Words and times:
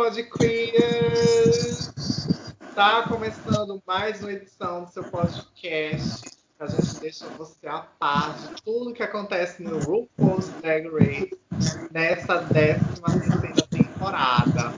Muito 0.00 0.02
boa 0.02 0.10
noite, 0.10 0.22
Podqueers! 0.30 1.92
Tá 2.74 3.02
começando 3.06 3.82
mais 3.86 4.22
uma 4.22 4.32
edição 4.32 4.84
do 4.84 4.90
seu 4.90 5.04
podcast. 5.04 6.38
A 6.58 6.66
gente 6.66 7.00
deixa 7.00 7.26
você 7.36 7.66
a 7.66 7.80
par 7.98 8.34
de 8.34 8.62
tudo 8.62 8.94
que 8.94 9.02
acontece 9.02 9.62
no 9.62 9.78
RuPaul's 9.78 10.48
Drag 10.62 10.88
Race 10.88 11.38
nessa 11.90 12.38
13 12.44 12.80
terceira 13.02 13.66
temporada. 13.68 14.72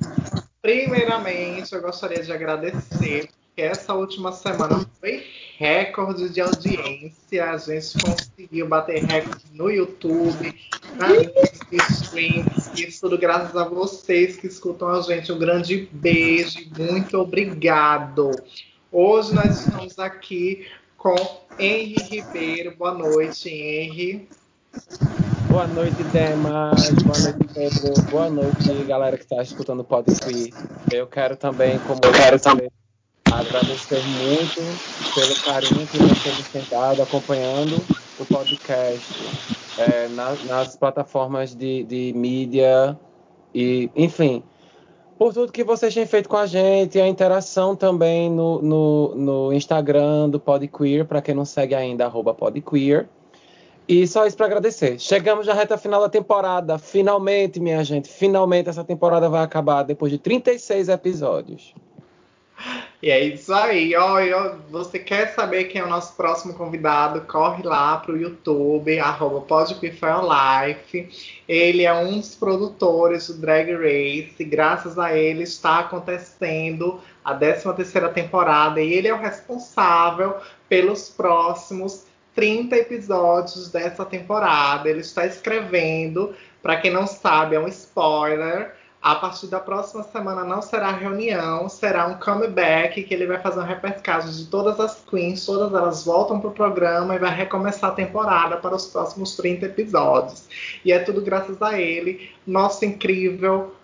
Primeiramente, 0.61 1.73
eu 1.73 1.80
gostaria 1.80 2.25
de 2.25 2.33
agradecer 2.33 3.30
que 3.55 3.63
essa 3.63 3.95
última 3.95 4.33
semana 4.33 4.85
foi 4.99 5.25
recorde 5.57 6.30
de 6.30 6.41
audiência. 6.41 7.49
A 7.49 7.57
gente 7.59 7.97
conseguiu 8.05 8.41
bater 8.69 9.02
recorde 9.05 9.45
no 9.55 9.70
YouTube, 9.70 10.55
nas 10.97 11.91
streams. 11.91 12.70
Isso 12.74 13.01
tudo 13.01 13.16
graças 13.16 13.56
a 13.56 13.65
vocês 13.65 14.37
que 14.37 14.47
escutam 14.47 14.88
a 14.88 15.01
gente. 15.01 15.33
Um 15.33 15.38
grande 15.38 15.88
beijo, 15.91 16.59
muito 16.77 17.16
obrigado. 17.18 18.30
Hoje 18.90 19.35
nós 19.35 19.60
estamos 19.60 19.99
aqui 19.99 20.66
com 20.99 21.15
Henry 21.59 21.96
Ribeiro. 22.10 22.77
Boa 22.77 22.93
noite, 22.93 23.49
Henry. 23.49 24.29
Boa 25.49 25.66
noite, 25.66 26.02
Demas. 26.12 26.90
Boa 26.90 27.18
noite, 27.18 27.55
Pedro. 27.55 28.02
Boa 28.10 28.30
noite, 28.30 28.84
galera 28.87 29.16
que 29.16 29.24
está 29.24 29.43
escutando 29.43 29.80
o 29.80 29.84
Podfree. 29.84 30.52
Eu 30.93 31.07
quero 31.07 31.37
também, 31.37 31.79
como 31.80 32.01
eu 32.05 32.12
quero 32.12 32.38
também 32.38 32.71
agradecer 33.32 34.02
muito 34.02 34.60
pelo 35.15 35.34
carinho 35.43 35.87
que 35.87 35.99
vocês 35.99 36.49
têm 36.49 36.65
dado 36.71 37.02
acompanhando 37.02 37.82
o 38.23 38.26
podcast 38.26 39.12
é, 39.78 40.09
nas, 40.09 40.45
nas, 40.45 40.76
plataformas 40.76 41.54
de, 41.54 41.82
de 41.84 42.12
mídia 42.15 42.98
e, 43.54 43.90
enfim, 43.96 44.42
por 45.18 45.34
tudo 45.34 45.52
que 45.52 45.65
vocês 45.65 45.92
têm 45.92 46.06
feito 46.06 46.28
com 46.28 46.37
a 46.37 46.46
gente, 46.46 47.00
a 47.00 47.09
interação 47.09 47.74
também 47.74 48.30
no, 48.30 48.62
no, 48.62 49.15
no 49.15 49.52
Instagram 49.52 50.30
do 50.30 50.38
Podqueer, 50.38 51.04
para 51.04 51.20
quem 51.20 51.34
não 51.34 51.45
segue 51.45 51.74
ainda, 51.74 52.10
Podqueer. 52.10 53.09
E 53.88 54.06
só 54.06 54.26
isso 54.26 54.37
para 54.37 54.46
agradecer. 54.46 54.98
Chegamos 54.98 55.46
na 55.46 55.54
reta 55.54 55.76
final 55.76 56.00
da 56.00 56.09
temporada. 56.09 56.78
Finalmente, 56.78 57.59
minha 57.59 57.82
gente, 57.82 58.09
finalmente 58.09 58.68
essa 58.68 58.84
temporada 58.84 59.28
vai 59.28 59.43
acabar 59.43 59.82
depois 59.82 60.12
de 60.12 60.18
36 60.18 60.88
episódios. 60.88 61.74
E 63.03 63.11
é 63.11 63.19
isso 63.19 63.53
aí. 63.53 63.97
Ó, 63.97 64.55
você 64.71 64.97
quer 64.97 65.34
saber 65.34 65.65
quem 65.65 65.81
é 65.81 65.84
o 65.84 65.89
nosso 65.89 66.15
próximo 66.15 66.55
convidado? 66.55 67.22
Corre 67.22 67.65
lá 67.65 67.97
pro 67.97 68.17
YouTube, 68.17 68.97
arroba. 69.00 69.45
Ele 71.49 71.83
é 71.83 71.93
um 71.93 72.21
dos 72.21 72.37
produtores 72.37 73.27
do 73.27 73.34
Drag 73.39 73.73
Race. 73.73 74.37
E 74.39 74.45
graças 74.45 75.00
a 75.00 75.19
ele 75.19 75.43
está 75.43 75.81
acontecendo 75.81 77.00
a 77.25 77.34
13 77.34 77.75
terceira 77.75 78.09
temporada. 78.09 78.81
E 78.81 78.93
ele 78.93 79.09
é 79.09 79.15
o 79.15 79.19
responsável 79.19 80.37
pelos 80.69 81.09
próximos 81.09 82.05
30 82.37 82.77
episódios 82.77 83.69
dessa 83.69 84.05
temporada. 84.05 84.89
Ele 84.89 85.01
está 85.01 85.27
escrevendo. 85.27 86.37
Para 86.62 86.77
quem 86.77 86.93
não 86.93 87.09
sabe, 87.09 87.57
é 87.57 87.59
um 87.59 87.67
spoiler 87.67 88.77
a 89.03 89.17
partir 89.17 89.49
da 89.49 89.59
próxima 89.59 90.05
semana 90.05 90.45
não 90.45 90.63
será 90.63 90.93
reunião, 90.93 91.69
será 91.69 92.07
um 92.07 92.21
comeback 92.21 93.03
que 93.03 93.13
ele 93.13 93.27
vai 93.27 93.41
fazer 93.41 93.59
uma 93.59 93.67
repescagem 93.67 94.31
de 94.31 94.47
todas 94.47 94.79
as 94.79 95.03
queens, 95.05 95.45
todas 95.45 95.75
elas 95.75 96.05
voltam 96.05 96.39
para 96.39 96.51
o 96.51 96.55
programa 96.55 97.17
e 97.17 97.19
vai 97.19 97.35
recomeçar 97.35 97.91
a 97.91 97.95
temporada 97.95 98.59
para 98.59 98.77
os 98.77 98.87
próximos 98.87 99.35
30 99.35 99.67
episódios. 99.67 100.45
E 100.85 100.93
é 100.93 101.01
tudo 101.01 101.21
graças 101.21 101.61
a 101.61 101.81
ele, 101.81 102.31
nosso 102.47 102.85
incrível 102.85 103.75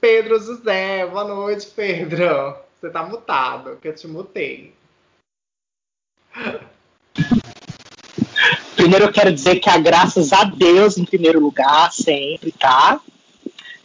Pedro 0.00 0.36
José. 0.40 1.06
Boa 1.06 1.24
noite, 1.24 1.68
Pedro. 1.68 2.56
Você 2.74 2.90
tá 2.90 3.04
mutado, 3.04 3.78
que 3.80 3.86
eu 3.86 3.94
te 3.94 4.08
mutei. 4.08 4.74
Primeiro 8.74 9.04
eu 9.04 9.12
quero 9.12 9.32
dizer 9.32 9.60
que 9.60 9.70
a 9.70 9.78
graças 9.78 10.32
a 10.32 10.42
Deus 10.42 10.98
em 10.98 11.04
primeiro 11.04 11.38
lugar, 11.38 11.92
sempre, 11.92 12.50
tá? 12.50 13.00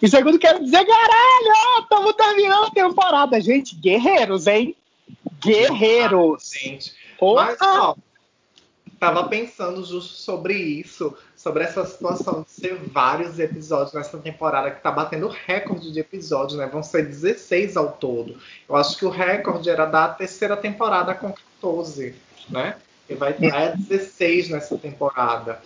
E 0.01 0.09
segundo, 0.09 0.39
quero 0.39 0.63
dizer, 0.63 0.83
caralho, 0.83 1.81
estamos 1.81 2.13
terminando 2.13 2.65
a 2.65 2.71
temporada. 2.71 3.39
Gente, 3.39 3.75
guerreiros, 3.75 4.47
hein? 4.47 4.75
Guerreiros. 5.39 6.51
gente. 6.51 6.93
Mas, 7.21 7.57
ó, 7.61 7.95
tava 8.99 9.27
pensando 9.27 9.83
justo 9.83 10.13
sobre 10.13 10.55
isso, 10.55 11.15
sobre 11.35 11.63
essa 11.63 11.85
situação 11.85 12.43
de 12.43 12.51
ser 12.51 12.75
vários 12.75 13.37
episódios 13.39 13.93
nessa 13.93 14.17
temporada 14.17 14.71
que 14.71 14.81
tá 14.81 14.91
batendo 14.91 15.27
recorde 15.27 15.91
de 15.91 15.99
episódios, 15.99 16.57
né? 16.57 16.65
Vão 16.65 16.81
ser 16.81 17.07
16 17.07 17.77
ao 17.77 17.91
todo. 17.91 18.39
Eu 18.67 18.75
acho 18.75 18.97
que 18.97 19.05
o 19.05 19.09
recorde 19.09 19.69
era 19.69 19.85
da 19.85 20.07
terceira 20.07 20.57
temporada 20.57 21.13
com 21.13 21.31
14, 21.31 22.15
né? 22.49 22.75
E 23.09 23.13
vai 23.13 23.35
é 23.39 23.75
16 23.75 24.49
nessa 24.49 24.77
temporada. 24.77 25.59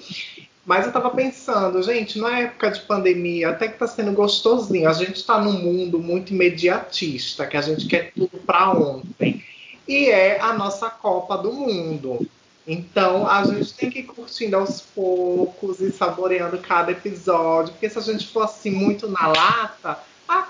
Mas 0.66 0.86
eu 0.86 0.92
tava 0.92 1.12
pensando, 1.12 1.84
gente, 1.84 2.18
na 2.18 2.40
época 2.40 2.72
de 2.72 2.82
pandemia, 2.82 3.50
até 3.50 3.68
que 3.68 3.78
tá 3.78 3.86
sendo 3.86 4.12
gostosinho. 4.14 4.90
A 4.90 4.94
gente 4.94 5.24
tá 5.24 5.40
num 5.40 5.54
mundo 5.54 6.00
muito 6.00 6.34
imediatista, 6.34 7.46
que 7.46 7.56
a 7.56 7.62
gente 7.62 7.86
quer 7.86 8.12
tudo 8.14 8.38
para 8.40 8.72
ontem. 8.72 9.44
E 9.88 10.10
é 10.10 10.40
a 10.42 10.54
nossa 10.54 10.90
Copa 10.90 11.38
do 11.38 11.54
Mundo. 11.54 12.28
Então 12.68 13.30
a 13.30 13.44
gente 13.44 13.76
tem 13.76 13.92
que 13.92 14.00
ir 14.00 14.04
curtindo 14.04 14.56
aos 14.56 14.82
poucos 14.82 15.80
e 15.80 15.92
saboreando 15.92 16.58
cada 16.58 16.92
episódio. 16.92 17.74
Porque 17.74 17.88
se 17.88 18.00
a 18.00 18.02
gente 18.02 18.28
for 18.28 18.42
assim 18.42 18.72
muito 18.72 19.08
na 19.08 19.28
lata, 19.28 20.00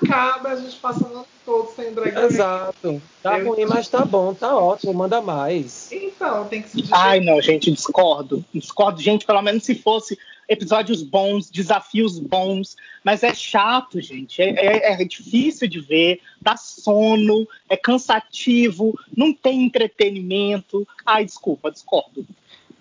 acaba 0.01 0.49
a 0.49 0.55
gente 0.55 0.75
passa 0.77 1.03
o 1.03 1.07
ano 1.07 1.25
todo 1.45 1.69
sem 1.75 1.93
drag 1.93 2.15
Exato. 2.17 3.01
Tá 3.21 3.39
eu... 3.39 3.47
ruim, 3.47 3.65
mas 3.65 3.87
tá 3.87 4.03
bom, 4.03 4.33
tá 4.33 4.55
ótimo, 4.55 4.93
manda 4.93 5.21
mais. 5.21 5.91
Então, 5.91 6.45
tem 6.45 6.61
que 6.61 6.69
se 6.69 6.83
Ai, 6.91 7.19
não, 7.19 7.41
gente, 7.41 7.71
discordo. 7.71 8.43
Discordo, 8.53 9.01
gente, 9.01 9.25
pelo 9.25 9.41
menos 9.41 9.63
se 9.63 9.75
fosse 9.75 10.17
episódios 10.47 11.01
bons, 11.01 11.49
desafios 11.49 12.19
bons, 12.19 12.75
mas 13.03 13.23
é 13.23 13.33
chato, 13.33 13.99
gente. 14.01 14.41
É, 14.41 14.49
é, 14.49 15.01
é 15.01 15.05
difícil 15.05 15.67
de 15.67 15.79
ver, 15.79 16.21
dá 16.41 16.55
sono, 16.55 17.47
é 17.69 17.75
cansativo, 17.75 18.97
não 19.15 19.33
tem 19.33 19.63
entretenimento. 19.63 20.87
Ai, 21.05 21.25
desculpa, 21.25 21.71
discordo. 21.71 22.25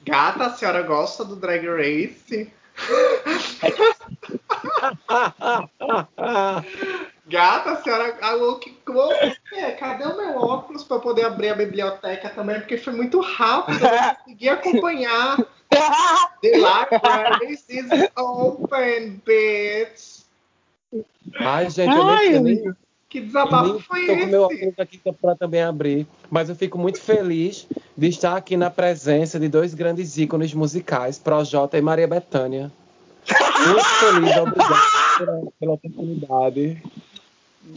Gata, 0.04 0.44
a 0.44 0.50
senhora 0.50 0.82
gosta 0.82 1.24
do 1.24 1.36
Drag 1.36 1.66
Race? 1.66 2.50
Gata, 7.26 7.72
a 7.72 7.82
senhora. 7.82 8.18
Alô, 8.20 8.58
que 8.58 8.76
é, 9.52 9.72
Cadê 9.72 10.04
o 10.04 10.16
meu 10.16 10.36
óculos 10.36 10.84
para 10.84 11.00
poder 11.00 11.24
abrir 11.24 11.48
a 11.50 11.54
biblioteca 11.54 12.28
também? 12.30 12.60
Porque 12.60 12.76
foi 12.76 12.92
muito 12.92 13.20
rápido, 13.20 13.84
eu 13.84 13.92
não 13.92 14.14
consegui 14.16 14.48
acompanhar. 14.48 15.36
The 16.42 16.56
library 16.56 17.58
is 17.68 17.88
open, 18.16 19.22
bitch. 19.24 20.24
Ai, 21.40 21.70
gente, 21.70 21.96
eu 21.96 22.02
Ai, 22.02 22.38
nem, 22.38 22.42
nem, 22.42 22.74
que 23.14 23.20
desabafo 23.20 23.78
foi 23.78 24.06
esse? 24.06 24.24
com 24.24 24.26
meu 24.26 24.42
óculos 24.42 24.74
aqui 24.76 24.98
para 24.98 25.36
também 25.36 25.62
abrir. 25.62 26.04
Mas 26.28 26.48
eu 26.48 26.56
fico 26.56 26.76
muito 26.76 27.00
feliz 27.00 27.64
de 27.96 28.08
estar 28.08 28.36
aqui 28.36 28.56
na 28.56 28.70
presença 28.70 29.38
de 29.38 29.48
dois 29.48 29.72
grandes 29.72 30.18
ícones 30.18 30.52
musicais, 30.52 31.16
Projota 31.16 31.78
e 31.78 31.80
Maria 31.80 32.08
Bethânia. 32.08 32.72
Muito 33.68 33.84
feliz, 34.00 34.36
obrigado 34.36 34.52
pela, 35.16 35.46
pela 35.60 35.74
oportunidade. 35.74 36.82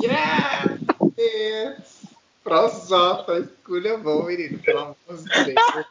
Yes! 0.02 0.82
yes. 1.20 2.08
Projota, 2.44 3.38
escolha 3.38 3.96
bom, 4.00 4.24
menino, 4.24 4.58
pelo 4.58 4.80
amor 4.80 4.96
de 5.08 5.54
Deus. 5.54 5.86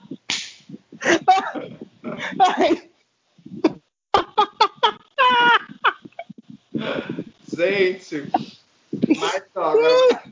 Gente, 7.56 8.28
mas 9.16 9.42
ó, 9.54 9.62
agora, 9.62 10.22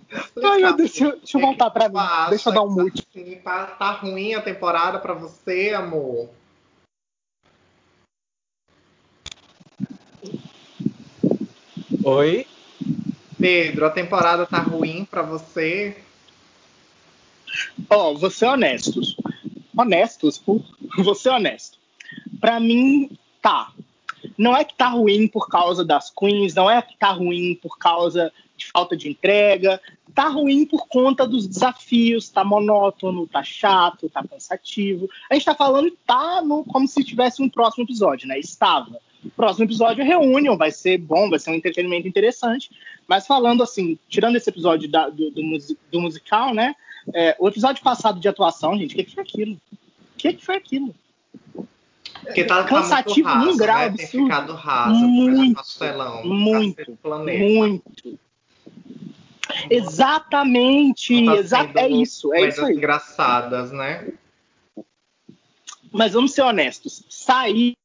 Ai, 0.42 0.60
meu 0.60 0.76
Deus, 0.76 0.76
deixa, 0.76 1.16
deixa 1.16 1.38
eu 1.38 1.40
voltar 1.40 1.70
pra 1.70 1.88
mim. 1.88 1.98
Deixa 2.30 2.48
eu 2.48 2.54
dar 2.54 2.62
um 2.62 2.70
mute. 2.70 3.06
Assim, 3.10 3.36
tá, 3.44 3.92
ruim 4.00 4.34
a 4.34 4.42
temporada 4.42 4.98
pra 4.98 5.14
você, 5.14 5.72
amor? 5.74 6.30
Oi? 12.04 12.46
Pedro, 13.38 13.86
a 13.86 13.90
temporada 13.90 14.46
tá 14.46 14.58
ruim 14.58 15.04
pra 15.04 15.22
você? 15.22 15.96
Ó, 17.88 18.10
oh, 18.10 18.18
vou 18.18 18.30
ser 18.30 18.46
honesto. 18.46 19.00
Honestos, 19.76 20.38
por... 20.38 20.62
vou 20.98 21.14
ser 21.14 21.30
honesto. 21.30 21.78
Pra 22.40 22.60
mim, 22.60 23.10
tá. 23.40 23.72
Não 24.36 24.56
é 24.56 24.64
que 24.64 24.74
tá 24.74 24.88
ruim 24.88 25.28
por 25.28 25.48
causa 25.48 25.84
das 25.84 26.10
queens, 26.10 26.54
não 26.54 26.70
é 26.70 26.80
que 26.82 26.96
tá 26.96 27.12
ruim 27.12 27.58
por 27.62 27.78
causa 27.78 28.32
de 28.56 28.66
falta 28.66 28.96
de 28.96 29.08
entrega, 29.08 29.80
tá 30.14 30.28
ruim 30.28 30.64
por 30.64 30.86
conta 30.86 31.26
dos 31.26 31.46
desafios, 31.46 32.28
tá 32.28 32.44
monótono, 32.44 33.26
tá 33.26 33.42
chato, 33.42 34.08
tá 34.08 34.22
cansativo. 34.22 35.08
A 35.30 35.34
gente 35.34 35.44
tá 35.44 35.54
falando 35.54 35.90
tá 36.06 36.40
no, 36.42 36.64
como 36.64 36.86
se 36.86 37.02
tivesse 37.04 37.42
um 37.42 37.48
próximo 37.48 37.84
episódio, 37.84 38.28
né? 38.28 38.38
Estava. 38.38 38.98
próximo 39.36 39.64
episódio 39.64 40.04
reúne, 40.04 40.54
vai 40.56 40.70
ser 40.70 40.98
bom, 40.98 41.28
vai 41.28 41.38
ser 41.38 41.50
um 41.50 41.54
entretenimento 41.54 42.06
interessante. 42.06 42.70
Mas 43.08 43.26
falando 43.26 43.62
assim, 43.62 43.98
tirando 44.08 44.36
esse 44.36 44.48
episódio 44.48 44.88
da, 44.88 45.08
do, 45.08 45.30
do, 45.30 45.42
do, 45.90 46.00
musical, 46.00 46.54
né? 46.54 46.74
É, 47.12 47.36
o 47.38 47.48
episódio 47.48 47.82
passado 47.82 48.18
de 48.18 48.28
atuação, 48.28 48.78
gente, 48.78 48.94
o 48.94 48.96
que, 48.96 49.04
que 49.04 49.14
foi 49.14 49.22
aquilo? 49.22 49.54
O 49.54 50.16
que, 50.16 50.32
que 50.32 50.44
foi 50.44 50.56
aquilo? 50.56 50.94
Porque 52.24 52.44
tá, 52.44 52.64
cansativo 52.64 53.28
tá 53.28 53.36
num 53.36 53.56
grau 53.56 53.78
né? 53.78 53.84
absurdo. 53.86 54.10
Tem 54.10 54.24
ficado 54.24 54.52
raso, 54.54 55.06
muito, 55.06 55.54
pastelão, 55.54 56.24
muito, 56.24 56.98
muito. 57.38 58.18
Exatamente, 59.70 61.26
tá 61.26 61.36
exa 61.36 61.70
é 61.74 61.88
isso, 61.88 62.32
é 62.34 62.48
isso 62.48 62.64
aí. 62.64 62.74
engraçadas, 62.74 63.70
né? 63.70 64.12
Mas 65.92 66.12
vamos 66.12 66.32
ser 66.32 66.42
honestos, 66.42 67.04
saíram 67.08 67.76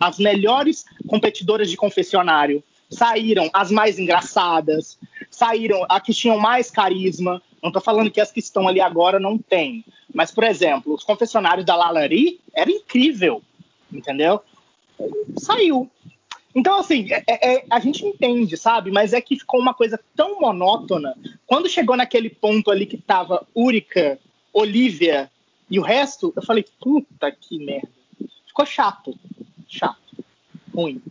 as 0.00 0.18
melhores 0.18 0.84
competidoras 1.06 1.68
de 1.68 1.76
confessionário, 1.76 2.62
saíram 2.90 3.50
as 3.52 3.70
mais 3.70 3.98
engraçadas, 3.98 4.98
saíram 5.36 5.84
as 5.86 6.02
que 6.02 6.14
tinham 6.14 6.38
mais 6.38 6.70
carisma. 6.70 7.42
Não 7.62 7.68
estou 7.68 7.82
falando 7.82 8.10
que 8.10 8.20
as 8.20 8.32
que 8.32 8.40
estão 8.40 8.66
ali 8.66 8.80
agora 8.80 9.20
não 9.20 9.36
têm. 9.36 9.84
Mas, 10.14 10.30
por 10.30 10.44
exemplo, 10.44 10.94
os 10.94 11.04
confessionários 11.04 11.66
da 11.66 11.76
Lalari 11.76 12.40
era 12.54 12.70
incrível, 12.70 13.42
entendeu? 13.92 14.40
Saiu. 15.38 15.90
Então, 16.54 16.78
assim, 16.78 17.12
é, 17.12 17.22
é, 17.28 17.54
é, 17.56 17.66
a 17.68 17.78
gente 17.78 18.02
entende, 18.06 18.56
sabe? 18.56 18.90
Mas 18.90 19.12
é 19.12 19.20
que 19.20 19.38
ficou 19.38 19.60
uma 19.60 19.74
coisa 19.74 20.00
tão 20.16 20.40
monótona. 20.40 21.14
Quando 21.46 21.68
chegou 21.68 21.98
naquele 21.98 22.30
ponto 22.30 22.70
ali 22.70 22.86
que 22.86 22.96
tava 22.96 23.46
Úrica, 23.54 24.18
Olivia 24.54 25.30
e 25.70 25.78
o 25.78 25.82
resto, 25.82 26.32
eu 26.34 26.42
falei, 26.42 26.64
puta 26.80 27.30
que 27.30 27.58
merda. 27.58 27.90
Ficou 28.46 28.64
chato. 28.64 29.14
Chato. 29.68 30.24
Ruim. 30.74 31.02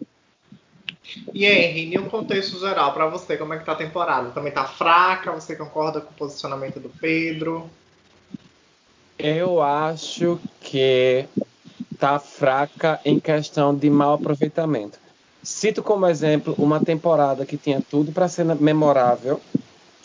E 1.33 1.45
Henry, 1.45 1.93
em 1.93 1.97
um 1.99 2.09
contexto 2.09 2.59
geral, 2.59 2.93
para 2.93 3.07
você, 3.07 3.37
como 3.37 3.53
é 3.53 3.57
que 3.57 3.65
tá 3.65 3.73
a 3.73 3.75
temporada? 3.75 4.31
Também 4.31 4.51
tá 4.51 4.65
fraca? 4.65 5.31
Você 5.31 5.55
concorda 5.55 6.01
com 6.01 6.11
o 6.11 6.15
posicionamento 6.15 6.79
do 6.79 6.89
Pedro? 6.89 7.69
Eu 9.17 9.61
acho 9.61 10.39
que 10.61 11.25
tá 11.99 12.19
fraca 12.19 12.99
em 13.05 13.19
questão 13.19 13.75
de 13.75 13.89
mau 13.89 14.13
aproveitamento. 14.13 14.99
Cito 15.41 15.83
como 15.83 16.07
exemplo 16.07 16.55
uma 16.57 16.79
temporada 16.79 17.45
que 17.45 17.57
tinha 17.57 17.81
tudo 17.81 18.11
para 18.11 18.27
ser 18.27 18.43
memorável 18.55 19.39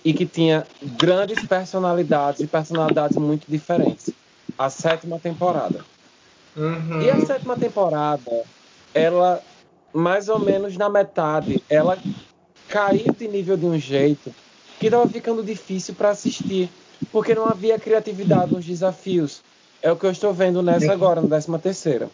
e 0.04 0.12
que 0.12 0.26
tinha 0.26 0.66
grandes 0.82 1.44
personalidades 1.46 2.40
e 2.40 2.46
personalidades 2.46 3.16
muito 3.16 3.46
diferentes. 3.48 4.10
A 4.58 4.68
sétima 4.68 5.18
temporada. 5.18 5.84
Uhum. 6.56 7.00
E 7.00 7.10
a 7.10 7.24
sétima 7.24 7.56
temporada, 7.56 8.42
ela 8.92 9.42
mais 9.92 10.28
ou 10.28 10.38
menos 10.38 10.76
na 10.76 10.88
metade, 10.88 11.62
ela 11.68 11.98
caiu 12.68 13.12
de 13.12 13.28
nível 13.28 13.56
de 13.56 13.66
um 13.66 13.78
jeito 13.78 14.32
que 14.78 14.86
estava 14.86 15.06
ficando 15.08 15.42
difícil 15.42 15.94
para 15.94 16.10
assistir, 16.10 16.70
porque 17.12 17.34
não 17.34 17.46
havia 17.46 17.78
criatividade 17.78 18.52
nos 18.52 18.64
desafios. 18.64 19.42
É 19.82 19.90
o 19.90 19.96
que 19.96 20.06
eu 20.06 20.10
estou 20.10 20.32
vendo 20.32 20.62
nessa 20.62 20.92
agora, 20.92 21.20
na 21.20 21.28
décima 21.28 21.58
terceira. 21.58 22.08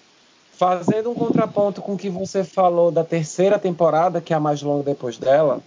Fazendo 0.52 1.10
um 1.10 1.14
contraponto 1.14 1.82
com 1.82 1.94
o 1.94 1.98
que 1.98 2.08
você 2.08 2.42
falou 2.42 2.90
da 2.90 3.04
terceira 3.04 3.58
temporada, 3.58 4.20
que 4.20 4.32
é 4.32 4.36
a 4.36 4.40
mais 4.40 4.62
longa 4.62 4.84
depois 4.84 5.18
dela. 5.18 5.60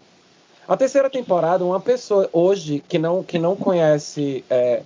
A 0.68 0.76
terceira 0.76 1.10
temporada, 1.10 1.64
uma 1.64 1.80
pessoa 1.80 2.30
hoje 2.34 2.84
que 2.88 2.98
não, 2.98 3.24
que 3.24 3.40
não 3.40 3.56
conhece, 3.56 4.44
é, 4.50 4.82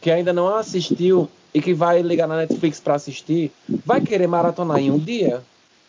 que 0.00 0.10
ainda 0.10 0.32
não 0.32 0.54
assistiu 0.54 1.28
e 1.52 1.60
que 1.60 1.74
vai 1.74 2.02
ligar 2.02 2.26
na 2.26 2.36
Netflix 2.36 2.80
para 2.80 2.94
assistir, 2.94 3.52
vai 3.84 4.00
querer 4.00 4.26
maratonar 4.26 4.78
em 4.78 4.90
um 4.90 4.98
dia? 4.98 5.42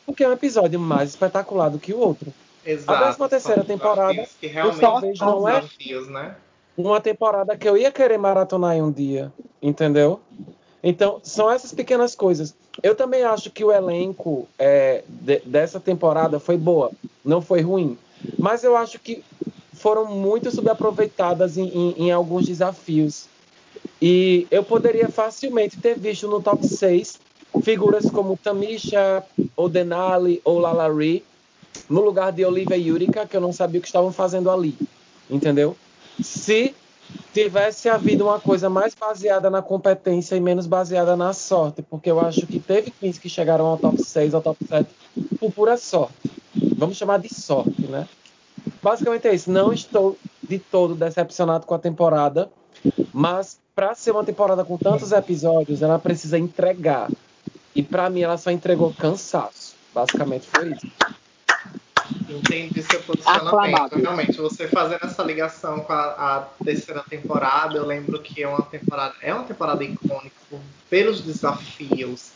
Porque 0.06 0.24
é 0.24 0.30
um 0.30 0.34
episódio 0.34 0.80
mais 0.80 1.10
espetacular 1.10 1.70
do 1.70 1.80
que 1.80 1.94
o 1.94 2.00
outro. 2.00 2.34
Exato, 2.66 3.04
a 3.04 3.08
décima 3.08 3.30
terceira 3.30 3.64
temporada 3.64 4.26
que 4.40 4.50
talvez 4.80 5.20
não 5.20 5.48
é 5.48 5.62
desafios, 5.62 6.08
né? 6.08 6.36
uma 6.78 7.00
temporada 7.00 7.56
que 7.56 7.68
eu 7.68 7.78
ia 7.78 7.92
querer 7.92 8.18
maratonar 8.18 8.76
em 8.76 8.82
um 8.82 8.92
dia, 8.92 9.32
entendeu? 9.62 10.20
Então, 10.82 11.20
são 11.24 11.50
essas 11.50 11.74
pequenas 11.74 12.16
coisas. 12.16 12.54
Eu 12.82 12.96
também 12.96 13.24
acho 13.24 13.50
que 13.52 13.64
o 13.64 13.72
elenco 13.72 14.48
é, 14.58 15.04
de, 15.08 15.40
dessa 15.46 15.80
temporada 15.80 16.40
foi 16.40 16.58
boa, 16.58 16.92
não 17.24 17.42
foi 17.42 17.62
ruim. 17.62 17.98
Mas 18.38 18.64
eu 18.64 18.76
acho 18.76 19.00
que 19.00 19.24
foram 19.74 20.06
muito 20.06 20.52
subaproveitadas 20.52 21.58
em, 21.58 21.68
em, 21.68 22.06
em 22.06 22.12
alguns 22.12 22.46
desafios. 22.46 23.28
E 24.02 24.48
eu 24.52 24.64
poderia 24.64 25.08
facilmente 25.10 25.80
ter 25.80 25.98
visto 25.98 26.28
no 26.28 26.42
top 26.42 26.68
6 26.68 27.20
figuras 27.62 28.10
como 28.10 28.38
Tamisha, 28.38 29.24
ou 29.56 29.70
Denali, 29.70 30.42
ou 30.44 30.60
Lalari, 30.60 31.24
no 31.90 32.02
lugar 32.02 32.32
de 32.32 32.46
Olivia 32.46 32.78
e 32.78 32.88
Yurika, 32.88 33.26
que 33.26 33.36
eu 33.36 33.42
não 33.42 33.54
sabia 33.54 33.80
o 33.80 33.82
que 33.82 33.88
estavam 33.88 34.12
fazendo 34.12 34.50
ali. 34.50 34.76
Entendeu? 35.30 35.76
Se 36.22 36.74
tivesse 37.34 37.90
havido 37.90 38.26
uma 38.26 38.40
coisa 38.40 38.70
mais 38.70 38.94
baseada 38.96 39.50
na 39.50 39.62
competência 39.62 40.36
e 40.36 40.40
menos 40.40 40.68
baseada 40.68 41.16
na 41.16 41.34
sorte, 41.34 41.82
porque 41.82 42.10
eu 42.10 42.20
acho 42.20 42.46
que 42.46 42.60
teve 42.60 42.92
queens 42.92 43.18
que 43.18 43.30
chegaram 43.30 43.66
ao 43.66 43.78
top 43.78 44.02
6, 44.04 44.34
ao 44.34 44.42
top 44.42 44.58
7 44.68 44.90
por 45.40 45.52
pura 45.52 45.78
sorte. 45.78 46.32
Vamos 46.78 46.98
chamar 46.98 47.20
de 47.20 47.34
sorte, 47.34 47.84
né? 47.84 48.08
Basicamente 48.82 49.28
é 49.28 49.34
isso. 49.34 49.52
Não 49.52 49.74
estou 49.74 50.18
de 50.42 50.60
todo 50.60 50.96
decepcionado 50.96 51.66
com 51.66 51.74
a 51.74 51.80
temporada, 51.80 52.50
mas 53.14 53.58
para 53.76 53.96
ser 53.96 54.12
uma 54.12 54.24
temporada 54.24 54.64
com 54.64 54.78
tantos 54.78 55.12
episódios, 55.12 55.82
ela 55.82 55.98
precisa 55.98 56.38
entregar. 56.38 57.10
E 57.76 57.82
para 57.82 58.10
mim 58.10 58.22
ela 58.22 58.38
só 58.38 58.52
entregou 58.52 58.94
cansaço. 58.94 59.76
Basicamente 59.94 60.48
foi 60.48 60.72
isso. 60.74 60.88
Entendi 62.30 62.82
seu 62.82 63.02
posicionamento. 63.02 63.48
Aclamado. 63.48 63.96
Realmente, 63.98 64.38
você 64.38 64.68
fazendo 64.68 65.06
essa 65.06 65.24
ligação 65.24 65.80
com 65.82 65.94
a, 65.94 66.06
a, 66.38 66.48
terceira 66.64 67.04
temporada, 67.08 67.78
eu 67.78 67.86
lembro 67.86 68.20
que 68.20 68.44
é 68.44 68.48
uma 68.48 68.62
temporada, 68.62 69.14
é 69.22 69.34
uma 69.34 69.44
temporada 69.44 69.84
icônica 69.84 70.36
por, 70.50 70.60
pelos 70.90 71.22
desafios. 71.22 72.32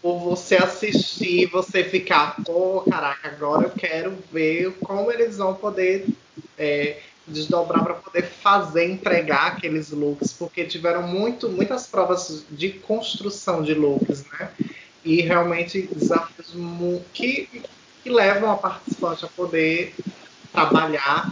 Por 0.00 0.18
você 0.18 0.56
assistir, 0.56 1.46
você 1.46 1.84
ficar, 1.84 2.34
pô, 2.44 2.82
caraca, 2.82 3.28
agora 3.28 3.66
eu 3.66 3.70
quero 3.70 4.18
ver 4.32 4.72
como 4.80 5.10
eles 5.12 5.38
vão 5.38 5.54
poder 5.54 6.06
é, 6.58 6.98
desdobrar 7.26 7.84
para 7.84 7.94
poder 7.94 8.24
fazer, 8.24 8.90
entregar 8.90 9.52
aqueles 9.52 9.90
looks, 9.90 10.32
porque 10.32 10.64
tiveram 10.64 11.02
muito, 11.06 11.48
muitas 11.48 11.86
provas 11.86 12.44
de 12.50 12.70
construção 12.70 13.62
de 13.62 13.74
looks, 13.74 14.24
né? 14.26 14.50
E 15.04 15.20
realmente 15.20 15.88
desafios 15.92 16.52
que, 17.12 17.62
que 18.02 18.10
levam 18.10 18.50
a 18.50 18.56
participante 18.56 19.24
a 19.24 19.28
poder 19.28 19.94
trabalhar 20.52 21.28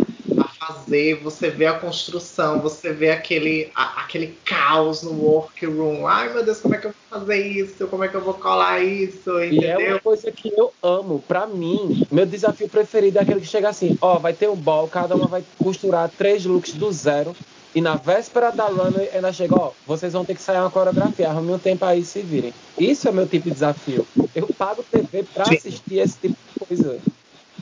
fazer, 0.60 1.14
você 1.22 1.48
vê 1.48 1.66
a 1.66 1.78
construção, 1.78 2.60
você 2.60 2.92
vê 2.92 3.10
aquele, 3.10 3.70
a, 3.74 4.02
aquele 4.02 4.38
caos 4.44 5.02
no 5.02 5.12
workroom. 5.12 6.06
Ai 6.06 6.32
meu 6.32 6.44
Deus, 6.44 6.60
como 6.60 6.74
é 6.74 6.78
que 6.78 6.86
eu 6.86 6.92
vou 6.92 7.20
fazer 7.20 7.46
isso? 7.46 7.86
Como 7.88 8.04
é 8.04 8.08
que 8.08 8.14
eu 8.14 8.20
vou 8.20 8.34
colar 8.34 8.80
isso? 8.80 9.42
Entendeu? 9.42 9.80
E 9.80 9.84
é 9.84 9.92
uma 9.92 10.00
coisa 10.00 10.30
que 10.30 10.52
eu 10.54 10.70
amo. 10.82 11.24
Pra 11.26 11.46
mim, 11.46 12.06
meu 12.10 12.26
desafio 12.26 12.68
preferido 12.68 13.18
é 13.18 13.22
aquele 13.22 13.40
que 13.40 13.46
chega 13.46 13.70
assim: 13.70 13.96
ó, 14.02 14.18
vai 14.18 14.34
ter 14.34 14.50
um 14.50 14.56
ball, 14.56 14.86
cada 14.86 15.16
uma 15.16 15.26
vai 15.26 15.42
costurar 15.58 16.10
três 16.10 16.44
looks 16.44 16.74
do 16.74 16.92
zero. 16.92 17.34
E 17.72 17.80
na 17.80 17.94
véspera 17.94 18.50
da 18.50 18.66
runway 18.66 19.08
ela 19.12 19.32
chega, 19.32 19.54
ó, 19.54 19.70
vocês 19.86 20.12
vão 20.12 20.24
ter 20.24 20.34
que 20.34 20.42
sair 20.42 20.58
uma 20.58 20.70
coreografia, 20.70 21.28
arrume 21.28 21.52
um 21.52 21.58
tempo 21.58 21.84
aí 21.84 22.04
se 22.04 22.20
virem. 22.20 22.52
Isso 22.76 23.08
é 23.08 23.12
meu 23.12 23.28
tipo 23.28 23.44
de 23.44 23.52
desafio. 23.52 24.04
Eu 24.34 24.48
pago 24.48 24.84
TV 24.90 25.22
pra 25.32 25.44
Sim. 25.44 25.54
assistir 25.54 25.98
esse 25.98 26.18
tipo 26.18 26.34
de 26.34 26.66
coisa. 26.66 26.98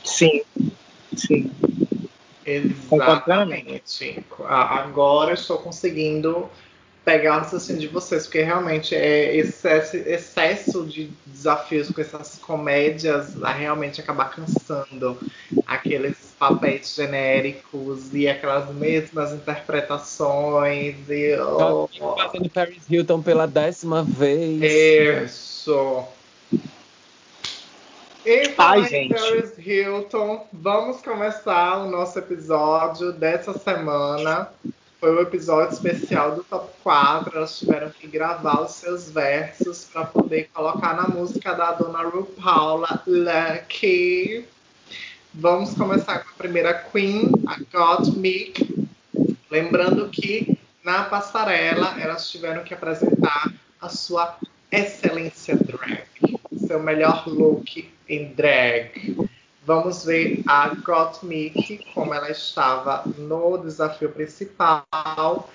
Sim. 0.03 0.41
Sim. 1.15 1.51
Exatamente. 2.49 4.25
Agora 4.49 5.35
estou 5.35 5.59
conseguindo 5.59 6.49
pegar 7.05 7.37
o 7.37 7.39
raciocínio 7.41 7.81
de 7.81 7.89
vocês, 7.89 8.25
porque 8.25 8.43
realmente 8.43 8.95
é 8.95 9.35
excesso, 9.35 9.97
excesso 9.97 10.85
de 10.85 11.11
desafios 11.25 11.91
com 11.91 12.03
essas 12.03 12.37
comédias 12.37 13.43
a 13.43 13.51
realmente 13.51 13.99
acabar 13.99 14.31
cansando 14.31 15.19
aqueles 15.67 16.17
papéis 16.39 16.95
genéricos 16.95 18.13
e 18.13 18.29
aquelas 18.29 18.71
mesmas 18.75 19.33
interpretações 19.33 20.97
e 21.09 21.35
oh, 21.39 21.89
fazendo 22.15 22.51
Paris 22.51 22.83
Hilton 22.89 23.23
pela 23.23 23.47
décima 23.47 24.03
vez. 24.03 24.61
Isso. 24.63 26.07
E 28.29 28.55
Ai, 28.59 28.85
gente. 28.87 29.15
Paris 29.15 29.55
Hilton, 29.57 30.47
vamos 30.53 31.01
começar 31.01 31.79
o 31.79 31.91
nosso 31.91 32.19
episódio 32.19 33.11
dessa 33.11 33.59
semana. 33.59 34.51
Foi 35.01 35.15
o 35.15 35.19
um 35.19 35.23
episódio 35.23 35.73
especial 35.73 36.35
do 36.35 36.45
Top 36.45 36.71
4. 36.83 37.35
Elas 37.35 37.59
tiveram 37.59 37.89
que 37.89 38.07
gravar 38.07 38.61
os 38.61 38.73
seus 38.73 39.11
versos 39.11 39.85
para 39.91 40.05
poder 40.05 40.51
colocar 40.53 40.95
na 40.95 41.09
música 41.09 41.55
da 41.55 41.73
dona 41.73 42.03
RuPaula 42.03 43.03
Lucky. 43.07 44.45
Vamos 45.33 45.73
começar 45.73 46.19
com 46.19 46.29
a 46.29 46.35
primeira 46.37 46.75
Queen, 46.75 47.33
a 47.47 47.57
Gottmik. 47.73 48.91
Lembrando 49.51 50.07
que 50.11 50.59
na 50.85 51.05
passarela 51.05 51.99
elas 51.99 52.31
tiveram 52.31 52.63
que 52.63 52.75
apresentar 52.75 53.55
a 53.81 53.89
sua 53.89 54.37
excelência 54.71 55.57
drag. 55.57 56.08
Seu 56.69 56.79
melhor 56.79 57.27
look 57.27 57.91
em 58.07 58.33
drag. 58.35 59.17
Vamos 59.65 60.05
ver 60.05 60.43
a 60.47 60.69
Gottmik, 60.69 61.85
como 61.95 62.13
ela 62.13 62.31
estava 62.31 63.05
no 63.17 63.57
desafio 63.57 64.11
principal 64.11 65.49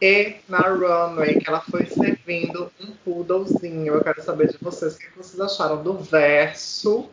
e 0.00 0.36
na 0.46 0.58
runway, 0.58 1.40
que 1.40 1.48
ela 1.48 1.62
foi 1.62 1.86
servindo 1.86 2.70
um 2.80 2.92
poodlezinho. 3.04 3.94
Eu 3.94 4.04
quero 4.04 4.22
saber 4.22 4.48
de 4.48 4.58
vocês 4.60 4.94
o 4.94 4.98
que 4.98 5.16
vocês 5.16 5.40
acharam 5.40 5.82
do 5.82 5.94
verso 5.94 7.08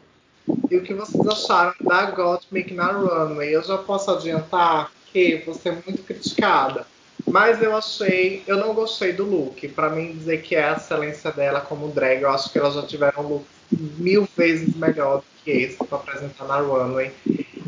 e 0.70 0.76
o 0.76 0.84
que 0.84 0.94
vocês 0.94 1.26
acharam 1.26 1.74
da 1.82 2.12
Gottmik 2.12 2.74
na 2.74 2.92
runway. 2.92 3.56
Eu 3.56 3.64
já 3.64 3.78
posso 3.78 4.12
adiantar 4.12 4.92
que 5.12 5.44
você 5.46 5.70
é 5.70 5.72
muito 5.72 6.04
criticada, 6.04 6.86
mas 7.27 7.62
eu 7.62 7.75
achei, 7.75 8.44
eu 8.48 8.58
não 8.58 8.74
gostei 8.74 9.13
do 9.13 9.25
look. 9.25 9.67
Para 9.70 9.89
mim 9.89 10.13
dizer 10.13 10.41
que 10.41 10.55
é 10.55 10.70
a 10.70 10.74
excelência 10.74 11.32
dela 11.32 11.62
como 11.62 11.91
drag, 11.91 12.22
eu 12.22 12.29
acho 12.29 12.51
que 12.51 12.58
elas 12.58 12.75
já 12.75 12.84
tiveram 12.84 13.24
um 13.24 13.27
look 13.27 13.46
mil 13.72 14.27
vezes 14.38 14.75
melhor 14.75 15.17
do 15.17 15.25
que 15.44 15.51
esse 15.51 15.77
para 15.77 15.98
apresentar 15.98 16.46
na 16.46 16.58
runway. 16.58 17.12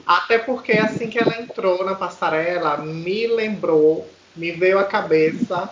Até 0.06 0.38
porque 0.38 0.74
assim 0.74 1.10
que 1.10 1.20
ela 1.20 1.42
entrou 1.42 1.84
na 1.84 1.96
passarela, 1.96 2.78
me 2.78 3.28
lembrou 3.28 4.08
me 4.38 4.52
veio 4.52 4.78
à 4.78 4.86
cabeça 4.86 5.70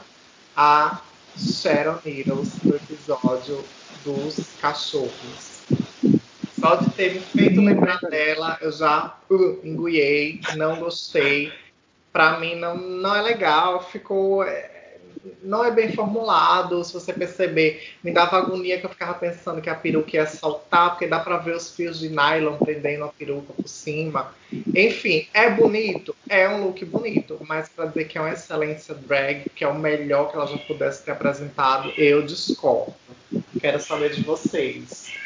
a 0.58 1.02
Sharon 1.38 2.00
Needles 2.04 2.50
do 2.64 2.76
episódio 2.76 3.64
dos 4.04 4.36
cachorros. 4.60 5.62
Só 6.60 6.76
de 6.76 6.90
ter 6.92 7.14
me 7.14 7.20
feito 7.20 7.62
lembrar 7.62 8.00
dela, 8.00 8.58
eu 8.62 8.72
já 8.72 9.16
uh, 9.30 9.60
enguiei, 9.64 10.42
não 10.56 10.80
gostei. 10.80 11.52
Pra 12.16 12.40
mim 12.40 12.56
não, 12.56 12.78
não 12.78 13.14
é 13.14 13.22
legal, 13.22 13.84
ficou. 13.92 14.42
É, 14.42 14.72
não 15.44 15.66
é 15.66 15.70
bem 15.70 15.92
formulado, 15.92 16.82
se 16.82 16.94
você 16.94 17.12
perceber. 17.12 17.90
Me 18.02 18.10
dava 18.10 18.38
agonia 18.38 18.80
que 18.80 18.86
eu 18.86 18.90
ficava 18.90 19.16
pensando 19.16 19.62
que 19.62 19.70
a 19.70 19.76
peruca 19.76 20.16
ia 20.16 20.26
saltar, 20.26 20.92
porque 20.92 21.08
dá 21.08 21.20
para 21.20 21.36
ver 21.36 21.58
os 21.58 21.76
fios 21.76 22.00
de 22.00 22.08
nylon 22.08 22.56
prendendo 22.56 23.04
a 23.04 23.10
peruca 23.10 23.52
por 23.52 23.68
cima. 23.68 24.34
Enfim, 24.74 25.28
é 25.34 25.50
bonito, 25.50 26.16
é 26.30 26.48
um 26.48 26.64
look 26.64 26.86
bonito, 26.86 27.38
mas 27.50 27.68
para 27.68 27.88
dizer 27.88 28.06
que 28.06 28.18
é 28.18 28.22
uma 28.22 28.32
excelência 28.32 28.96
drag, 28.96 29.50
que 29.54 29.66
é 29.66 29.68
o 29.68 29.78
melhor 29.78 30.32
que 30.32 30.38
ela 30.38 30.48
já 30.48 30.58
pudesse 30.60 31.04
ter 31.04 31.12
apresentado, 31.12 31.92
eu 31.98 32.22
discordo. 32.22 32.96
Quero 33.60 33.82
saber 33.82 34.12
de 34.14 34.24
vocês. 34.24 35.25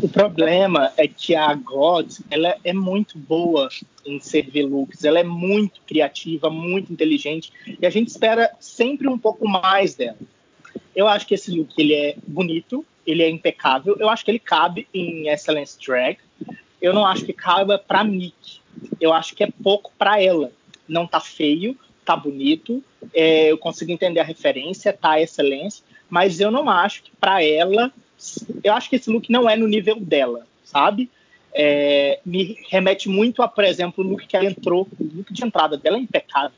O 0.00 0.08
problema 0.08 0.92
é 0.96 1.08
que 1.08 1.34
a 1.34 1.52
God 1.54 2.18
ela 2.30 2.56
é 2.62 2.72
muito 2.72 3.18
boa 3.18 3.68
em 4.06 4.20
servir 4.20 4.62
looks, 4.62 5.04
ela 5.04 5.18
é 5.18 5.24
muito 5.24 5.80
criativa, 5.86 6.48
muito 6.48 6.92
inteligente 6.92 7.52
e 7.80 7.84
a 7.84 7.90
gente 7.90 8.08
espera 8.08 8.54
sempre 8.60 9.08
um 9.08 9.18
pouco 9.18 9.48
mais 9.48 9.96
dela. 9.96 10.18
Eu 10.94 11.08
acho 11.08 11.26
que 11.26 11.34
esse 11.34 11.50
look 11.50 11.74
ele 11.76 11.94
é 11.94 12.16
bonito, 12.26 12.86
ele 13.04 13.24
é 13.24 13.28
impecável, 13.28 13.96
eu 13.98 14.08
acho 14.08 14.24
que 14.24 14.30
ele 14.30 14.38
cabe 14.38 14.86
em 14.94 15.28
Excellence 15.28 15.76
Drag. 15.84 16.18
Eu 16.80 16.92
não 16.92 17.04
acho 17.04 17.24
que 17.24 17.32
caiba 17.32 17.76
para 17.76 18.04
Nick, 18.04 18.60
eu 19.00 19.12
acho 19.12 19.34
que 19.34 19.42
é 19.42 19.50
pouco 19.62 19.92
para 19.98 20.22
ela. 20.22 20.52
Não 20.86 21.08
tá 21.08 21.18
feio, 21.18 21.76
tá 22.04 22.16
bonito, 22.16 22.82
é, 23.12 23.50
eu 23.50 23.58
consigo 23.58 23.90
entender 23.90 24.20
a 24.20 24.24
referência, 24.24 24.92
tá 24.92 25.20
excelência, 25.20 25.84
mas 26.08 26.38
eu 26.38 26.52
não 26.52 26.70
acho 26.70 27.02
que 27.02 27.10
para 27.20 27.42
ela 27.42 27.92
eu 28.62 28.72
acho 28.72 28.90
que 28.90 28.96
esse 28.96 29.10
look 29.10 29.30
não 29.30 29.48
é 29.48 29.56
no 29.56 29.66
nível 29.66 29.98
dela, 30.00 30.46
sabe? 30.64 31.10
É, 31.52 32.20
me 32.24 32.58
remete 32.68 33.08
muito 33.08 33.42
a, 33.42 33.48
por 33.48 33.64
exemplo, 33.64 34.04
o 34.04 34.08
look 34.08 34.26
que 34.26 34.36
ela 34.36 34.46
entrou, 34.46 34.86
o 34.98 35.04
look 35.04 35.32
de 35.32 35.44
entrada 35.44 35.76
dela 35.76 35.96
é 35.96 36.00
impecável. 36.00 36.56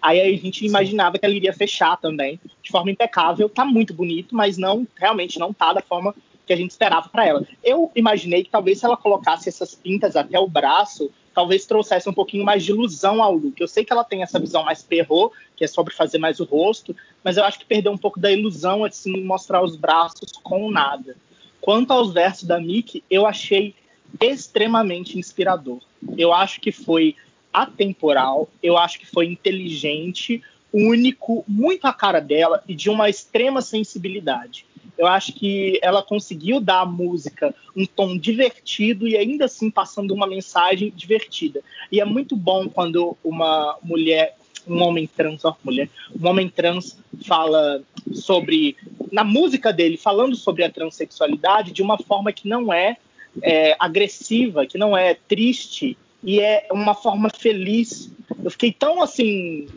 Aí 0.00 0.20
a 0.20 0.36
gente 0.36 0.66
imaginava 0.66 1.16
que 1.16 1.24
ela 1.24 1.34
iria 1.34 1.52
fechar 1.52 1.96
também, 1.96 2.40
de 2.60 2.70
forma 2.70 2.90
impecável, 2.90 3.48
tá 3.48 3.64
muito 3.64 3.94
bonito, 3.94 4.34
mas 4.34 4.58
não, 4.58 4.86
realmente 4.96 5.38
não 5.38 5.52
tá 5.52 5.72
da 5.72 5.80
forma 5.80 6.12
que 6.44 6.52
a 6.52 6.56
gente 6.56 6.72
esperava 6.72 7.08
para 7.08 7.26
ela. 7.26 7.46
Eu 7.62 7.90
imaginei 7.94 8.42
que 8.42 8.50
talvez 8.50 8.80
se 8.80 8.84
ela 8.84 8.96
colocasse 8.96 9.48
essas 9.48 9.74
pintas 9.76 10.16
até 10.16 10.38
o 10.38 10.48
braço, 10.48 11.10
talvez 11.34 11.66
trouxesse 11.66 12.08
um 12.08 12.12
pouquinho 12.12 12.44
mais 12.44 12.64
de 12.64 12.70
ilusão 12.70 13.22
ao 13.22 13.34
look. 13.34 13.60
Eu 13.60 13.68
sei 13.68 13.84
que 13.84 13.92
ela 13.92 14.04
tem 14.04 14.22
essa 14.22 14.38
visão 14.38 14.64
mais 14.64 14.82
perro, 14.82 15.32
que 15.56 15.64
é 15.64 15.66
sobre 15.66 15.94
fazer 15.94 16.18
mais 16.18 16.40
o 16.40 16.44
rosto, 16.44 16.94
mas 17.22 17.36
eu 17.36 17.44
acho 17.44 17.58
que 17.58 17.64
perdeu 17.64 17.92
um 17.92 17.98
pouco 17.98 18.20
da 18.20 18.30
ilusão, 18.30 18.84
assim, 18.84 19.22
mostrar 19.22 19.62
os 19.62 19.76
braços 19.76 20.32
com 20.42 20.70
nada. 20.70 21.16
Quanto 21.60 21.92
aos 21.92 22.12
versos 22.12 22.44
da 22.44 22.60
Mickey, 22.60 23.02
eu 23.08 23.26
achei 23.26 23.74
extremamente 24.20 25.18
inspirador. 25.18 25.80
Eu 26.18 26.32
acho 26.32 26.60
que 26.60 26.72
foi 26.72 27.16
atemporal, 27.52 28.48
eu 28.62 28.76
acho 28.76 28.98
que 28.98 29.06
foi 29.06 29.26
inteligente, 29.26 30.42
único, 30.72 31.44
muito 31.46 31.86
a 31.86 31.92
cara 31.92 32.20
dela 32.20 32.62
e 32.66 32.74
de 32.74 32.88
uma 32.88 33.08
extrema 33.08 33.60
sensibilidade. 33.60 34.66
Eu 34.96 35.06
acho 35.06 35.32
que 35.32 35.78
ela 35.82 36.02
conseguiu 36.02 36.60
dar 36.60 36.80
à 36.80 36.86
música 36.86 37.54
um 37.76 37.86
tom 37.86 38.16
divertido 38.16 39.06
e 39.08 39.16
ainda 39.16 39.46
assim 39.46 39.70
passando 39.70 40.12
uma 40.12 40.26
mensagem 40.26 40.92
divertida. 40.94 41.60
E 41.90 42.00
é 42.00 42.04
muito 42.04 42.36
bom 42.36 42.68
quando 42.68 43.16
uma 43.24 43.76
mulher, 43.82 44.36
um 44.66 44.82
homem 44.82 45.06
trans, 45.06 45.44
ó, 45.44 45.56
mulher, 45.64 45.88
um 46.18 46.28
homem 46.28 46.48
trans 46.48 46.98
fala 47.26 47.82
sobre, 48.12 48.76
na 49.10 49.24
música 49.24 49.72
dele, 49.72 49.96
falando 49.96 50.36
sobre 50.36 50.64
a 50.64 50.70
transexualidade 50.70 51.72
de 51.72 51.82
uma 51.82 51.98
forma 51.98 52.32
que 52.32 52.46
não 52.46 52.72
é, 52.72 52.96
é 53.42 53.74
agressiva, 53.78 54.66
que 54.66 54.78
não 54.78 54.96
é 54.96 55.14
triste 55.14 55.96
e 56.22 56.40
é 56.40 56.66
uma 56.70 56.94
forma 56.94 57.30
feliz. 57.30 58.10
Eu 58.42 58.50
fiquei 58.50 58.72
tão 58.72 59.02
assim 59.02 59.68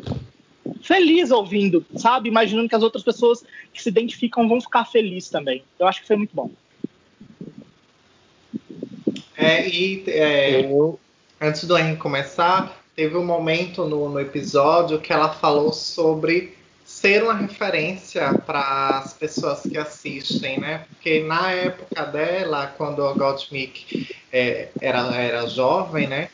feliz 0.82 1.32
ouvindo, 1.32 1.86
sabe? 1.96 2.30
Imaginando 2.30 2.70
que 2.70 2.76
as 2.76 2.84
outras 2.84 3.04
pessoas 3.04 3.44
que 3.74 3.82
se 3.82 3.90
identificam 3.90 4.48
vão 4.48 4.62
ficar 4.62 4.86
felizes 4.86 5.30
também. 5.30 5.64
Eu 5.80 5.88
acho 5.88 6.02
que 6.02 6.08
foi 6.08 6.16
muito 6.16 6.36
bom. 6.36 6.52
É, 9.38 9.68
e 9.68 10.04
é, 10.08 10.70
antes 11.42 11.66
do 11.66 11.78
Henry 11.78 11.98
começar, 11.98 12.82
teve 12.96 13.18
um 13.18 13.26
momento 13.26 13.86
no, 13.86 14.10
no 14.10 14.20
episódio 14.20 15.00
que 15.00 15.12
ela 15.12 15.30
falou 15.30 15.74
sobre 15.74 16.56
ser 16.86 17.24
uma 17.24 17.34
referência 17.34 18.34
para 18.46 19.00
as 19.00 19.14
pessoas 19.14 19.62
que 19.62 19.78
assistem, 19.78 20.60
né? 20.60 20.86
Porque 20.90 21.24
na 21.24 21.52
época 21.52 22.06
dela, 22.06 22.68
quando 22.78 23.06
a 23.06 23.14
Gottmik 23.14 24.08
é, 24.32 24.70
era, 24.80 25.14
era 25.16 25.48
jovem, 25.48 26.08
né? 26.08 26.30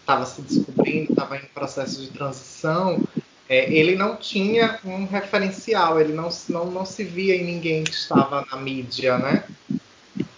Estava 0.00 0.24
se 0.24 0.40
descobrindo, 0.40 1.12
estava 1.12 1.36
em 1.36 1.44
processo 1.54 2.00
de 2.00 2.08
transição, 2.08 3.06
é, 3.48 3.72
ele 3.72 3.94
não 3.94 4.16
tinha 4.16 4.78
um 4.84 5.06
referencial, 5.06 6.00
ele 6.00 6.12
não, 6.12 6.28
não, 6.48 6.66
não 6.66 6.84
se 6.84 7.04
via 7.04 7.36
em 7.36 7.44
ninguém 7.44 7.84
que 7.84 7.92
estava 7.92 8.44
na 8.50 8.56
mídia, 8.56 9.18
né? 9.18 9.44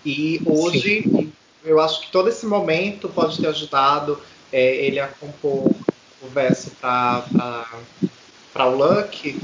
E 0.05 0.41
hoje, 0.45 1.03
Sim. 1.03 1.33
eu 1.65 1.81
acho 1.81 2.03
que 2.03 2.13
todo 2.13 2.29
esse 2.29 2.45
momento 2.47 3.09
pode 3.09 3.41
ter 3.41 3.47
ajudado 3.49 4.21
é, 4.53 4.77
ele 4.77 5.01
a 5.01 5.09
compor 5.09 5.71
o 6.21 6.29
verso 6.29 6.71
para 6.81 7.65
o 8.67 8.77
Luck, 8.77 9.41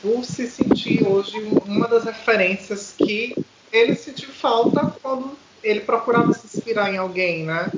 por 0.00 0.24
se 0.24 0.48
sentir 0.48 1.06
hoje 1.06 1.36
uma 1.66 1.88
das 1.88 2.04
referências 2.04 2.94
que 2.96 3.34
ele 3.72 3.94
sentiu 3.94 4.28
falta 4.28 4.94
quando 5.02 5.36
ele 5.62 5.80
procurava 5.80 6.32
se 6.32 6.46
inspirar 6.46 6.92
em 6.92 6.98
alguém, 6.98 7.44
né? 7.44 7.70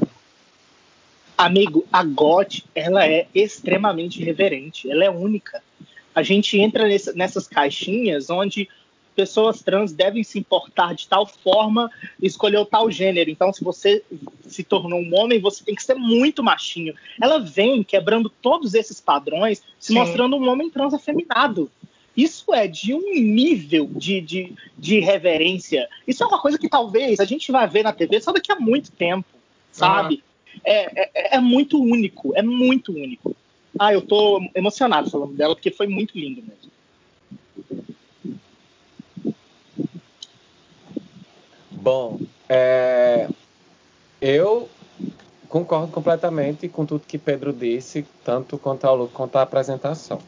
Amigo, 1.36 1.84
a 1.92 2.04
GOT, 2.04 2.64
ela 2.74 3.06
é 3.06 3.26
extremamente 3.34 4.22
reverente, 4.22 4.90
ela 4.90 5.04
é 5.04 5.10
única. 5.10 5.62
A 6.14 6.22
gente 6.22 6.58
entra 6.58 6.86
nessa, 6.86 7.12
nessas 7.12 7.48
caixinhas 7.48 8.30
onde 8.30 8.68
pessoas 9.14 9.62
trans 9.62 9.92
devem 9.92 10.22
se 10.22 10.38
importar 10.38 10.94
de 10.94 11.08
tal 11.08 11.26
forma 11.26 11.90
e 12.20 12.26
escolher 12.26 12.58
o 12.58 12.66
tal 12.66 12.90
gênero. 12.90 13.30
Então, 13.30 13.52
se 13.52 13.62
você 13.62 14.02
se 14.46 14.62
tornou 14.62 15.00
um 15.00 15.14
homem, 15.14 15.40
você 15.40 15.64
tem 15.64 15.74
que 15.74 15.82
ser 15.82 15.94
muito 15.94 16.42
machinho. 16.42 16.94
Ela 17.20 17.38
vem 17.38 17.82
quebrando 17.82 18.28
todos 18.28 18.74
esses 18.74 19.00
padrões, 19.00 19.62
se 19.78 19.88
Sim. 19.88 19.94
mostrando 19.94 20.36
um 20.36 20.48
homem 20.48 20.70
trans 20.70 20.94
afeminado. 20.94 21.70
Isso 22.16 22.54
é 22.54 22.68
de 22.68 22.94
um 22.94 23.14
nível 23.14 23.90
de, 23.90 24.20
de, 24.20 24.52
de 24.78 25.00
reverência. 25.00 25.88
Isso 26.06 26.22
é 26.22 26.26
uma 26.26 26.40
coisa 26.40 26.58
que 26.58 26.68
talvez 26.68 27.18
a 27.18 27.24
gente 27.24 27.50
vai 27.50 27.68
ver 27.68 27.82
na 27.82 27.92
TV 27.92 28.20
só 28.20 28.32
daqui 28.32 28.52
a 28.52 28.56
muito 28.56 28.92
tempo, 28.92 29.26
sabe? 29.72 30.14
Uhum. 30.14 30.33
É, 30.62 31.02
é, 31.02 31.36
é, 31.36 31.40
muito 31.40 31.82
único, 31.82 32.32
é 32.36 32.42
muito 32.42 32.92
único. 32.92 33.34
Ah, 33.78 33.92
eu 33.92 34.02
tô 34.02 34.40
emocionado 34.54 35.10
falando 35.10 35.34
dela, 35.34 35.54
porque 35.54 35.70
foi 35.70 35.86
muito 35.86 36.16
lindo 36.16 36.42
mesmo. 36.42 36.72
Bom, 41.70 42.20
é, 42.48 43.28
eu 44.20 44.68
concordo 45.48 45.92
completamente 45.92 46.68
com 46.68 46.86
tudo 46.86 47.04
que 47.06 47.18
Pedro 47.18 47.52
disse, 47.52 48.06
tanto 48.24 48.56
quanto 48.56 48.84
ao 48.86 48.96
look 48.96 49.12
quanto 49.12 49.36
à 49.36 49.42
apresentação. 49.42 50.18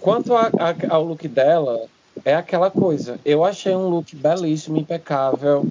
Quanto 0.00 0.36
a, 0.36 0.46
a, 0.46 0.94
ao 0.94 1.04
look 1.04 1.26
dela, 1.26 1.88
é 2.24 2.34
aquela 2.34 2.70
coisa. 2.70 3.18
Eu 3.24 3.44
achei 3.44 3.74
um 3.74 3.88
look 3.88 4.14
belíssimo, 4.14 4.76
impecável, 4.76 5.66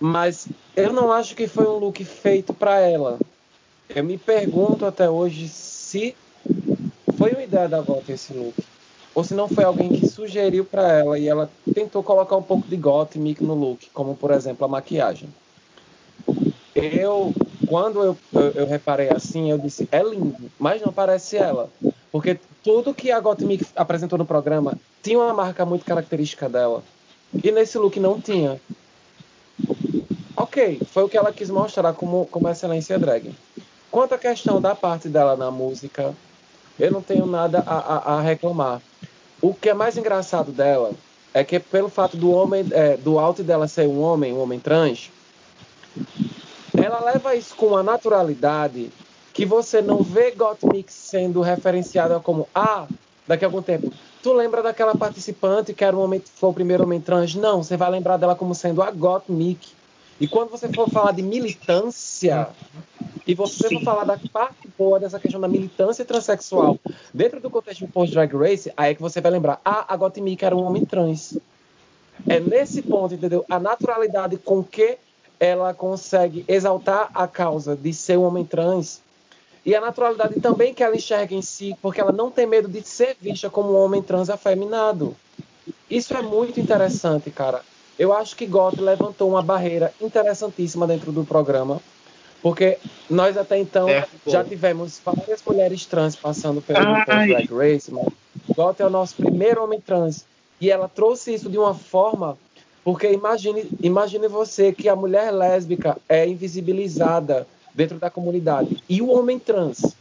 mas 0.00 0.48
eu 0.76 0.92
não 0.92 1.12
acho 1.12 1.34
que 1.34 1.46
foi 1.46 1.66
um 1.66 1.78
look 1.78 2.04
feito 2.04 2.52
para 2.52 2.80
ela. 2.80 3.18
Eu 3.88 4.04
me 4.04 4.16
pergunto 4.16 4.86
até 4.86 5.08
hoje 5.08 5.48
se 5.48 6.16
foi 7.16 7.32
uma 7.32 7.42
ideia 7.42 7.68
da 7.68 7.80
volta 7.80 8.12
esse 8.12 8.32
look. 8.32 8.54
ou 9.14 9.22
se 9.22 9.34
não 9.34 9.48
foi 9.48 9.64
alguém 9.64 9.90
que 9.90 10.08
sugeriu 10.08 10.64
para 10.64 10.92
ela 10.92 11.18
e 11.18 11.28
ela 11.28 11.50
tentou 11.72 12.02
colocar 12.02 12.36
um 12.36 12.42
pouco 12.42 12.66
de 12.66 12.76
Gottmik 12.76 13.42
no 13.42 13.54
look, 13.54 13.88
como 13.92 14.16
por 14.16 14.30
exemplo 14.32 14.64
a 14.64 14.68
maquiagem. 14.68 15.28
Eu, 16.74 17.32
quando 17.68 18.02
eu, 18.02 18.18
eu, 18.32 18.50
eu, 18.50 18.66
reparei 18.66 19.08
assim, 19.10 19.50
eu 19.50 19.58
disse, 19.58 19.88
é 19.92 20.02
lindo, 20.02 20.50
mas 20.58 20.82
não 20.82 20.92
parece 20.92 21.36
ela. 21.36 21.70
Porque 22.10 22.38
tudo 22.62 22.94
que 22.94 23.12
a 23.12 23.20
Gottmik 23.20 23.64
apresentou 23.76 24.18
no 24.18 24.26
programa 24.26 24.76
tinha 25.02 25.18
uma 25.18 25.32
marca 25.32 25.64
muito 25.64 25.84
característica 25.84 26.48
dela. 26.48 26.82
E 27.42 27.52
nesse 27.52 27.78
look 27.78 27.98
não 28.00 28.20
tinha. 28.20 28.60
Ok, 30.54 30.82
foi 30.86 31.02
o 31.02 31.08
que 31.08 31.16
ela 31.16 31.32
quis 31.32 31.50
mostrar 31.50 31.92
como, 31.94 32.26
como 32.26 32.48
excelência 32.48 32.96
drag. 32.96 33.34
Quanto 33.90 34.14
à 34.14 34.18
questão 34.18 34.60
da 34.60 34.72
parte 34.72 35.08
dela 35.08 35.36
na 35.36 35.50
música, 35.50 36.14
eu 36.78 36.92
não 36.92 37.02
tenho 37.02 37.26
nada 37.26 37.64
a, 37.66 37.74
a, 37.74 38.14
a 38.14 38.20
reclamar. 38.20 38.80
O 39.42 39.52
que 39.52 39.70
é 39.70 39.74
mais 39.74 39.96
engraçado 39.98 40.52
dela 40.52 40.92
é 41.34 41.42
que 41.42 41.58
pelo 41.58 41.88
fato 41.88 42.16
do 42.16 42.30
homem, 42.30 42.64
é, 42.70 42.96
do 42.96 43.18
alto 43.18 43.42
dela 43.42 43.66
ser 43.66 43.88
um 43.88 44.00
homem, 44.00 44.32
um 44.32 44.40
homem 44.40 44.60
trans, 44.60 45.10
ela 46.80 47.00
leva 47.00 47.34
isso 47.34 47.56
com 47.56 47.66
uma 47.66 47.82
naturalidade 47.82 48.92
que 49.32 49.44
você 49.44 49.82
não 49.82 50.04
vê 50.04 50.30
Gottmik 50.30 50.92
sendo 50.92 51.40
referenciada 51.40 52.20
como 52.20 52.48
ah, 52.54 52.86
daqui 53.26 53.44
a 53.44 53.48
algum 53.48 53.60
tempo. 53.60 53.92
Tu 54.22 54.32
lembra 54.32 54.62
daquela 54.62 54.94
participante 54.94 55.74
que 55.74 55.82
era 55.82 55.96
um 55.96 56.00
homem, 56.00 56.22
foi 56.36 56.50
o 56.50 56.54
primeiro 56.54 56.84
homem 56.84 57.00
trans? 57.00 57.34
Não, 57.34 57.60
você 57.60 57.76
vai 57.76 57.90
lembrar 57.90 58.18
dela 58.18 58.36
como 58.36 58.54
sendo 58.54 58.84
a 58.84 58.92
Gottmik. 58.92 59.82
E 60.20 60.28
quando 60.28 60.50
você 60.50 60.72
for 60.72 60.88
falar 60.88 61.12
de 61.12 61.22
militância, 61.22 62.48
e 63.26 63.34
você 63.34 63.68
Sim. 63.68 63.76
for 63.76 63.84
falar 63.84 64.04
da 64.04 64.18
parte 64.32 64.68
boa 64.78 65.00
dessa 65.00 65.18
questão 65.18 65.40
da 65.40 65.48
militância 65.48 66.04
transexual 66.04 66.78
dentro 67.12 67.40
do 67.40 67.50
contexto 67.50 67.86
do 67.86 67.92
post-drag 67.92 68.36
race, 68.36 68.72
aí 68.76 68.92
é 68.92 68.94
que 68.94 69.02
você 69.02 69.20
vai 69.20 69.32
lembrar, 69.32 69.60
ah, 69.64 69.84
a 69.88 69.96
Gottmik 69.96 70.44
era 70.44 70.54
um 70.54 70.62
homem 70.64 70.84
trans. 70.84 71.38
É 72.28 72.38
nesse 72.38 72.82
ponto, 72.82 73.14
entendeu? 73.14 73.44
A 73.50 73.58
naturalidade 73.58 74.36
com 74.36 74.62
que 74.62 74.98
ela 75.40 75.74
consegue 75.74 76.44
exaltar 76.46 77.10
a 77.12 77.26
causa 77.26 77.74
de 77.74 77.92
ser 77.92 78.16
um 78.16 78.22
homem 78.22 78.44
trans 78.44 79.02
e 79.66 79.74
a 79.74 79.80
naturalidade 79.80 80.40
também 80.40 80.74
que 80.74 80.82
ela 80.82 80.94
enxerga 80.94 81.34
em 81.34 81.42
si, 81.42 81.74
porque 81.80 82.00
ela 82.00 82.12
não 82.12 82.30
tem 82.30 82.46
medo 82.46 82.68
de 82.68 82.82
ser 82.82 83.16
vista 83.20 83.50
como 83.50 83.72
um 83.72 83.76
homem 83.76 84.02
trans 84.02 84.30
afeminado. 84.30 85.16
Isso 85.90 86.14
é 86.14 86.22
muito 86.22 86.60
interessante, 86.60 87.30
cara. 87.30 87.62
Eu 87.98 88.12
acho 88.12 88.34
que 88.34 88.46
Gotti 88.46 88.80
levantou 88.80 89.28
uma 89.28 89.42
barreira 89.42 89.92
interessantíssima 90.00 90.86
dentro 90.86 91.12
do 91.12 91.24
programa, 91.24 91.80
porque 92.42 92.78
nós 93.08 93.36
até 93.36 93.58
então 93.58 93.88
é, 93.88 94.06
já 94.26 94.42
tivemos 94.42 95.00
várias 95.04 95.42
mulheres 95.44 95.86
trans 95.86 96.16
passando 96.16 96.60
pelo 96.60 96.80
Drag 97.04 97.48
Race, 97.52 97.92
mas 97.92 98.08
Gotti 98.54 98.82
é 98.82 98.86
o 98.86 98.90
nosso 98.90 99.14
primeiro 99.16 99.62
homem 99.62 99.80
trans. 99.80 100.24
E 100.60 100.70
ela 100.70 100.88
trouxe 100.88 101.34
isso 101.34 101.48
de 101.48 101.58
uma 101.58 101.74
forma, 101.74 102.36
porque 102.82 103.10
imagine, 103.12 103.68
imagine 103.80 104.28
você 104.28 104.72
que 104.72 104.88
a 104.88 104.96
mulher 104.96 105.30
lésbica 105.30 105.96
é 106.08 106.26
invisibilizada 106.26 107.46
dentro 107.72 107.98
da 107.98 108.10
comunidade 108.10 108.82
e 108.88 109.00
o 109.00 109.08
homem 109.08 109.38
trans. 109.38 109.94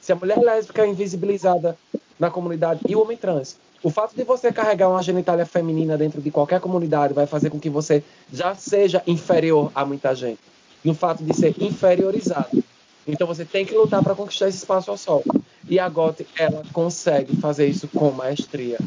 Se 0.00 0.12
a 0.12 0.16
mulher 0.16 0.38
lésbica 0.38 0.82
é 0.82 0.88
invisibilizada 0.88 1.76
na 2.18 2.30
comunidade 2.30 2.80
e 2.88 2.96
o 2.96 3.02
homem 3.02 3.16
trans 3.16 3.56
o 3.82 3.88
fato 3.88 4.14
de 4.14 4.24
você 4.24 4.52
carregar 4.52 4.88
uma 4.88 5.02
genitália 5.02 5.46
feminina 5.46 5.96
dentro 5.96 6.20
de 6.20 6.30
qualquer 6.30 6.60
comunidade 6.60 7.14
vai 7.14 7.26
fazer 7.26 7.48
com 7.48 7.58
que 7.58 7.70
você 7.70 8.02
já 8.32 8.54
seja 8.54 9.02
inferior 9.06 9.70
a 9.74 9.84
muita 9.84 10.14
gente. 10.14 10.40
No 10.84 10.94
fato 10.94 11.24
de 11.24 11.34
ser 11.34 11.54
inferiorizado. 11.58 12.62
Então 13.06 13.26
você 13.26 13.44
tem 13.44 13.64
que 13.64 13.74
lutar 13.74 14.02
para 14.02 14.14
conquistar 14.14 14.48
esse 14.48 14.58
espaço 14.58 14.90
ao 14.90 14.96
sol. 14.96 15.24
E 15.68 15.78
a 15.78 15.88
Gotti, 15.88 16.26
ela 16.38 16.62
consegue 16.72 17.36
fazer 17.36 17.66
isso 17.66 17.88
com 17.88 18.10
maestria. 18.10 18.78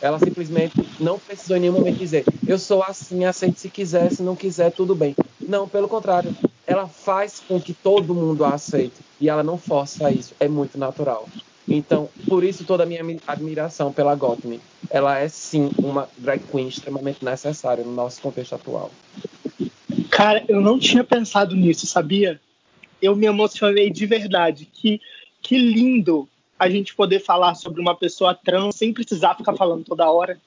Ela 0.00 0.18
simplesmente 0.18 0.74
não 1.00 1.18
precisou 1.18 1.56
em 1.56 1.60
nenhum 1.60 1.74
momento 1.74 1.98
dizer, 1.98 2.24
eu 2.46 2.58
sou 2.58 2.82
assim, 2.82 3.24
aceite 3.24 3.60
se 3.60 3.70
quiser, 3.70 4.10
se 4.10 4.22
não 4.22 4.36
quiser, 4.36 4.72
tudo 4.72 4.94
bem. 4.94 5.14
Não, 5.40 5.68
pelo 5.68 5.88
contrário, 5.88 6.34
ela 6.66 6.86
faz 6.86 7.40
com 7.46 7.60
que 7.60 7.72
todo 7.72 8.14
mundo 8.14 8.44
a 8.44 8.54
aceite. 8.54 8.96
E 9.20 9.28
ela 9.28 9.42
não 9.42 9.56
força 9.56 10.10
isso, 10.10 10.34
é 10.40 10.48
muito 10.48 10.76
natural. 10.76 11.26
Então, 11.68 12.08
por 12.28 12.42
isso 12.42 12.64
toda 12.64 12.82
a 12.82 12.86
minha 12.86 13.02
admiração 13.26 13.92
pela 13.92 14.14
Gottmik. 14.14 14.62
Ela 14.90 15.18
é 15.18 15.28
sim 15.28 15.70
uma 15.78 16.08
drag 16.18 16.42
queen 16.50 16.68
extremamente 16.68 17.24
necessária 17.24 17.84
no 17.84 17.92
nosso 17.92 18.20
contexto 18.20 18.54
atual. 18.54 18.90
Cara, 20.10 20.44
eu 20.48 20.60
não 20.60 20.78
tinha 20.78 21.04
pensado 21.04 21.54
nisso, 21.54 21.86
sabia? 21.86 22.40
Eu 23.00 23.14
me 23.14 23.26
emocionei 23.26 23.90
de 23.90 24.06
verdade. 24.06 24.66
Que, 24.66 25.00
que 25.40 25.56
lindo 25.56 26.28
a 26.58 26.68
gente 26.68 26.94
poder 26.94 27.20
falar 27.20 27.54
sobre 27.54 27.80
uma 27.80 27.96
pessoa 27.96 28.34
trans 28.34 28.76
sem 28.76 28.92
precisar 28.92 29.36
ficar 29.36 29.54
falando 29.54 29.84
toda 29.84 30.10
hora, 30.10 30.38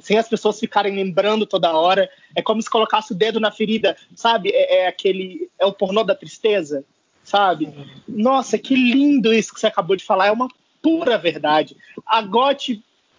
sem 0.00 0.18
as 0.18 0.28
pessoas 0.28 0.58
ficarem 0.58 0.94
lembrando 0.94 1.46
toda 1.46 1.76
hora. 1.76 2.08
É 2.34 2.42
como 2.42 2.62
se 2.62 2.70
colocasse 2.70 3.12
o 3.12 3.16
dedo 3.16 3.40
na 3.40 3.50
ferida, 3.50 3.96
sabe? 4.14 4.50
É, 4.50 4.82
é 4.82 4.86
aquele. 4.86 5.48
É 5.58 5.66
o 5.66 5.72
pornô 5.72 6.04
da 6.04 6.14
tristeza 6.14 6.84
sabe? 7.24 7.72
Nossa, 8.06 8.58
que 8.58 8.76
lindo 8.76 9.32
isso 9.32 9.52
que 9.52 9.58
você 9.58 9.66
acabou 9.66 9.96
de 9.96 10.04
falar, 10.04 10.26
é 10.26 10.32
uma 10.32 10.48
pura 10.82 11.18
verdade. 11.18 11.76
A 12.06 12.22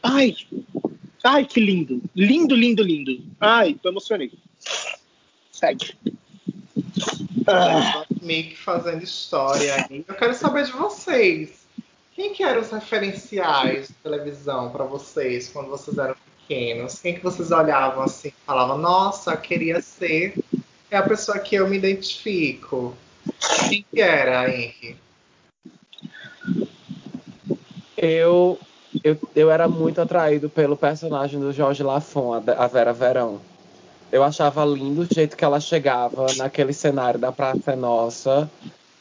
ai, 0.03 0.35
ai, 1.23 1.45
que 1.45 1.59
lindo, 1.59 2.01
lindo, 2.15 2.55
lindo, 2.55 2.83
lindo. 2.83 3.23
Ai, 3.41 3.73
tô 3.73 3.89
emocionei. 3.89 4.31
Segue. 5.51 5.97
Ah. 7.47 8.05
Meio 8.21 8.49
que 8.49 8.57
fazendo 8.57 9.03
história. 9.03 9.87
Eu 10.07 10.15
quero 10.15 10.33
saber 10.33 10.65
de 10.65 10.71
vocês. 10.71 11.65
Quem 12.15 12.33
que 12.33 12.43
eram 12.43 12.61
os 12.61 12.71
referenciais 12.71 13.89
de 13.89 13.93
televisão 13.95 14.69
para 14.69 14.85
vocês 14.85 15.49
quando 15.49 15.69
vocês 15.69 15.97
eram 15.97 16.15
pequenos? 16.47 16.99
Quem 16.99 17.15
que 17.15 17.23
vocês 17.23 17.51
olhavam 17.51 18.03
assim, 18.03 18.31
falavam, 18.45 18.77
nossa, 18.77 19.35
queria 19.35 19.81
ser 19.81 20.33
é 20.89 20.97
a 20.97 21.03
pessoa 21.03 21.39
que 21.39 21.55
eu 21.55 21.67
me 21.67 21.77
identifico. 21.77 22.95
Quem 23.69 23.85
que 23.91 24.01
era, 24.01 24.49
Henrique? 24.49 24.97
Eu, 27.97 28.59
eu, 29.03 29.17
eu 29.35 29.51
era 29.51 29.67
muito 29.67 30.01
atraído 30.01 30.49
pelo 30.49 30.77
personagem 30.77 31.39
do 31.39 31.51
Jorge 31.51 31.81
Lafon, 31.83 32.33
a 32.33 32.67
Vera 32.67 32.93
Verão. 32.93 33.39
Eu 34.11 34.23
achava 34.23 34.63
lindo 34.63 35.01
o 35.01 35.13
jeito 35.13 35.35
que 35.35 35.43
ela 35.43 35.59
chegava 35.59 36.27
naquele 36.37 36.73
cenário 36.73 37.19
da 37.19 37.31
Praça 37.31 37.75
Nossa. 37.75 38.49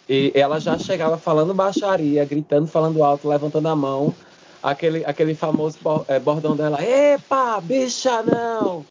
E 0.09 0.33
ela 0.35 0.59
já 0.59 0.79
chegava 0.79 1.17
falando 1.17 1.55
baixaria, 1.55 2.25
gritando, 2.25 2.67
falando 2.67 3.03
alto, 3.03 3.29
levantando 3.29 3.69
a 3.69 3.77
mão. 3.77 4.15
Aquele, 4.63 5.05
aquele 5.05 5.35
famoso 5.35 5.79
é, 6.09 6.19
bordão 6.19 6.57
dela, 6.57 6.83
epa, 6.83 7.61
bicha 7.61 8.23
não! 8.23 8.85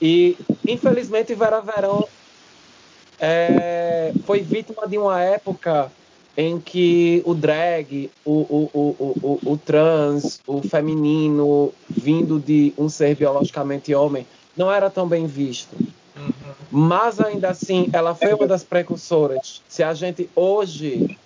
E 0.00 0.36
infelizmente 0.66 1.34
Vera 1.34 1.60
Verão 1.60 2.08
é, 3.20 4.12
foi 4.24 4.40
vítima 4.40 4.86
de 4.86 4.98
uma 4.98 5.20
época 5.20 5.90
em 6.36 6.60
que 6.60 7.22
o 7.24 7.34
drag, 7.34 8.10
o, 8.24 8.32
o, 8.32 8.70
o, 8.74 9.38
o, 9.44 9.52
o 9.52 9.56
trans, 9.56 10.40
o 10.46 10.60
feminino, 10.60 11.72
vindo 11.88 12.38
de 12.38 12.74
um 12.76 12.88
ser 12.88 13.16
biologicamente 13.16 13.94
homem, 13.94 14.26
não 14.56 14.70
era 14.70 14.90
tão 14.90 15.08
bem 15.08 15.26
visto. 15.26 15.74
Uhum. 16.14 16.32
Mas 16.70 17.20
ainda 17.20 17.50
assim, 17.50 17.88
ela 17.92 18.14
foi 18.14 18.34
uma 18.34 18.46
das 18.46 18.62
precursoras. 18.62 19.62
Se 19.66 19.82
a 19.82 19.94
gente 19.94 20.28
hoje 20.34 21.18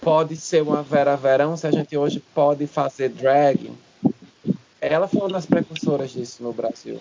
pode 0.00 0.36
ser 0.36 0.62
uma 0.62 0.82
Vera 0.82 1.16
Verão, 1.16 1.56
se 1.56 1.66
a 1.66 1.70
gente 1.70 1.96
hoje 1.96 2.22
pode 2.34 2.66
fazer 2.66 3.08
drag, 3.08 3.70
ela 4.80 5.08
foi 5.08 5.20
uma 5.20 5.30
das 5.30 5.46
precursoras 5.46 6.10
disso 6.10 6.42
no 6.42 6.52
Brasil. 6.52 7.00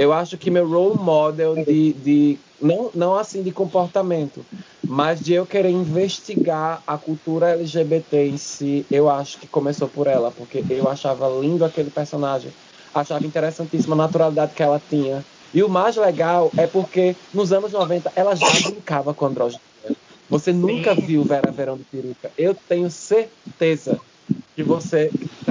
Eu 0.00 0.14
acho 0.14 0.38
que 0.38 0.50
meu 0.50 0.66
role 0.66 0.98
model 0.98 1.62
de, 1.62 1.92
de 1.92 2.38
não, 2.58 2.90
não 2.94 3.14
assim 3.16 3.42
de 3.42 3.50
comportamento, 3.50 4.46
mas 4.82 5.20
de 5.20 5.34
eu 5.34 5.44
querer 5.44 5.68
investigar 5.68 6.82
a 6.86 6.96
cultura 6.96 7.50
LGBT 7.50 8.26
em 8.26 8.38
si, 8.38 8.86
eu 8.90 9.10
acho 9.10 9.36
que 9.36 9.46
começou 9.46 9.88
por 9.88 10.06
ela, 10.06 10.30
porque 10.30 10.64
eu 10.70 10.88
achava 10.88 11.28
lindo 11.28 11.66
aquele 11.66 11.90
personagem, 11.90 12.50
achava 12.94 13.26
interessantíssima 13.26 13.94
a 13.94 13.98
naturalidade 13.98 14.54
que 14.54 14.62
ela 14.62 14.80
tinha. 14.88 15.22
E 15.52 15.62
o 15.62 15.68
mais 15.68 15.96
legal 15.96 16.50
é 16.56 16.66
porque 16.66 17.14
nos 17.34 17.52
anos 17.52 17.72
90 17.72 18.10
ela 18.16 18.34
já 18.34 18.48
brincava 18.70 19.12
com 19.12 19.26
androginia. 19.26 19.60
Você 20.30 20.50
nunca 20.50 20.94
viu 20.94 21.24
Vera 21.24 21.52
Verão 21.52 21.76
de 21.76 21.84
peruca. 21.84 22.30
Eu 22.38 22.54
tenho 22.54 22.90
certeza 22.90 24.00
que 24.56 24.62
você 24.62 25.10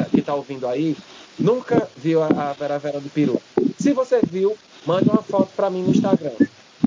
que 0.10 0.22
está 0.22 0.34
ouvindo 0.34 0.68
aí 0.68 0.98
nunca 1.38 1.88
viu 1.96 2.24
a 2.24 2.54
Vera 2.54 2.80
Verão 2.80 3.00
de 3.00 3.10
peruca. 3.10 3.49
Se 3.80 3.94
você 3.94 4.20
viu, 4.22 4.58
mande 4.86 5.10
uma 5.10 5.22
foto 5.22 5.50
para 5.56 5.70
mim 5.70 5.84
no 5.84 5.92
Instagram. 5.92 6.34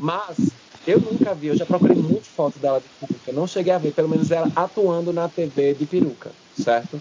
Mas 0.01 0.51
eu 0.87 1.01
nunca 1.01 1.35
vi, 1.35 1.49
eu 1.49 1.57
já 1.57 1.65
procurei 1.65 1.97
muitas 1.97 2.27
fotos 2.27 2.61
dela 2.61 2.81
de 2.81 3.07
peruca. 3.07 3.33
Não 3.33 3.47
cheguei 3.47 3.73
a 3.73 3.79
ver, 3.79 3.93
pelo 3.93 4.09
menos 4.09 4.31
ela 4.31 4.51
atuando 4.55 5.13
na 5.13 5.29
TV 5.29 5.75
de 5.75 5.87
peruca, 5.87 6.31
certo? 6.61 7.01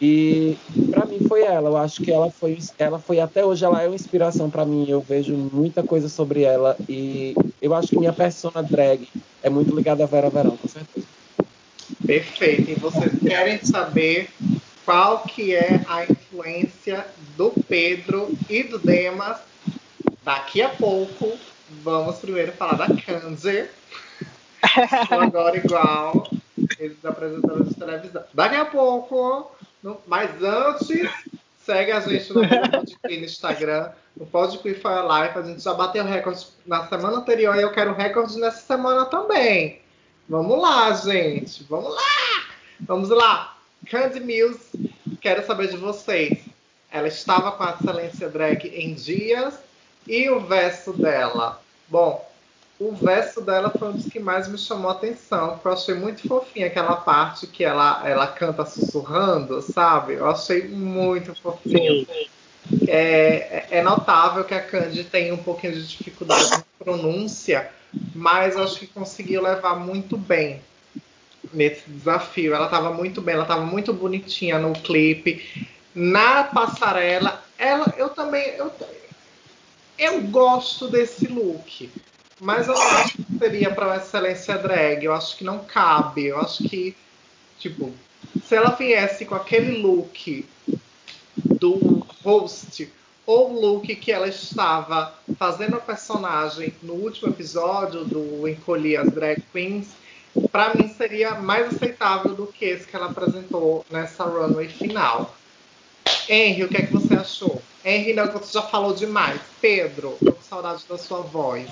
E 0.00 0.56
para 0.90 1.06
mim 1.06 1.18
foi 1.26 1.42
ela. 1.42 1.70
Eu 1.70 1.76
acho 1.76 2.02
que 2.02 2.10
ela 2.10 2.30
foi, 2.30 2.58
ela 2.78 2.98
foi 2.98 3.20
até 3.20 3.44
hoje 3.44 3.64
ela 3.64 3.82
é 3.82 3.88
uma 3.88 3.94
inspiração 3.94 4.48
para 4.48 4.64
mim. 4.64 4.86
Eu 4.88 5.00
vejo 5.00 5.34
muita 5.34 5.82
coisa 5.82 6.08
sobre 6.08 6.42
ela 6.42 6.76
e 6.88 7.34
eu 7.60 7.74
acho 7.74 7.88
que 7.88 7.98
minha 7.98 8.12
persona 8.12 8.62
drag 8.62 9.08
é 9.42 9.50
muito 9.50 9.74
ligada 9.74 10.04
a 10.04 10.06
Vera 10.06 10.30
Verão, 10.30 10.56
com 10.56 10.68
certeza. 10.68 11.06
Perfeito. 12.06 12.70
E 12.70 12.74
vocês 12.74 13.12
querem 13.26 13.58
saber 13.62 14.28
qual 14.84 15.20
que 15.20 15.54
é 15.54 15.84
a 15.88 16.04
influência 16.04 17.06
do 17.40 17.54
Pedro 17.66 18.36
e 18.50 18.62
do 18.62 18.78
Demas. 18.78 19.38
Daqui 20.22 20.60
a 20.60 20.68
pouco, 20.68 21.38
vamos 21.82 22.18
primeiro 22.18 22.52
falar 22.52 22.74
da 22.74 22.86
Candy. 22.86 23.66
agora 25.10 25.56
igual 25.56 26.28
esses 26.78 27.02
apresentadores 27.02 27.70
de 27.70 27.74
televisão. 27.76 28.24
Daqui 28.34 28.56
a 28.56 28.66
pouco, 28.66 29.50
mas 30.06 30.30
antes, 30.42 31.10
segue 31.64 31.92
a 31.92 32.00
gente 32.00 32.30
no 32.30 32.42
no 32.42 33.24
Instagram, 33.24 33.88
no 34.14 34.26
Podqueen 34.26 34.74
Fire 34.74 35.08
Life. 35.08 35.38
A 35.38 35.42
gente 35.42 35.62
já 35.62 35.72
bateu 35.72 36.04
recorde 36.04 36.46
na 36.66 36.88
semana 36.88 37.16
anterior 37.16 37.56
e 37.56 37.62
eu 37.62 37.72
quero 37.72 37.94
recorde 37.94 38.38
nessa 38.38 38.60
semana 38.60 39.06
também. 39.06 39.80
Vamos 40.28 40.60
lá, 40.60 40.92
gente. 40.92 41.64
Vamos 41.70 41.94
lá! 41.94 42.44
Vamos 42.80 43.08
lá. 43.08 43.56
Candy 43.90 44.20
Mills, 44.20 44.60
quero 45.22 45.42
saber 45.46 45.68
de 45.68 45.78
vocês. 45.78 46.49
Ela 46.92 47.08
estava 47.08 47.52
com 47.52 47.62
a 47.62 47.76
excelência 47.78 48.28
drag 48.28 48.66
em 48.66 48.94
dias 48.94 49.54
e 50.06 50.28
o 50.28 50.40
verso 50.40 50.92
dela. 50.92 51.60
Bom, 51.88 52.28
o 52.80 52.92
verso 52.92 53.42
dela 53.42 53.70
foi 53.70 53.88
um 53.88 53.92
dos 53.92 54.06
que 54.06 54.18
mais 54.18 54.48
me 54.48 54.56
chamou 54.56 54.90
a 54.90 54.94
atenção, 54.94 55.50
porque 55.50 55.68
eu 55.68 55.72
achei 55.72 55.94
muito 55.94 56.26
fofinha 56.26 56.66
aquela 56.66 56.96
parte 56.96 57.46
que 57.46 57.62
ela, 57.62 58.02
ela 58.08 58.26
canta 58.26 58.64
sussurrando, 58.64 59.60
sabe? 59.60 60.14
Eu 60.14 60.28
achei 60.28 60.66
muito 60.66 61.34
fofinho. 61.34 62.06
É, 62.88 63.66
é 63.70 63.82
notável 63.82 64.44
que 64.44 64.54
a 64.54 64.62
Candy 64.62 65.04
tem 65.04 65.30
um 65.30 65.36
pouquinho 65.36 65.74
de 65.74 65.86
dificuldade 65.86 66.50
de 66.50 66.64
pronúncia, 66.78 67.70
mas 68.14 68.54
eu 68.54 68.62
acho 68.62 68.78
que 68.78 68.86
conseguiu 68.86 69.42
levar 69.42 69.74
muito 69.74 70.16
bem 70.16 70.62
nesse 71.52 71.88
desafio. 71.88 72.54
Ela 72.54 72.66
estava 72.66 72.92
muito 72.92 73.20
bem, 73.20 73.34
ela 73.34 73.44
estava 73.44 73.64
muito 73.64 73.92
bonitinha 73.92 74.58
no 74.58 74.72
clipe. 74.72 75.68
Na 75.94 76.44
passarela, 76.44 77.42
ela, 77.58 77.92
eu 77.96 78.10
também, 78.10 78.46
eu, 78.56 78.72
eu 79.98 80.20
gosto 80.22 80.88
desse 80.88 81.26
look, 81.26 81.90
mas 82.38 82.68
eu 82.68 82.74
não 82.74 82.82
acho 82.82 83.18
que 83.18 83.38
seria 83.38 83.70
para 83.70 83.86
uma 83.86 83.96
excelência 83.96 84.56
drag. 84.56 85.04
Eu 85.04 85.12
acho 85.12 85.36
que 85.36 85.44
não 85.44 85.58
cabe. 85.58 86.26
Eu 86.26 86.40
acho 86.40 86.64
que, 86.64 86.96
tipo, 87.58 87.92
se 88.44 88.54
ela 88.54 88.70
viesse 88.70 89.26
com 89.26 89.34
aquele 89.34 89.82
look 89.82 90.46
do 91.36 92.06
host 92.22 92.90
ou 93.26 93.52
o 93.52 93.60
look 93.60 93.94
que 93.96 94.10
ela 94.10 94.28
estava 94.28 95.14
fazendo 95.38 95.76
a 95.76 95.80
personagem 95.80 96.74
no 96.82 96.94
último 96.94 97.28
episódio 97.28 98.04
do 98.04 98.48
Encolhi 98.48 98.96
as 98.96 99.10
Drag 99.10 99.42
Queens, 99.52 99.88
para 100.50 100.74
mim 100.74 100.88
seria 100.88 101.34
mais 101.34 101.74
aceitável 101.74 102.34
do 102.34 102.46
que 102.46 102.64
esse 102.64 102.86
que 102.86 102.96
ela 102.96 103.10
apresentou 103.10 103.84
nessa 103.90 104.24
runway 104.24 104.68
final. 104.68 105.36
Henry, 106.32 106.62
o 106.62 106.68
que 106.68 106.76
é 106.76 106.86
que 106.86 106.92
você 106.92 107.14
achou? 107.14 107.60
Henry, 107.84 108.12
não, 108.12 108.30
você 108.30 108.52
já 108.52 108.62
falou 108.62 108.94
demais. 108.94 109.40
Pedro, 109.60 110.16
tô 110.24 110.32
com 110.32 110.42
saudade 110.42 110.84
da 110.88 110.96
sua 110.96 111.22
voz. 111.22 111.68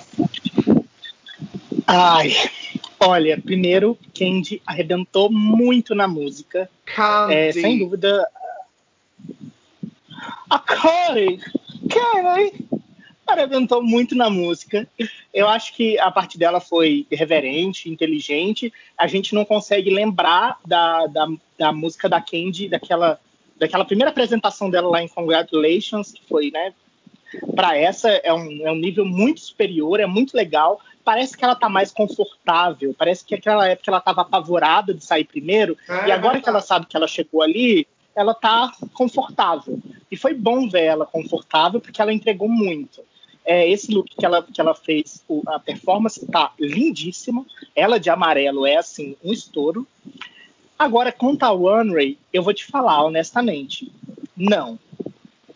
Ai, 1.87 2.33
olha, 2.99 3.39
primeiro, 3.39 3.97
Candy 4.13 4.61
arrebentou 4.65 5.31
muito 5.31 5.95
na 5.95 6.09
música. 6.09 6.69
Candy. 6.83 7.33
É, 7.33 7.51
sem 7.53 7.79
dúvida. 7.79 8.27
A 10.49 10.59
Candy! 10.59 11.39
Candy! 11.89 12.67
Arrebentou 13.25 13.81
muito 13.81 14.13
na 14.13 14.29
música. 14.29 14.85
Eu 15.33 15.47
acho 15.47 15.73
que 15.73 15.97
a 15.99 16.11
parte 16.11 16.37
dela 16.37 16.59
foi 16.59 17.07
reverente, 17.09 17.89
inteligente. 17.89 18.73
A 18.97 19.07
gente 19.07 19.33
não 19.33 19.45
consegue 19.45 19.89
lembrar 19.89 20.59
da, 20.65 21.07
da, 21.07 21.27
da 21.57 21.71
música 21.71 22.09
da 22.09 22.19
Candy, 22.19 22.67
daquela, 22.67 23.21
daquela 23.59 23.85
primeira 23.85 24.09
apresentação 24.09 24.69
dela 24.69 24.89
lá 24.89 25.03
em 25.03 25.07
Congratulations, 25.07 26.11
que 26.11 26.23
foi, 26.25 26.49
né? 26.51 26.73
Para 27.55 27.77
essa 27.77 28.09
é 28.09 28.33
um, 28.33 28.67
é 28.67 28.71
um 28.71 28.75
nível 28.75 29.05
muito 29.05 29.41
superior, 29.41 29.99
é 29.99 30.07
muito 30.07 30.35
legal 30.35 30.79
parece 31.09 31.35
que 31.35 31.43
ela 31.43 31.55
tá 31.55 31.67
mais 31.67 31.91
confortável, 31.91 32.93
parece 32.95 33.25
que 33.25 33.33
aquela 33.33 33.67
época 33.67 33.89
ela 33.89 33.99
tava 33.99 34.21
apavorada 34.21 34.93
de 34.93 35.03
sair 35.03 35.23
primeiro, 35.23 35.75
é, 35.89 36.09
e 36.09 36.11
agora 36.11 36.39
que 36.39 36.47
ela 36.47 36.61
sabe 36.61 36.85
que 36.85 36.95
ela 36.95 37.07
chegou 37.07 37.41
ali, 37.41 37.87
ela 38.15 38.35
tá 38.35 38.71
confortável. 38.93 39.79
E 40.11 40.15
foi 40.15 40.35
bom 40.35 40.69
ver 40.69 40.83
ela 40.83 41.07
confortável, 41.07 41.81
porque 41.81 41.99
ela 41.99 42.13
entregou 42.13 42.47
muito. 42.47 43.01
É, 43.43 43.67
esse 43.67 43.91
look 43.91 44.15
que 44.15 44.23
ela, 44.23 44.43
que 44.43 44.61
ela 44.61 44.75
fez, 44.75 45.23
a 45.47 45.57
performance 45.57 46.23
tá 46.27 46.53
lindíssima. 46.59 47.43
Ela 47.75 47.99
de 47.99 48.09
amarelo 48.11 48.67
é 48.67 48.75
assim, 48.75 49.15
um 49.23 49.33
estouro. 49.33 49.87
Agora, 50.79 51.11
quanto 51.11 51.43
a 51.43 51.51
One 51.51 51.93
Ray, 51.93 52.17
eu 52.31 52.41
vou 52.41 52.53
te 52.53 52.65
falar 52.65 53.03
honestamente. 53.03 53.91
Não. 54.35 54.79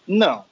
Não. 0.06 0.44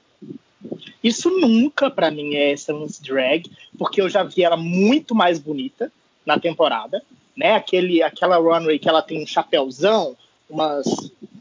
Isso 1.03 1.29
nunca 1.29 1.91
para 1.91 2.09
mim 2.09 2.35
é 2.35 2.53
Essence 2.53 3.03
Drag, 3.03 3.51
porque 3.77 4.01
eu 4.01 4.07
já 4.07 4.23
vi 4.23 4.43
ela 4.43 4.55
muito 4.55 5.13
mais 5.13 5.39
bonita 5.39 5.91
na 6.25 6.39
temporada, 6.39 7.03
né? 7.35 7.55
Aquele, 7.55 8.01
aquela 8.01 8.37
runway 8.37 8.79
que 8.79 8.87
ela 8.87 9.01
tem 9.01 9.21
um 9.21 9.27
chapéuzão, 9.27 10.15
umas, 10.49 10.87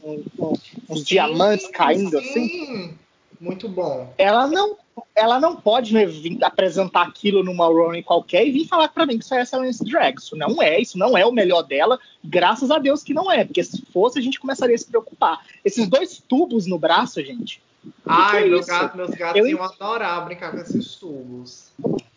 um, 0.03 0.23
um, 0.37 0.53
uns 0.89 0.99
sim, 0.99 1.05
diamantes 1.05 1.67
caindo 1.67 2.19
sim. 2.19 2.29
assim. 2.29 2.97
Muito 3.39 3.69
bom. 3.69 4.13
Ela 4.17 4.45
não, 4.47 4.75
ela 5.15 5.39
não 5.39 5.55
pode 5.55 5.93
né, 5.93 6.05
vir 6.05 6.43
apresentar 6.43 7.03
aquilo 7.03 7.43
numa 7.43 7.67
runway 7.67 8.03
qualquer 8.03 8.45
e 8.45 8.51
vir 8.51 8.65
falar 8.65 8.87
para 8.89 9.05
mim 9.05 9.17
que 9.17 9.23
isso 9.23 9.33
é 9.33 9.41
Excellence 9.41 9.83
Drag. 9.83 10.17
Isso 10.17 10.35
não 10.35 10.61
é, 10.61 10.79
isso 10.79 10.97
não 10.97 11.17
é 11.17 11.25
o 11.25 11.31
melhor 11.31 11.63
dela. 11.63 11.99
Graças 12.23 12.71
a 12.71 12.79
Deus 12.79 13.03
que 13.03 13.13
não 13.13 13.31
é, 13.31 13.45
porque 13.45 13.63
se 13.63 13.81
fosse 13.93 14.19
a 14.19 14.21
gente 14.21 14.39
começaria 14.39 14.75
a 14.75 14.77
se 14.77 14.87
preocupar. 14.87 15.39
Esses 15.63 15.87
dois 15.87 16.21
tubos 16.27 16.65
no 16.65 16.79
braço, 16.79 17.23
gente, 17.23 17.61
Ai, 18.05 18.43
é 18.43 18.47
meu 18.47 18.63
gato, 18.63 18.97
meus 18.97 19.11
gatos 19.11 19.37
eu 19.39 19.47
iam 19.47 19.63
adorar 19.63 20.23
brincar 20.25 20.51
com 20.51 20.57
esses 20.57 20.95
tubos. 20.95 21.71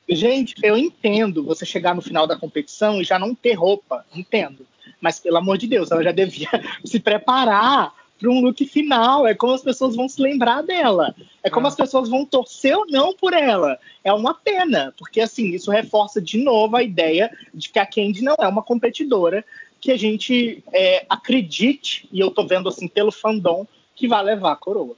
Gente, 0.09 0.55
eu 0.63 0.77
entendo 0.77 1.43
você 1.43 1.65
chegar 1.65 1.95
no 1.95 2.03
final 2.03 2.27
da 2.27 2.37
competição 2.37 3.01
e 3.01 3.05
já 3.05 3.19
não 3.19 3.35
ter 3.35 3.55
roupa, 3.55 4.05
entendo. 4.15 4.67
Mas, 5.01 5.19
pelo 5.19 5.39
amor 5.39 5.57
de 5.57 5.67
Deus, 5.67 5.91
ela 5.91 6.03
já 6.03 6.13
devia 6.13 6.49
se 6.85 7.01
preparar 7.01 7.93
para 8.25 8.33
um 8.33 8.41
look 8.41 8.65
final. 8.67 9.27
É 9.27 9.35
como 9.35 9.53
as 9.53 9.61
pessoas 9.61 9.95
vão 9.95 10.09
se 10.09 10.21
lembrar 10.21 10.63
dela. 10.63 11.15
É 11.43 11.51
como 11.51 11.67
ah. 11.67 11.69
as 11.69 11.75
pessoas 11.75 12.09
vão 12.09 12.25
torcer 12.25 12.75
ou 12.75 12.87
não 12.87 13.15
por 13.15 13.35
ela. 13.35 13.79
É 14.03 14.13
uma 14.13 14.33
pena, 14.33 14.95
porque 14.97 15.21
assim, 15.21 15.51
isso 15.51 15.71
reforça 15.71 16.23
de 16.23 16.39
novo 16.39 16.75
a 16.77 16.83
ideia 16.83 17.31
de 17.53 17.69
que 17.69 17.79
a 17.79 17.85
Candy 17.85 18.23
não 18.23 18.37
é 18.41 18.49
uma 18.49 18.63
competidora 18.63 19.45
que 19.79 19.93
a 19.93 19.99
gente 19.99 20.65
é, 20.73 21.05
acredite, 21.11 22.09
e 22.11 22.19
eu 22.19 22.31
tô 22.31 22.47
vendo 22.47 22.71
assim 22.71 22.89
pelo 22.89 23.13
fandom, 23.13 23.67
que 23.95 24.09
vai 24.09 24.25
levar 24.25 24.53
a 24.53 24.57
coroa. 24.57 24.97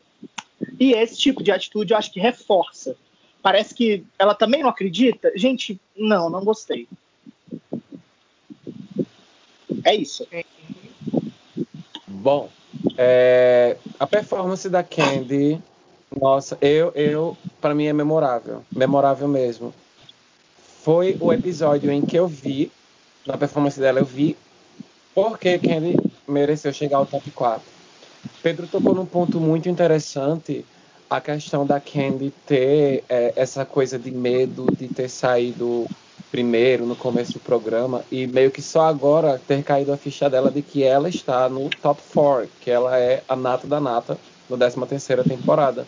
E 0.79 0.93
esse 0.93 1.19
tipo 1.19 1.43
de 1.43 1.51
atitude 1.51 1.93
eu 1.93 1.99
acho 1.99 2.13
que 2.13 2.21
reforça. 2.21 2.97
Parece 3.43 3.75
que 3.75 4.05
ela 4.17 4.35
também 4.35 4.63
não 4.63 4.71
acredita. 4.71 5.33
Gente, 5.35 5.81
não, 5.97 6.31
não 6.31 6.45
gostei. 6.45 6.87
É 9.85 9.95
isso. 9.95 10.27
Bom, 12.07 12.51
é, 12.97 13.77
a 13.99 14.07
performance 14.07 14.69
da 14.69 14.83
Candy, 14.83 15.61
nossa, 16.21 16.57
eu, 16.61 16.93
eu, 16.95 17.37
para 17.61 17.75
mim 17.75 17.87
é 17.87 17.93
memorável, 17.93 18.63
memorável 18.75 19.29
mesmo. 19.29 19.73
Foi 20.83 21.17
o 21.21 21.33
episódio 21.33 21.91
em 21.91 22.01
que 22.01 22.17
eu 22.17 22.27
vi, 22.29 22.71
na 23.27 23.37
performance 23.37 23.79
dela, 23.79 23.99
eu 23.99 24.05
vi 24.05 24.37
porque 25.15 25.59
Candy 25.59 25.97
mereceu 26.29 26.73
chegar 26.73 26.99
ao 26.99 27.07
top 27.07 27.31
4. 27.31 27.63
Pedro 28.43 28.67
tocou 28.67 28.95
num 28.95 29.07
ponto 29.07 29.41
muito 29.41 29.69
interessante, 29.69 30.65
a 31.09 31.21
questão 31.21 31.67
da 31.67 31.81
Candy 31.81 32.33
ter 32.45 33.03
é, 33.09 33.33
essa 33.35 33.65
coisa 33.65 33.99
de 33.99 34.11
medo 34.11 34.67
de 34.77 34.89
ter 34.89 35.09
saído 35.09 35.87
primeiro 36.31 36.85
no 36.87 36.97
começo 36.97 37.35
do 37.35 37.41
programa 37.41 38.05
e 38.11 38.27
meio 38.27 38.51
que 38.51 38.63
só 38.63 38.87
agora 38.87 39.41
ter 39.47 39.63
caído 39.63 39.93
a 39.93 39.97
ficha 39.97 40.29
dela 40.29 40.51
de 40.51 40.63
que 40.63 40.83
ela 40.83 41.09
está 41.09 41.49
no 41.49 41.69
top 41.69 42.01
4, 42.13 42.49
que 42.61 42.71
ela 42.71 42.99
é 42.99 43.23
a 43.29 43.37
nata 43.37 43.67
da 43.67 43.81
nata 43.81 44.19
no 44.49 44.57
13 44.57 44.87
terceira 44.87 45.25
temporada. 45.25 45.87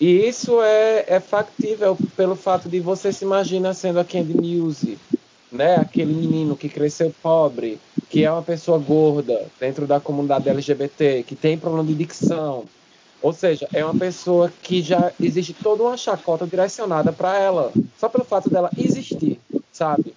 E 0.00 0.28
isso 0.28 0.62
é, 0.62 1.04
é 1.08 1.20
factível 1.20 1.96
pelo 2.16 2.36
fato 2.36 2.68
de 2.68 2.78
você 2.78 3.12
se 3.12 3.24
imagina 3.24 3.74
sendo 3.74 3.98
a 3.98 4.04
Candy 4.04 4.34
Muse, 4.34 4.96
né? 5.50 5.76
Aquele 5.76 6.12
menino 6.12 6.56
que 6.56 6.68
cresceu 6.68 7.12
pobre, 7.20 7.80
que 8.08 8.24
é 8.24 8.30
uma 8.30 8.42
pessoa 8.42 8.78
gorda 8.78 9.46
dentro 9.58 9.86
da 9.86 9.98
comunidade 9.98 10.48
LGBT, 10.48 11.24
que 11.24 11.34
tem 11.34 11.58
problema 11.58 11.84
de 11.84 11.94
dicção. 11.94 12.64
Ou 13.20 13.32
seja, 13.32 13.68
é 13.72 13.84
uma 13.84 13.98
pessoa 13.98 14.52
que 14.62 14.80
já 14.80 15.10
existe 15.20 15.52
toda 15.52 15.82
uma 15.82 15.96
chacota 15.96 16.46
direcionada 16.46 17.12
para 17.12 17.36
ela, 17.36 17.72
só 17.98 18.08
pelo 18.08 18.24
fato 18.24 18.48
dela 18.48 18.70
existir, 18.78 19.40
sabe? 19.78 20.12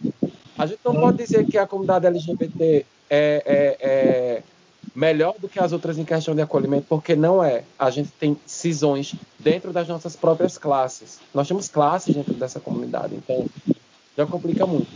A 0.58 0.66
gente 0.66 0.80
não 0.84 0.96
pode 0.96 1.18
dizer 1.18 1.46
que 1.46 1.58
a 1.58 1.68
comunidade 1.68 2.08
LGBT 2.08 2.86
é, 3.10 3.44
é, 3.46 3.78
é 3.80 4.44
melhor 4.96 5.36
do 5.40 5.48
que 5.48 5.60
as 5.60 5.72
outras 5.72 5.98
em 5.98 6.04
questão 6.04 6.34
de 6.34 6.42
acolhimento, 6.42 6.88
porque 6.90 7.16
não 7.16 7.44
é. 7.44 7.64
A 7.78 7.92
gente 7.92 8.10
tem 8.20 8.36
cisões 8.46 9.14
dentro 9.40 9.72
das 9.72 9.88
nossas 9.88 10.16
próprias 10.16 10.58
classes. 10.58 11.20
Nós 11.34 11.48
temos 11.48 11.68
classes 11.68 12.16
dentro 12.16 12.34
dessa 12.34 12.60
comunidade, 12.60 13.16
então 13.16 13.46
já 14.18 14.26
complica 14.26 14.66
muito. 14.66 14.90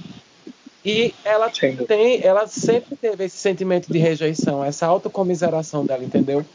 E 0.84 1.14
ela 1.24 1.50
tem, 1.88 2.24
ela 2.24 2.48
sempre 2.48 2.96
teve 2.96 3.26
esse 3.26 3.38
sentimento 3.38 3.92
de 3.92 3.98
rejeição, 3.98 4.64
essa 4.64 4.86
autocomiseração 4.86 5.86
dela, 5.86 6.04
entendeu? 6.04 6.46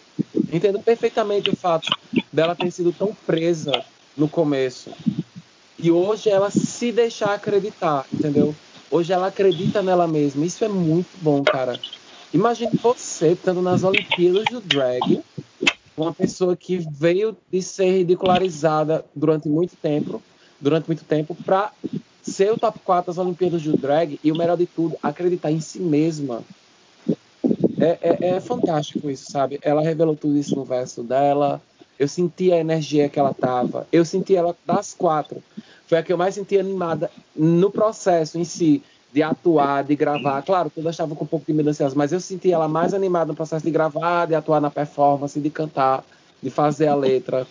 Entendo 0.52 0.80
perfeitamente 0.80 1.50
o 1.50 1.56
fato 1.56 1.88
dela 2.32 2.54
ter 2.54 2.70
sido 2.70 2.92
tão 2.92 3.16
presa 3.26 3.84
no 4.16 4.28
começo. 4.28 4.90
E 5.82 5.90
hoje 5.90 6.28
ela 6.28 6.50
se 6.50 6.92
deixar 6.92 7.34
acreditar, 7.34 8.06
entendeu? 8.12 8.54
Hoje 8.90 9.12
ela 9.12 9.28
acredita 9.28 9.82
nela 9.82 10.06
mesma. 10.06 10.44
Isso 10.44 10.64
é 10.64 10.68
muito 10.68 11.08
bom, 11.22 11.42
cara. 11.42 11.78
Imagine 12.34 12.78
você 12.82 13.32
estando 13.32 13.62
nas 13.62 13.82
Olimpíadas 13.82 14.44
do 14.44 14.60
Drag, 14.60 15.20
uma 15.96 16.12
pessoa 16.12 16.56
que 16.56 16.78
veio 16.78 17.36
de 17.50 17.62
ser 17.62 17.98
ridicularizada 17.98 19.04
durante 19.14 19.48
muito 19.48 19.74
tempo, 19.76 20.22
durante 20.60 20.86
muito 20.86 21.04
tempo, 21.04 21.34
para 21.44 21.72
ser 22.22 22.52
o 22.52 22.58
top 22.58 22.78
4 22.84 23.06
das 23.12 23.18
Olimpíadas 23.18 23.62
do 23.62 23.76
Drag 23.76 24.18
e 24.22 24.30
o 24.30 24.36
melhor 24.36 24.56
de 24.56 24.66
tudo, 24.66 24.96
acreditar 25.02 25.50
em 25.50 25.60
si 25.60 25.80
mesma. 25.80 26.42
É, 27.80 27.98
é, 28.02 28.28
é, 28.28 28.40
fantástico 28.40 29.08
isso, 29.08 29.30
sabe? 29.30 29.58
Ela 29.62 29.80
revelou 29.82 30.14
tudo 30.14 30.36
isso 30.36 30.54
no 30.54 30.64
verso 30.64 31.02
dela. 31.02 31.60
Eu 31.98 32.06
senti 32.06 32.52
a 32.52 32.58
energia 32.58 33.08
que 33.08 33.18
ela 33.18 33.32
tava. 33.32 33.86
Eu 33.90 34.04
senti 34.04 34.36
ela 34.36 34.54
das 34.66 34.94
quatro. 34.94 35.42
Foi 35.90 35.98
a 35.98 36.04
que 36.04 36.12
eu 36.12 36.16
mais 36.16 36.36
senti 36.36 36.56
animada 36.56 37.10
no 37.34 37.68
processo 37.68 38.38
em 38.38 38.44
si, 38.44 38.80
de 39.12 39.24
atuar, 39.24 39.82
de 39.82 39.96
gravar. 39.96 40.40
Claro, 40.40 40.70
todas 40.72 40.92
estavam 40.94 41.16
com 41.16 41.24
um 41.24 41.26
pouco 41.26 41.44
de 41.44 41.52
medo 41.52 41.68
ansiosa, 41.68 41.96
mas 41.96 42.12
eu 42.12 42.20
senti 42.20 42.52
ela 42.52 42.68
mais 42.68 42.94
animada 42.94 43.32
no 43.32 43.34
processo 43.34 43.64
de 43.64 43.72
gravar, 43.72 44.26
de 44.26 44.36
atuar 44.36 44.60
na 44.60 44.70
performance, 44.70 45.40
de 45.40 45.50
cantar, 45.50 46.04
de 46.40 46.48
fazer 46.48 46.86
a 46.86 46.94
letra. 46.94 47.44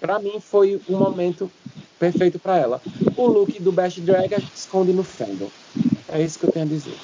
Para 0.00 0.18
mim 0.18 0.40
foi 0.40 0.80
um 0.88 0.96
momento 0.96 1.52
perfeito 1.98 2.38
para 2.38 2.56
ela. 2.56 2.80
O 3.14 3.26
look 3.26 3.60
do 3.60 3.70
Best 3.70 4.00
Drag 4.00 4.42
esconde 4.54 4.94
no 4.94 5.04
fandom. 5.04 5.50
É 6.08 6.22
isso 6.22 6.38
que 6.38 6.46
eu 6.46 6.50
tenho 6.50 6.64
a 6.64 6.68
dizer. 6.68 6.96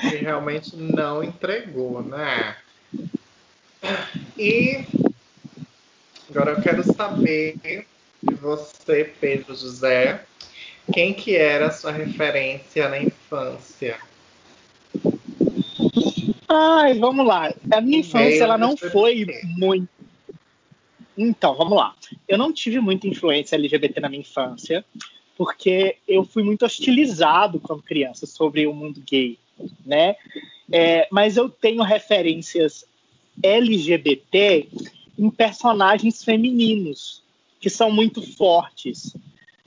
que 0.00 0.16
realmente 0.16 0.74
não 0.74 1.22
entregou, 1.22 2.02
né? 2.02 2.56
E 4.38 4.82
agora 6.30 6.52
eu 6.52 6.62
quero 6.62 6.82
saber 6.90 7.84
de 8.24 8.34
você, 8.34 9.12
Pedro 9.20 9.54
José, 9.54 10.24
quem 10.92 11.14
que 11.14 11.36
era 11.36 11.66
a 11.66 11.70
sua 11.70 11.92
referência 11.92 12.88
na 12.88 13.00
infância? 13.00 13.98
Ai, 16.48 16.98
vamos 16.98 17.26
lá. 17.26 17.52
A 17.70 17.80
minha 17.80 17.98
infância 17.98 18.42
ela 18.42 18.58
não 18.58 18.76
foi 18.76 19.26
muito. 19.56 19.88
Então, 21.16 21.54
vamos 21.54 21.76
lá. 21.76 21.94
Eu 22.26 22.36
não 22.36 22.52
tive 22.52 22.80
muita 22.80 23.06
influência 23.06 23.56
LGBT 23.56 24.00
na 24.00 24.08
minha 24.08 24.20
infância, 24.20 24.84
porque 25.36 25.96
eu 26.06 26.24
fui 26.24 26.42
muito 26.42 26.64
hostilizado 26.64 27.60
quando 27.60 27.82
criança 27.82 28.26
sobre 28.26 28.66
o 28.66 28.74
mundo 28.74 29.02
gay 29.06 29.38
né? 29.84 30.16
É, 30.72 31.06
mas 31.10 31.36
eu 31.36 31.48
tenho 31.48 31.82
referências 31.82 32.84
LGBT 33.42 34.68
em 35.18 35.30
personagens 35.30 36.24
femininos 36.24 37.22
que 37.64 37.70
são 37.70 37.90
muito 37.90 38.20
fortes. 38.36 39.16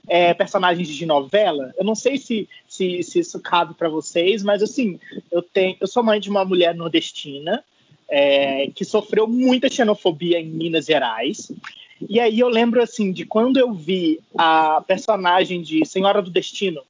É, 0.06 0.32
personagens 0.32 0.88
de 0.88 1.04
novela. 1.04 1.74
Eu 1.76 1.84
não 1.84 1.94
sei 1.94 2.16
se, 2.16 2.48
se, 2.66 3.02
se 3.02 3.18
isso 3.18 3.38
cabe 3.40 3.74
para 3.74 3.90
vocês, 3.90 4.42
mas 4.42 4.62
assim, 4.62 4.98
eu 5.30 5.42
tenho, 5.42 5.76
eu 5.78 5.86
sou 5.86 6.02
mãe 6.02 6.18
de 6.18 6.30
uma 6.30 6.46
mulher 6.46 6.74
nordestina 6.74 7.62
é, 8.08 8.68
que 8.74 8.86
sofreu 8.86 9.26
muita 9.26 9.68
xenofobia 9.68 10.40
em 10.40 10.46
Minas 10.46 10.86
Gerais. 10.86 11.52
E 12.08 12.18
aí 12.18 12.38
eu 12.38 12.48
lembro 12.48 12.80
assim 12.82 13.12
de 13.12 13.26
quando 13.26 13.58
eu 13.58 13.70
vi 13.74 14.20
a 14.34 14.82
personagem 14.86 15.60
de 15.60 15.84
Senhora 15.84 16.22
do 16.22 16.30
Destino, 16.30 16.80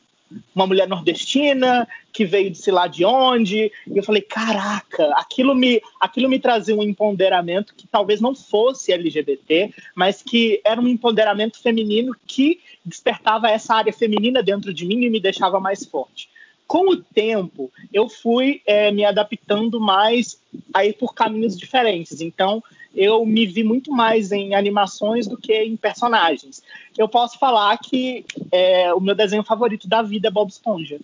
uma 0.54 0.66
mulher 0.66 0.88
nordestina 0.88 1.88
que 2.12 2.24
veio 2.24 2.50
de 2.50 2.58
sei 2.58 2.72
lá 2.72 2.86
de 2.86 3.04
onde. 3.04 3.70
E 3.86 3.96
eu 3.96 4.02
falei, 4.02 4.22
caraca, 4.22 5.12
aquilo 5.16 5.54
me, 5.54 5.80
aquilo 6.00 6.28
me 6.28 6.38
trazia 6.38 6.74
um 6.74 6.82
empoderamento 6.82 7.74
que 7.74 7.86
talvez 7.86 8.20
não 8.20 8.34
fosse 8.34 8.92
LGBT, 8.92 9.72
mas 9.94 10.22
que 10.22 10.60
era 10.64 10.80
um 10.80 10.88
empoderamento 10.88 11.60
feminino 11.60 12.14
que 12.26 12.60
despertava 12.84 13.48
essa 13.48 13.74
área 13.74 13.92
feminina 13.92 14.42
dentro 14.42 14.72
de 14.72 14.84
mim 14.84 15.04
e 15.04 15.10
me 15.10 15.20
deixava 15.20 15.60
mais 15.60 15.84
forte. 15.84 16.28
Com 16.66 16.90
o 16.90 16.96
tempo, 16.96 17.72
eu 17.92 18.10
fui 18.10 18.60
é, 18.66 18.90
me 18.90 19.04
adaptando 19.04 19.80
mais 19.80 20.38
a 20.74 20.84
ir 20.84 20.92
por 20.94 21.14
caminhos 21.14 21.56
diferentes. 21.56 22.20
Então, 22.20 22.62
eu 22.98 23.24
me 23.24 23.46
vi 23.46 23.62
muito 23.62 23.92
mais 23.92 24.32
em 24.32 24.56
animações 24.56 25.28
do 25.28 25.36
que 25.36 25.54
em 25.54 25.76
personagens. 25.76 26.60
Eu 26.96 27.08
posso 27.08 27.38
falar 27.38 27.78
que 27.78 28.24
é, 28.50 28.92
o 28.92 29.00
meu 29.00 29.14
desenho 29.14 29.44
favorito 29.44 29.88
da 29.88 30.02
vida 30.02 30.26
é 30.26 30.30
Bob 30.30 30.50
Esponja. 30.50 30.98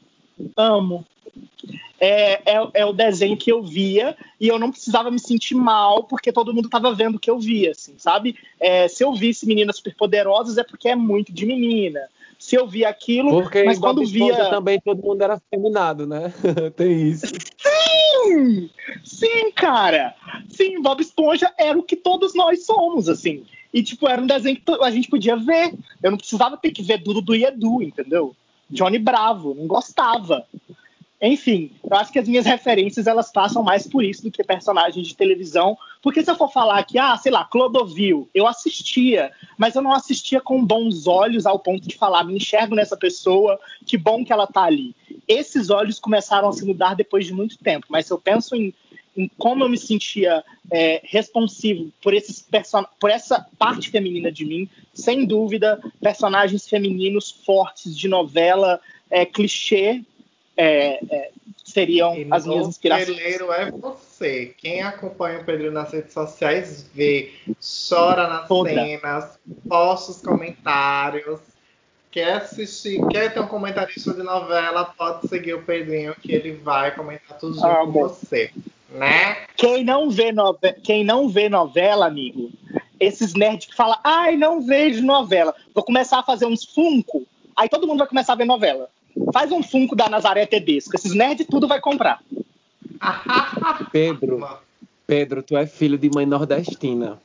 Amo. 0.56 1.04
É, 2.00 2.32
é, 2.44 2.68
é, 2.74 2.84
o 2.84 2.92
desenho 2.92 3.36
que 3.36 3.50
eu 3.50 3.62
via 3.62 4.16
e 4.40 4.48
eu 4.48 4.58
não 4.58 4.72
precisava 4.72 5.10
me 5.10 5.18
sentir 5.20 5.54
mal 5.54 6.02
porque 6.02 6.32
todo 6.32 6.52
mundo 6.52 6.66
estava 6.66 6.92
vendo 6.92 7.14
o 7.14 7.18
que 7.18 7.30
eu 7.30 7.38
via, 7.38 7.70
assim, 7.70 7.94
sabe? 7.96 8.36
É, 8.58 8.88
se 8.88 9.04
eu 9.04 9.14
visse 9.14 9.46
meninas 9.46 9.76
superpoderosas 9.76 10.58
é 10.58 10.64
porque 10.64 10.88
é 10.88 10.96
muito 10.96 11.32
de 11.32 11.46
menina. 11.46 12.00
Se 12.38 12.56
eu 12.56 12.66
via 12.66 12.88
aquilo, 12.88 13.40
porque 13.40 13.62
mas 13.62 13.78
quando 13.78 14.00
Bob 14.00 14.10
via 14.10 14.50
também 14.50 14.80
todo 14.80 15.00
mundo 15.00 15.22
era 15.22 15.40
feminado, 15.48 16.06
né? 16.06 16.32
Tem 16.76 17.08
isso. 17.08 17.32
Sim! 18.24 18.70
Sim, 19.04 19.52
cara! 19.52 20.14
Sim, 20.48 20.80
Bob 20.80 21.00
Esponja 21.00 21.52
era 21.58 21.78
o 21.78 21.82
que 21.82 21.96
todos 21.96 22.34
nós 22.34 22.64
somos, 22.64 23.08
assim. 23.08 23.44
E, 23.72 23.82
tipo, 23.82 24.08
era 24.08 24.22
um 24.22 24.26
desenho 24.26 24.56
que 24.56 24.72
a 24.82 24.90
gente 24.90 25.08
podia 25.08 25.36
ver. 25.36 25.74
Eu 26.02 26.10
não 26.10 26.18
precisava 26.18 26.56
ter 26.56 26.70
que 26.70 26.82
ver 26.82 26.98
Dudu 26.98 27.34
e 27.34 27.44
Edu, 27.44 27.82
entendeu? 27.82 28.34
Johnny 28.70 28.98
Bravo, 28.98 29.54
não 29.54 29.66
gostava. 29.66 30.46
Enfim, 31.20 31.70
eu 31.82 31.96
acho 31.96 32.12
que 32.12 32.18
as 32.18 32.28
minhas 32.28 32.44
referências 32.44 33.06
elas 33.06 33.32
passam 33.32 33.62
mais 33.62 33.86
por 33.86 34.04
isso 34.04 34.22
do 34.22 34.30
que 34.30 34.44
personagens 34.44 35.06
de 35.06 35.16
televisão. 35.16 35.76
Porque 36.04 36.22
se 36.22 36.30
eu 36.30 36.36
for 36.36 36.52
falar 36.52 36.84
que, 36.84 36.98
ah, 36.98 37.16
sei 37.16 37.32
lá, 37.32 37.46
Clodovil, 37.46 38.28
eu 38.34 38.46
assistia, 38.46 39.32
mas 39.56 39.74
eu 39.74 39.80
não 39.80 39.90
assistia 39.90 40.38
com 40.38 40.62
bons 40.62 41.06
olhos 41.06 41.46
ao 41.46 41.58
ponto 41.58 41.88
de 41.88 41.96
falar, 41.96 42.24
me 42.24 42.36
enxergo 42.36 42.74
nessa 42.74 42.94
pessoa, 42.94 43.58
que 43.86 43.96
bom 43.96 44.22
que 44.22 44.30
ela 44.30 44.46
tá 44.46 44.64
ali. 44.64 44.94
Esses 45.26 45.70
olhos 45.70 45.98
começaram 45.98 46.46
a 46.46 46.52
se 46.52 46.62
mudar 46.62 46.92
depois 46.92 47.24
de 47.24 47.32
muito 47.32 47.56
tempo, 47.56 47.86
mas 47.88 48.04
se 48.04 48.12
eu 48.12 48.18
penso 48.18 48.54
em, 48.54 48.74
em 49.16 49.30
como 49.38 49.64
eu 49.64 49.68
me 49.70 49.78
sentia 49.78 50.44
é, 50.70 51.00
responsivo 51.04 51.90
por, 52.02 52.12
esses 52.12 52.46
por 53.00 53.10
essa 53.10 53.46
parte 53.58 53.88
feminina 53.88 54.30
de 54.30 54.44
mim, 54.44 54.68
sem 54.92 55.24
dúvida, 55.24 55.80
personagens 56.02 56.68
femininos 56.68 57.30
fortes 57.30 57.96
de 57.96 58.08
novela, 58.08 58.78
é, 59.10 59.24
clichê, 59.24 60.02
é, 60.56 61.04
é, 61.14 61.30
seriam 61.64 62.14
e 62.14 62.26
as 62.30 62.46
minhas 62.46 62.68
inspirações. 62.68 63.08
O 63.08 63.14
Pedreiro 63.14 63.52
é 63.52 63.70
você. 63.70 64.54
Quem 64.58 64.82
acompanha 64.82 65.40
o 65.40 65.44
Pedro 65.44 65.72
nas 65.72 65.92
redes 65.92 66.12
sociais 66.12 66.88
vê, 66.94 67.32
chora 67.88 68.28
nas 68.28 68.48
Toda. 68.48 68.70
cenas, 68.70 69.38
posta 69.68 70.12
os 70.12 70.22
comentários. 70.22 71.40
Quer 72.10 72.34
assistir, 72.34 73.04
quer 73.08 73.34
ter 73.34 73.40
um 73.40 73.46
comentarista 73.48 74.14
de 74.14 74.22
novela, 74.22 74.84
pode 74.84 75.26
seguir 75.26 75.54
o 75.54 75.62
Pedrinho 75.62 76.14
que 76.14 76.32
ele 76.32 76.52
vai 76.52 76.94
comentar 76.94 77.36
tudo 77.38 77.54
junto 77.54 77.66
ah, 77.66 77.84
com 77.84 77.92
você. 77.92 78.52
Né? 78.88 79.36
Quem 79.56 79.82
não, 79.82 80.08
vê 80.08 80.30
novela, 80.30 80.76
quem 80.84 81.02
não 81.02 81.28
vê 81.28 81.48
novela, 81.48 82.06
amigo, 82.06 82.52
esses 83.00 83.34
nerds 83.34 83.66
que 83.66 83.74
falam, 83.74 83.98
ai, 84.04 84.36
não 84.36 84.64
vejo 84.64 85.02
novela. 85.02 85.52
Vou 85.74 85.82
começar 85.82 86.20
a 86.20 86.22
fazer 86.22 86.46
uns 86.46 86.64
Funko, 86.64 87.26
aí 87.56 87.68
todo 87.68 87.84
mundo 87.84 87.98
vai 87.98 88.06
começar 88.06 88.34
a 88.34 88.36
ver 88.36 88.44
novela. 88.44 88.88
Faz 89.32 89.52
um 89.52 89.62
Funko 89.62 89.94
da 89.94 90.08
Nazaré 90.08 90.46
Tedesco. 90.46 90.94
Esses 90.94 91.14
nerds 91.14 91.46
tudo 91.46 91.68
vai 91.68 91.80
comprar. 91.80 92.20
Pedro, 93.92 94.46
Pedro, 95.06 95.42
tu 95.42 95.56
é 95.56 95.66
filho 95.66 95.98
de 95.98 96.10
mãe 96.10 96.26
nordestina. 96.26 97.18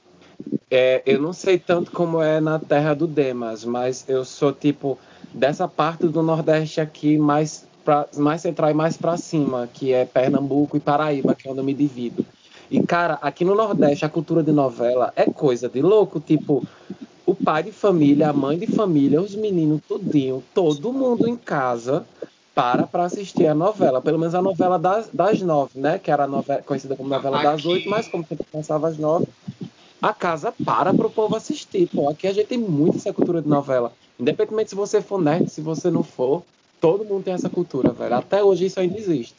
É, 0.70 1.02
eu 1.06 1.22
não 1.22 1.34
sei 1.34 1.58
tanto 1.58 1.92
como 1.92 2.22
é 2.22 2.40
na 2.40 2.60
terra 2.60 2.94
do 2.94 3.08
Demas, 3.08 3.66
mas 3.66 4.06
eu 4.08 4.24
sou 4.24 4.54
tipo 4.54 4.98
dessa 5.34 5.68
parte 5.68 6.08
do 6.08 6.24
Nordeste 6.24 6.80
aqui 6.80 7.18
mais 7.18 7.66
pra, 7.84 8.08
mais 8.18 8.42
central 8.42 8.72
e 8.72 8.74
mais 8.74 8.96
para 8.96 9.18
cima, 9.18 9.68
que 9.74 9.94
é 9.94 10.06
Pernambuco 10.06 10.78
e 10.78 10.80
Paraíba, 10.80 11.36
que 11.36 11.48
é 11.48 11.52
onde 11.52 11.60
eu 11.60 11.64
me 11.64 11.74
divido. 11.74 12.26
E 12.70 12.82
cara, 12.82 13.18
aqui 13.22 13.44
no 13.44 13.56
Nordeste 13.56 14.06
a 14.06 14.10
cultura 14.10 14.44
de 14.44 14.52
novela 14.52 15.12
é 15.16 15.26
coisa 15.26 15.68
de 15.68 15.82
louco, 15.82 16.20
tipo 16.20 16.64
o 17.30 17.36
pai 17.36 17.62
de 17.62 17.72
família, 17.72 18.30
a 18.30 18.34
mãe 18.34 18.58
de 18.58 18.66
família, 18.66 19.22
os 19.22 19.36
meninos 19.36 19.82
tudinho, 19.88 20.44
todo 20.52 20.92
mundo 20.92 21.28
em 21.28 21.36
casa 21.36 22.04
para 22.56 22.88
para 22.88 23.04
assistir 23.04 23.46
a 23.46 23.54
novela, 23.54 24.02
pelo 24.02 24.18
menos 24.18 24.34
a 24.34 24.42
novela 24.42 24.80
das, 24.80 25.10
das 25.14 25.40
nove, 25.42 25.80
né? 25.80 26.00
Que 26.00 26.10
era 26.10 26.26
novela, 26.26 26.64
conhecida 26.64 26.96
como 26.96 27.08
novela 27.08 27.38
aqui... 27.38 27.46
das 27.46 27.66
oito, 27.66 27.88
mas 27.88 28.08
como 28.08 28.26
sempre 28.26 28.46
passava 28.52 28.88
às 28.88 28.98
nove, 28.98 29.28
a 30.02 30.12
casa 30.12 30.52
para 30.66 30.92
para 30.92 31.06
o 31.06 31.10
povo 31.12 31.36
assistir. 31.36 31.88
Pô, 31.88 32.10
aqui 32.10 32.26
a 32.26 32.34
gente 32.34 32.48
tem 32.48 32.58
muito 32.58 32.98
essa 32.98 33.14
cultura 33.14 33.44
de 33.44 33.48
novela. 33.48 33.94
Independentemente 34.20 34.72
se 34.72 34.76
você 34.76 35.00
for 35.00 35.22
nerd, 35.22 35.50
se 35.50 35.62
você 35.62 35.92
não 35.92 36.02
for, 36.02 36.44
todo 36.82 37.06
mundo 37.06 37.24
tem 37.24 37.34
essa 37.36 37.50
cultura, 37.50 37.92
velho. 37.92 38.16
Até 38.16 38.44
hoje 38.44 38.66
isso 38.66 38.80
ainda 38.80 38.98
existe. 38.98 39.36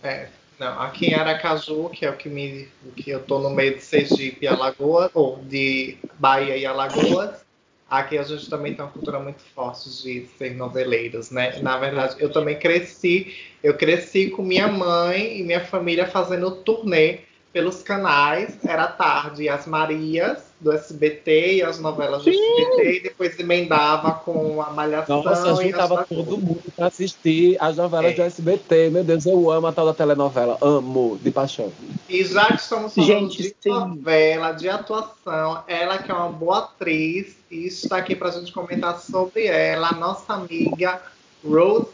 É, 0.00 0.28
não, 0.58 0.80
aqui 0.80 1.06
em 1.06 1.14
Aracaju, 1.14 1.88
que 1.88 2.04
é 2.04 2.10
o 2.10 2.16
que, 2.16 2.28
me, 2.28 2.68
que 2.96 3.10
eu 3.10 3.22
tô 3.22 3.38
no 3.38 3.50
meio 3.50 3.76
de 3.76 3.82
Sergipe 3.82 4.44
e 4.44 4.48
Alagoas, 4.48 5.10
ou 5.14 5.38
de 5.38 5.96
Bahia 6.18 6.56
e 6.56 6.64
Alagoas, 6.64 7.44
aqui 7.90 8.16
a 8.16 8.22
gente 8.22 8.48
também 8.48 8.74
tem 8.74 8.84
uma 8.84 8.90
cultura 8.90 9.18
muito 9.18 9.42
forte 9.54 9.90
de 10.02 10.26
ser 10.38 10.54
noveleiros, 10.54 11.30
né? 11.30 11.58
Na 11.60 11.78
verdade, 11.78 12.16
eu 12.18 12.30
também 12.30 12.58
cresci, 12.58 13.34
eu 13.62 13.76
cresci 13.76 14.30
com 14.30 14.42
minha 14.42 14.68
mãe 14.68 15.40
e 15.40 15.42
minha 15.42 15.64
família 15.64 16.06
fazendo 16.06 16.50
turnê 16.50 17.20
pelos 17.52 17.82
canais, 17.82 18.58
era 18.64 18.86
tarde 18.86 19.48
as 19.48 19.66
Marias 19.66 20.51
do 20.62 20.72
SBT 20.72 21.56
e 21.56 21.62
as 21.62 21.78
novelas 21.78 22.22
do 22.22 22.30
SBT, 22.30 22.96
e 22.96 23.02
depois 23.02 23.38
emendava 23.38 24.12
com 24.12 24.62
a 24.62 24.70
Malhação. 24.70 25.22
Nossa, 25.22 25.62
juntava 25.62 26.06
todo 26.08 26.38
mundo 26.38 26.62
pra 26.74 26.86
assistir 26.86 27.56
as 27.60 27.76
novelas 27.76 28.12
é. 28.12 28.14
do 28.14 28.22
SBT. 28.22 28.90
Meu 28.90 29.04
Deus, 29.04 29.26
eu 29.26 29.50
amo 29.50 29.66
a 29.66 29.72
tal 29.72 29.86
da 29.86 29.94
telenovela. 29.94 30.56
Amo, 30.60 31.18
de 31.22 31.30
paixão. 31.30 31.72
E 32.08 32.24
já 32.24 32.46
que 32.46 32.54
estamos 32.54 32.94
falando 32.94 33.06
gente, 33.06 33.42
de 33.42 33.56
sim. 33.60 33.70
novela, 33.70 34.52
de 34.52 34.68
atuação, 34.68 35.62
ela 35.66 35.98
que 35.98 36.10
é 36.10 36.14
uma 36.14 36.28
boa 36.28 36.58
atriz, 36.58 37.36
e 37.50 37.66
está 37.66 37.96
aqui 37.96 38.14
pra 38.14 38.30
gente 38.30 38.52
comentar 38.52 39.00
sobre 39.00 39.46
ela, 39.46 39.88
a 39.88 39.94
nossa 39.94 40.34
amiga 40.34 41.00
Rose 41.44 41.88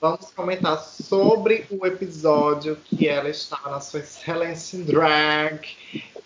Vamos 0.00 0.30
comentar 0.30 0.78
sobre 0.78 1.66
o 1.70 1.86
episódio 1.86 2.76
que 2.84 3.08
ela 3.08 3.28
está 3.28 3.58
na 3.64 3.80
sua 3.80 4.00
excelência 4.00 4.78
drag 4.84 5.66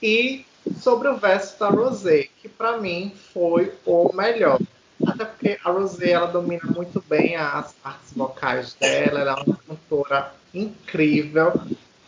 e 0.02 0.44
sobre 0.80 1.08
o 1.08 1.16
verso 1.16 1.58
da 1.58 1.68
Rosé, 1.68 2.28
que 2.40 2.48
para 2.48 2.78
mim 2.78 3.12
foi 3.32 3.72
o 3.84 4.12
melhor. 4.14 4.58
Até 5.06 5.24
porque 5.24 5.58
a 5.64 5.70
Rosé 5.70 6.10
ela 6.10 6.26
domina 6.26 6.64
muito 6.64 7.02
bem 7.08 7.36
as 7.36 7.72
partes 7.72 8.12
vocais 8.14 8.74
dela, 8.74 9.20
ela 9.20 9.40
é 9.40 9.42
uma 9.42 9.58
cantora 9.66 10.32
incrível. 10.52 11.52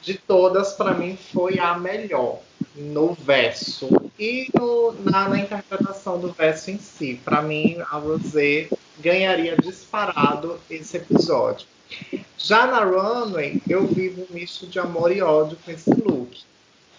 De 0.03 0.15
todas, 0.15 0.73
para 0.73 0.95
mim, 0.95 1.17
foi 1.33 1.61
a 1.61 1.79
melhor 1.79 2.41
no 2.75 3.15
verso 3.15 3.89
e 4.19 4.49
no, 4.55 4.93
na, 5.05 5.29
na, 5.29 5.39
interpretação 5.39 6.19
do 6.19 6.33
verso 6.33 6.71
em 6.71 6.79
si. 6.79 7.21
Para 7.25 7.41
mim, 7.41 7.79
a 7.91 7.97
Rosé 7.97 8.69
ganharia 8.99 9.57
disparado 9.57 10.59
esse 10.69 10.97
episódio. 10.97 11.67
Já 12.37 12.67
na 12.67 12.85
Runway, 12.85 13.63
eu 13.69 13.87
vivo 13.87 14.27
um 14.29 14.35
misto 14.35 14.67
de 14.67 14.79
amor 14.79 15.15
e 15.15 15.23
ódio 15.23 15.57
com 15.65 15.71
esse 15.71 15.91
look. 15.91 16.43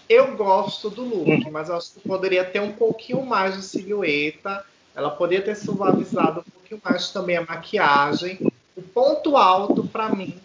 Eu 0.10 0.36
gosto 0.36 0.90
do 0.90 1.04
look, 1.04 1.50
mas 1.50 1.70
acho 1.70 1.94
que 1.94 2.08
poderia 2.08 2.44
ter 2.44 2.60
um 2.62 2.74
pouquinho 2.74 3.26
mais 3.26 3.56
de 3.56 3.64
silhueta. 3.64 4.66
Ela 4.96 5.10
poderia 5.10 5.44
ter 5.44 5.56
suavizado 5.56 6.42
um 6.42 6.52
pouquinho 6.52 6.82
mais 6.84 7.10
também 7.10 7.38
a 7.38 7.46
maquiagem. 7.46 8.40
O 8.76 8.82
ponto 8.82 9.38
alto 9.38 9.88
para 9.88 10.10
mim 10.10 10.40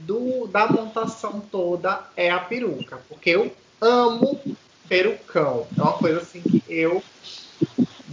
do, 0.00 0.46
da 0.46 0.66
montação 0.66 1.40
toda 1.40 2.04
é 2.16 2.30
a 2.30 2.38
peruca, 2.38 3.00
porque 3.08 3.30
eu 3.30 3.52
amo 3.80 4.40
perucão. 4.88 5.66
É 5.76 5.82
uma 5.82 5.92
coisa 5.94 6.20
assim 6.20 6.42
que 6.42 6.62
eu 6.68 7.02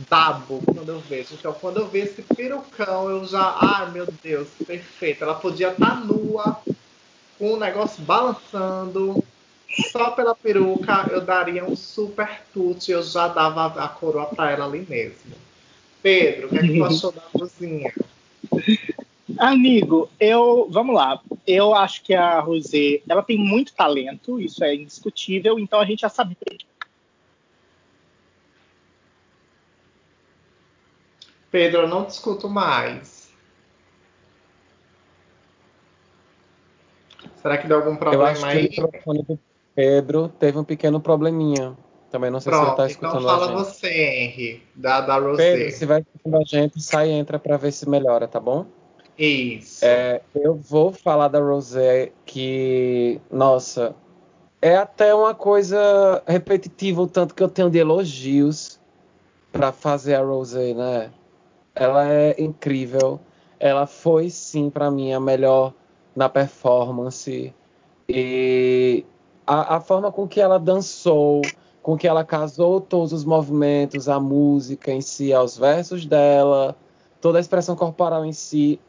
babo 0.10 0.62
quando 0.66 0.90
eu 0.90 1.00
vejo. 1.00 1.34
Então, 1.34 1.54
quando 1.54 1.78
eu 1.78 1.88
vejo 1.88 2.12
esse 2.12 2.22
perucão, 2.22 3.10
eu 3.10 3.26
já. 3.26 3.58
Ai, 3.60 3.92
meu 3.92 4.08
Deus, 4.24 4.48
perfeito. 4.66 5.24
Ela 5.24 5.36
podia 5.36 5.70
estar 5.70 5.90
tá 5.90 5.96
nua, 5.96 6.62
com 7.38 7.54
o 7.54 7.58
negócio 7.58 8.04
balançando, 8.04 9.24
só 9.92 10.12
pela 10.12 10.36
peruca 10.36 11.08
eu 11.12 11.22
daria 11.22 11.64
um 11.64 11.76
super 11.76 12.42
tute, 12.54 12.92
eu 12.92 13.02
já 13.04 13.28
dava 13.28 13.66
a 13.66 13.88
coroa 13.88 14.26
para 14.26 14.52
ela 14.52 14.66
ali 14.66 14.86
mesmo. 14.88 15.36
Pedro, 16.02 16.48
o 16.48 16.50
que, 16.50 16.58
é 16.58 16.62
que 16.62 16.78
tu 16.78 16.84
achou 16.86 17.12
da 17.12 17.22
cozinha? 17.22 17.94
Amigo, 19.38 20.10
eu, 20.20 20.68
vamos 20.70 20.96
lá. 20.96 21.22
Eu 21.48 21.74
acho 21.74 22.04
que 22.04 22.14
a 22.14 22.40
Rosé, 22.40 23.02
ela 23.08 23.24
tem 23.24 23.38
muito 23.38 23.74
talento, 23.74 24.40
isso 24.40 24.64
é 24.64 24.76
indiscutível, 24.76 25.58
então 25.58 25.80
a 25.80 25.86
gente 25.86 26.02
já 26.02 26.10
sabia. 26.10 26.36
Pedro, 31.50 31.82
eu 31.82 31.88
não 31.88 32.06
te 32.06 32.12
escuto 32.12 32.50
mais. 32.50 33.30
Será 37.42 37.58
que 37.58 37.68
deu 37.68 37.78
algum 37.78 37.96
problema 37.96 38.24
eu 38.24 38.28
acho 38.28 38.46
aí? 38.46 38.70
Que 38.70 38.82
o 38.82 38.86
microfone 38.86 39.24
do 39.24 39.40
Pedro 39.76 40.28
teve 40.28 40.58
um 40.58 40.64
pequeno 40.64 41.00
probleminha. 41.00 41.78
Também 42.10 42.30
não 42.30 42.42
sei 42.42 42.52
Pronto, 42.52 42.66
se 42.66 42.70
ele 42.70 42.78
tá 42.78 42.88
escutando 42.88 43.22
então 43.22 43.40
fala 43.40 43.46
a 43.46 43.58
gente. 43.58 43.58
você, 43.58 43.88
Henry, 43.88 44.64
da, 44.76 45.02
da 45.02 45.18
Rosé. 45.18 45.56
Pedro, 45.56 45.72
se 45.72 45.86
vai 45.86 46.02
escutando 46.02 46.38
a 46.42 46.44
gente, 46.44 46.82
sai 46.82 47.10
e 47.10 47.14
entra 47.14 47.40
para 47.40 47.56
ver 47.56 47.72
se 47.72 47.88
melhora, 47.88 48.28
tá 48.28 48.40
bom? 48.40 48.66
Isso. 49.18 49.86
É, 49.86 50.22
eu 50.36 50.56
vou 50.56 50.92
falar 50.92 51.30
da 51.30 51.40
Rosé 51.40 52.12
que, 52.26 53.22
nossa, 53.32 53.96
é 54.62 54.76
até 54.76 55.16
uma 55.16 55.34
coisa 55.34 56.22
repetitiva 56.28 57.02
o 57.02 57.08
tanto 57.08 57.34
que 57.34 57.42
eu 57.42 57.50
tenho 57.50 57.70
de 57.70 57.78
elogios 57.78 58.80
para 59.52 59.72
fazer 59.72 60.16
a 60.16 60.22
Rosé, 60.22 60.74
né? 60.74 61.12
Ela 61.74 62.12
é 62.12 62.36
incrível. 62.42 63.20
Ela 63.60 63.88
foi 63.88 64.30
sim 64.30 64.70
para 64.70 64.92
mim 64.92 65.14
a 65.14 65.20
melhor 65.20 65.74
na 66.16 66.28
performance 66.28 67.54
e 68.10 69.06
a, 69.52 69.76
a, 69.76 69.82
forma 69.82 70.10
com 70.14 70.26
que 70.26 70.40
ela 70.40 70.58
dançou, 70.58 71.42
com 71.84 71.98
que 71.98 72.08
ela 72.08 72.24
casou 72.24 72.80
todos 72.80 73.12
os 73.12 73.26
movimentos, 73.26 74.08
a 74.08 74.18
música 74.18 74.94
em 74.94 75.02
si, 75.02 75.34
aos 75.34 75.58
versos 75.58 76.06
dela, 76.06 76.74
toda 77.20 77.38
a 77.38 77.42
expressão 77.42 77.76
corporal 77.76 78.24
em 78.24 78.32
si. 78.32 78.80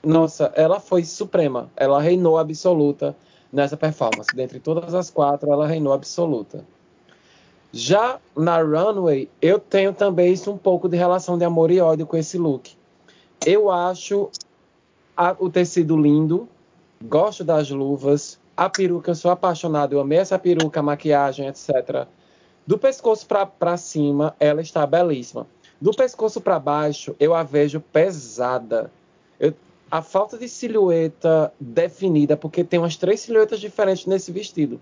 Nossa, 0.00 0.52
ela 0.54 0.78
foi 0.78 1.02
suprema. 1.02 1.68
Ela 1.76 2.00
reinou 2.00 2.38
absoluta 2.38 3.16
nessa 3.52 3.76
performance. 3.76 4.28
Dentre 4.36 4.60
todas 4.60 4.94
as 4.94 5.10
quatro, 5.10 5.50
ela 5.50 5.66
reinou 5.66 5.92
absoluta. 5.92 6.64
Já 7.72 8.20
na 8.36 8.62
Runway, 8.62 9.28
eu 9.42 9.58
tenho 9.58 9.92
também 9.92 10.32
isso 10.32 10.52
um 10.52 10.56
pouco 10.56 10.88
de 10.88 10.96
relação 10.96 11.36
de 11.36 11.44
amor 11.44 11.72
e 11.72 11.80
ódio 11.80 12.06
com 12.06 12.16
esse 12.16 12.38
look. 12.38 12.72
Eu 13.44 13.68
acho 13.68 14.30
a, 15.16 15.34
o 15.40 15.50
tecido 15.50 15.96
lindo, 15.96 16.48
gosto 17.02 17.42
das 17.42 17.68
luvas, 17.68 18.38
a 18.58 18.68
peruca, 18.68 19.12
eu 19.12 19.14
sou 19.14 19.30
apaixonado, 19.30 19.92
eu 19.92 20.00
amei 20.00 20.18
essa 20.18 20.36
peruca, 20.36 20.82
maquiagem, 20.82 21.46
etc. 21.46 22.08
Do 22.66 22.76
pescoço 22.76 23.24
para 23.56 23.76
cima, 23.76 24.34
ela 24.40 24.60
está 24.60 24.84
belíssima. 24.84 25.46
Do 25.80 25.92
pescoço 25.92 26.40
para 26.40 26.58
baixo, 26.58 27.14
eu 27.20 27.36
a 27.36 27.44
vejo 27.44 27.78
pesada. 27.80 28.90
Eu, 29.38 29.54
a 29.88 30.02
falta 30.02 30.36
de 30.36 30.48
silhueta 30.48 31.52
definida, 31.60 32.36
porque 32.36 32.64
tem 32.64 32.80
umas 32.80 32.96
três 32.96 33.20
silhuetas 33.20 33.60
diferentes 33.60 34.06
nesse 34.06 34.32
vestido. 34.32 34.80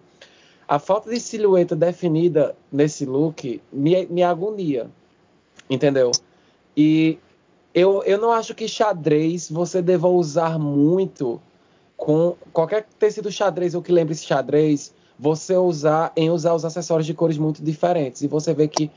A 0.66 0.78
falta 0.78 1.10
de 1.10 1.20
silhueta 1.20 1.76
definida 1.76 2.56
nesse 2.72 3.04
look 3.04 3.60
me, 3.70 4.06
me 4.06 4.22
agonia, 4.22 4.90
entendeu? 5.68 6.12
E 6.74 7.18
eu, 7.74 8.02
eu 8.04 8.16
não 8.16 8.32
acho 8.32 8.54
que 8.54 8.66
xadrez 8.66 9.50
você 9.50 9.82
deva 9.82 10.08
usar 10.08 10.58
muito 10.58 11.38
com 11.96 12.36
qualquer 12.52 12.86
tecido 12.98 13.30
xadrez 13.30 13.74
ou 13.74 13.82
que 13.82 13.92
lembre 13.92 14.12
esse 14.12 14.24
xadrez, 14.24 14.94
você 15.18 15.56
usar 15.56 16.12
em 16.16 16.30
usar 16.30 16.54
os 16.54 16.64
acessórios 16.64 17.06
de 17.06 17.14
cores 17.14 17.38
muito 17.38 17.62
diferentes. 17.62 18.22
E 18.22 18.28
você 18.28 18.52
vê 18.52 18.68
que 18.68 18.90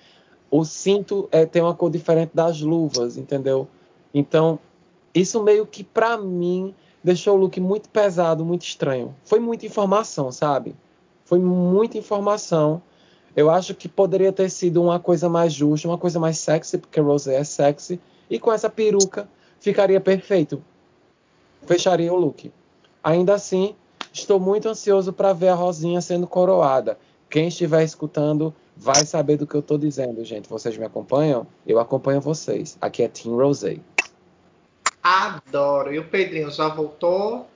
o 0.51 0.65
cinto 0.65 1.29
é, 1.31 1.45
tem 1.45 1.61
uma 1.61 1.73
cor 1.73 1.89
diferente 1.89 2.31
das 2.33 2.59
luvas, 2.59 3.17
entendeu? 3.17 3.67
Então, 4.13 4.59
isso 5.13 5.41
meio 5.43 5.65
que 5.65 5.83
para 5.83 6.17
mim 6.17 6.73
deixou 7.03 7.35
o 7.35 7.39
look 7.39 7.59
muito 7.59 7.89
pesado, 7.89 8.43
muito 8.43 8.63
estranho. 8.63 9.15
Foi 9.23 9.39
muita 9.39 9.65
informação, 9.65 10.31
sabe? 10.31 10.75
Foi 11.23 11.39
muita 11.39 11.97
informação. 11.97 12.81
Eu 13.35 13.49
acho 13.49 13.73
que 13.73 13.87
poderia 13.87 14.33
ter 14.33 14.49
sido 14.49 14.81
uma 14.81 14.99
coisa 14.99 15.29
mais 15.29 15.53
justa, 15.53 15.87
uma 15.87 15.97
coisa 15.97 16.19
mais 16.19 16.37
sexy, 16.39 16.77
porque 16.77 16.99
Rose 16.99 17.31
é 17.31 17.43
sexy. 17.43 17.99
E 18.29 18.39
com 18.39 18.51
essa 18.51 18.69
peruca 18.69 19.29
ficaria 19.59 20.01
perfeito. 20.01 20.61
Fecharia 21.65 22.11
o 22.11 22.17
look. 22.17 22.51
Ainda 23.03 23.33
assim, 23.33 23.75
estou 24.11 24.39
muito 24.39 24.67
ansioso 24.67 25.13
para 25.13 25.33
ver 25.33 25.49
a 25.49 25.55
Rosinha 25.55 26.01
sendo 26.01 26.27
coroada. 26.27 26.97
Quem 27.29 27.47
estiver 27.47 27.83
escutando 27.83 28.53
vai 28.75 29.05
saber 29.05 29.37
do 29.37 29.45
que 29.45 29.55
eu 29.55 29.59
estou 29.59 29.77
dizendo, 29.77 30.23
gente. 30.23 30.49
Vocês 30.49 30.77
me 30.77 30.85
acompanham? 30.85 31.45
Eu 31.65 31.79
acompanho 31.79 32.19
vocês. 32.19 32.77
Aqui 32.81 33.03
é 33.03 33.07
Team 33.07 33.35
Rosé. 33.35 33.79
Adoro. 35.03 35.93
E 35.93 35.99
o 35.99 36.07
Pedrinho 36.07 36.49
já 36.49 36.67
voltou? 36.67 37.47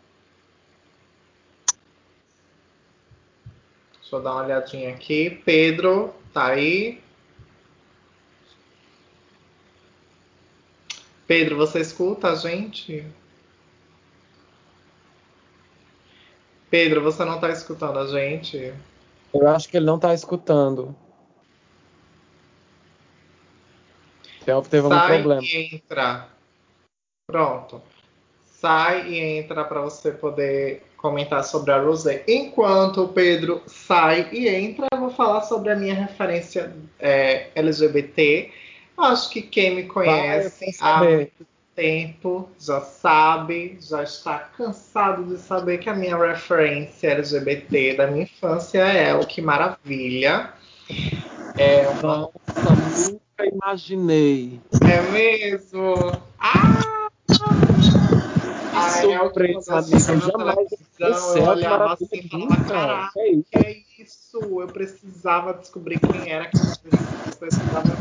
Deixa 4.00 4.16
eu 4.16 4.22
dar 4.22 4.34
uma 4.34 4.44
olhadinha 4.44 4.90
aqui. 4.94 5.42
Pedro, 5.44 6.14
tá 6.32 6.48
aí? 6.48 7.02
Pedro, 11.26 11.58
você 11.58 11.80
escuta 11.80 12.32
a 12.32 12.36
gente? 12.36 13.06
Pedro, 16.74 17.04
você 17.04 17.24
não 17.24 17.36
está 17.36 17.52
escutando 17.52 18.00
a 18.00 18.08
gente? 18.08 18.74
Eu 19.32 19.48
acho 19.48 19.70
que 19.70 19.78
ele 19.78 19.86
não 19.86 19.98
está 19.98 20.12
escutando. 20.12 20.96
Teve 24.44 24.88
Sai 24.88 25.02
algum 25.02 25.08
problema. 25.08 25.44
e 25.44 25.76
entra. 25.76 26.30
Pronto. 27.28 27.80
Sai 28.44 29.08
e 29.08 29.20
entra 29.20 29.64
para 29.64 29.82
você 29.82 30.10
poder 30.14 30.84
comentar 30.98 31.44
sobre 31.44 31.72
a 31.72 31.80
Rosé. 31.80 32.24
Enquanto 32.28 33.04
o 33.04 33.10
Pedro 33.10 33.62
sai 33.68 34.30
e 34.32 34.50
entra, 34.50 34.88
eu 34.92 35.00
vou 35.00 35.12
falar 35.12 35.42
sobre 35.42 35.72
a 35.72 35.76
minha 35.76 35.94
referência 35.94 36.76
é, 37.00 37.52
LGBT. 37.54 38.52
Acho 38.98 39.30
que 39.30 39.44
quem 39.44 39.76
me 39.76 39.84
conhece. 39.84 40.76
Vai, 40.80 41.32
tempo 41.76 42.50
já 42.60 42.82
sabe, 42.82 43.78
já 43.82 44.04
está 44.04 44.40
cansado 44.40 45.24
de 45.24 45.38
saber 45.38 45.80
que 45.80 45.90
a 45.90 45.94
minha 45.94 46.16
referência 46.16 47.12
LGBT 47.12 47.96
da 47.96 48.08
minha 48.08 48.24
infância 48.24 48.80
é 48.80 49.14
o 49.14 49.26
que 49.26 49.42
maravilha. 49.42 50.54
É 51.58 51.88
uma... 51.90 52.18
Nossa, 52.18 53.12
nunca 53.12 53.46
imaginei. 53.46 54.60
É 54.82 55.02
mesmo? 55.12 55.96
Ah! 56.40 57.08
Que 58.74 59.02
surpresa, 59.02 59.78
amiga. 59.78 60.00
Jamais 60.00 61.36
eu 61.36 61.44
olhava 61.44 61.94
assim 61.94 62.08
e 62.12 62.30
falava, 62.30 62.64
caraca, 62.66 63.20
é 63.20 63.42
que 63.52 63.66
é 63.66 64.04
isso? 64.04 64.40
Eu 64.40 64.68
precisava 64.68 65.54
descobrir 65.54 66.00
quem 66.00 66.32
era 66.32 66.50
que 66.50 66.58
eu 66.58 67.36
precisava 67.38 67.96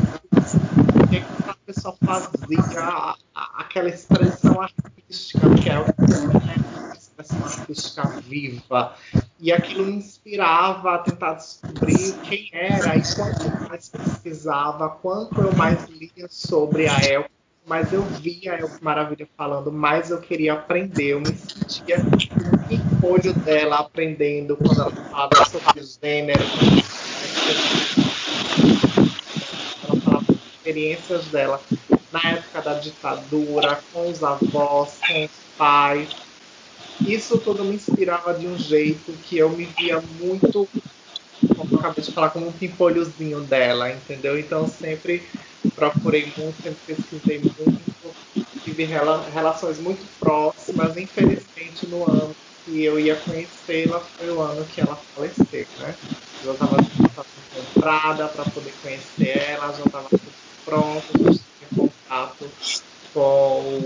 o 1.19 1.25
que, 1.25 1.43
que 1.43 1.49
a 1.49 1.55
pessoa 1.65 1.95
fazia, 2.05 3.15
aquela 3.33 3.89
expressão 3.89 4.61
artística, 4.61 5.49
que 5.55 5.69
é 5.69 5.75
a 5.75 6.95
expressão 6.95 7.45
artística 7.45 8.07
viva. 8.21 8.95
E 9.39 9.51
aquilo 9.51 9.85
me 9.85 9.93
inspirava 9.93 10.95
a 10.95 10.97
tentar 10.99 11.33
descobrir 11.33 12.13
quem 12.23 12.49
era 12.53 12.95
e 12.95 13.01
quanto 13.15 13.69
mais 13.69 13.89
pesquisava, 13.89 14.89
quanto 14.89 15.41
eu 15.41 15.53
mais 15.55 15.85
lia 15.89 16.27
sobre 16.29 16.87
a 16.87 16.97
Elke, 17.03 17.29
mais 17.65 17.93
eu 17.93 18.03
via 18.03 18.53
a 18.53 18.59
Elke 18.59 18.83
Maravilha 18.83 19.27
falando, 19.37 19.71
mais 19.71 20.09
eu 20.09 20.19
queria 20.19 20.53
aprender. 20.53 21.13
Eu 21.13 21.21
me 21.21 21.35
sentia 21.35 21.97
no 21.99 22.57
pimpolho 22.67 23.33
dela 23.33 23.79
aprendendo 23.79 24.57
quando 24.57 24.81
ela 24.81 24.91
falava 24.91 25.45
sobre 25.45 25.83
gênero. 25.83 26.41
Ela 26.41 27.61
falava 27.61 28.81
das 28.83 28.92
experiências 30.73 31.25
dela 31.27 31.61
na 32.11 32.21
época 32.31 32.61
da 32.61 32.73
ditadura, 32.75 33.83
com 33.91 34.09
os 34.09 34.23
avós, 34.23 34.99
com 35.07 35.25
os 35.25 35.31
pais 35.57 36.09
isso 37.01 37.37
tudo 37.37 37.63
me 37.63 37.75
inspirava 37.75 38.33
de 38.33 38.47
um 38.47 38.57
jeito 38.57 39.11
que 39.23 39.37
eu 39.37 39.49
me 39.49 39.65
via 39.65 40.01
muito, 40.19 40.69
como 41.55 41.73
eu 41.73 41.79
acabei 41.79 42.03
de 42.03 42.11
falar, 42.11 42.29
como 42.29 42.47
um 42.47 42.51
pimpolhozinho 42.51 43.41
dela, 43.41 43.91
entendeu? 43.91 44.39
Então 44.39 44.67
sempre 44.67 45.27
procurei 45.75 46.31
muito, 46.37 46.61
sempre 46.61 46.95
pesquisei 46.95 47.39
muito, 47.39 48.15
tive 48.63 48.85
relações 48.85 49.79
muito 49.79 50.05
próximas. 50.19 50.95
Infelizmente, 50.95 51.87
no 51.87 52.09
ano 52.09 52.35
que 52.63 52.83
eu 52.83 52.99
ia 52.99 53.15
conhecê-la, 53.15 53.99
foi 53.99 54.29
o 54.29 54.41
ano 54.41 54.65
que 54.65 54.79
ela 54.79 54.97
faleceu, 55.13 55.67
né? 55.79 55.95
Eu 56.45 56.53
estava 56.53 56.77
comprada 57.73 58.27
para 58.27 58.43
poder 58.45 58.73
conhecer 58.81 59.37
ela, 59.37 59.73
já 59.73 59.83
estava 59.83 60.09
tudo 60.63 60.65
pronto, 60.65 61.23
já 61.23 61.31
tinha 61.31 61.89
contato 61.89 62.49
com 63.13 63.81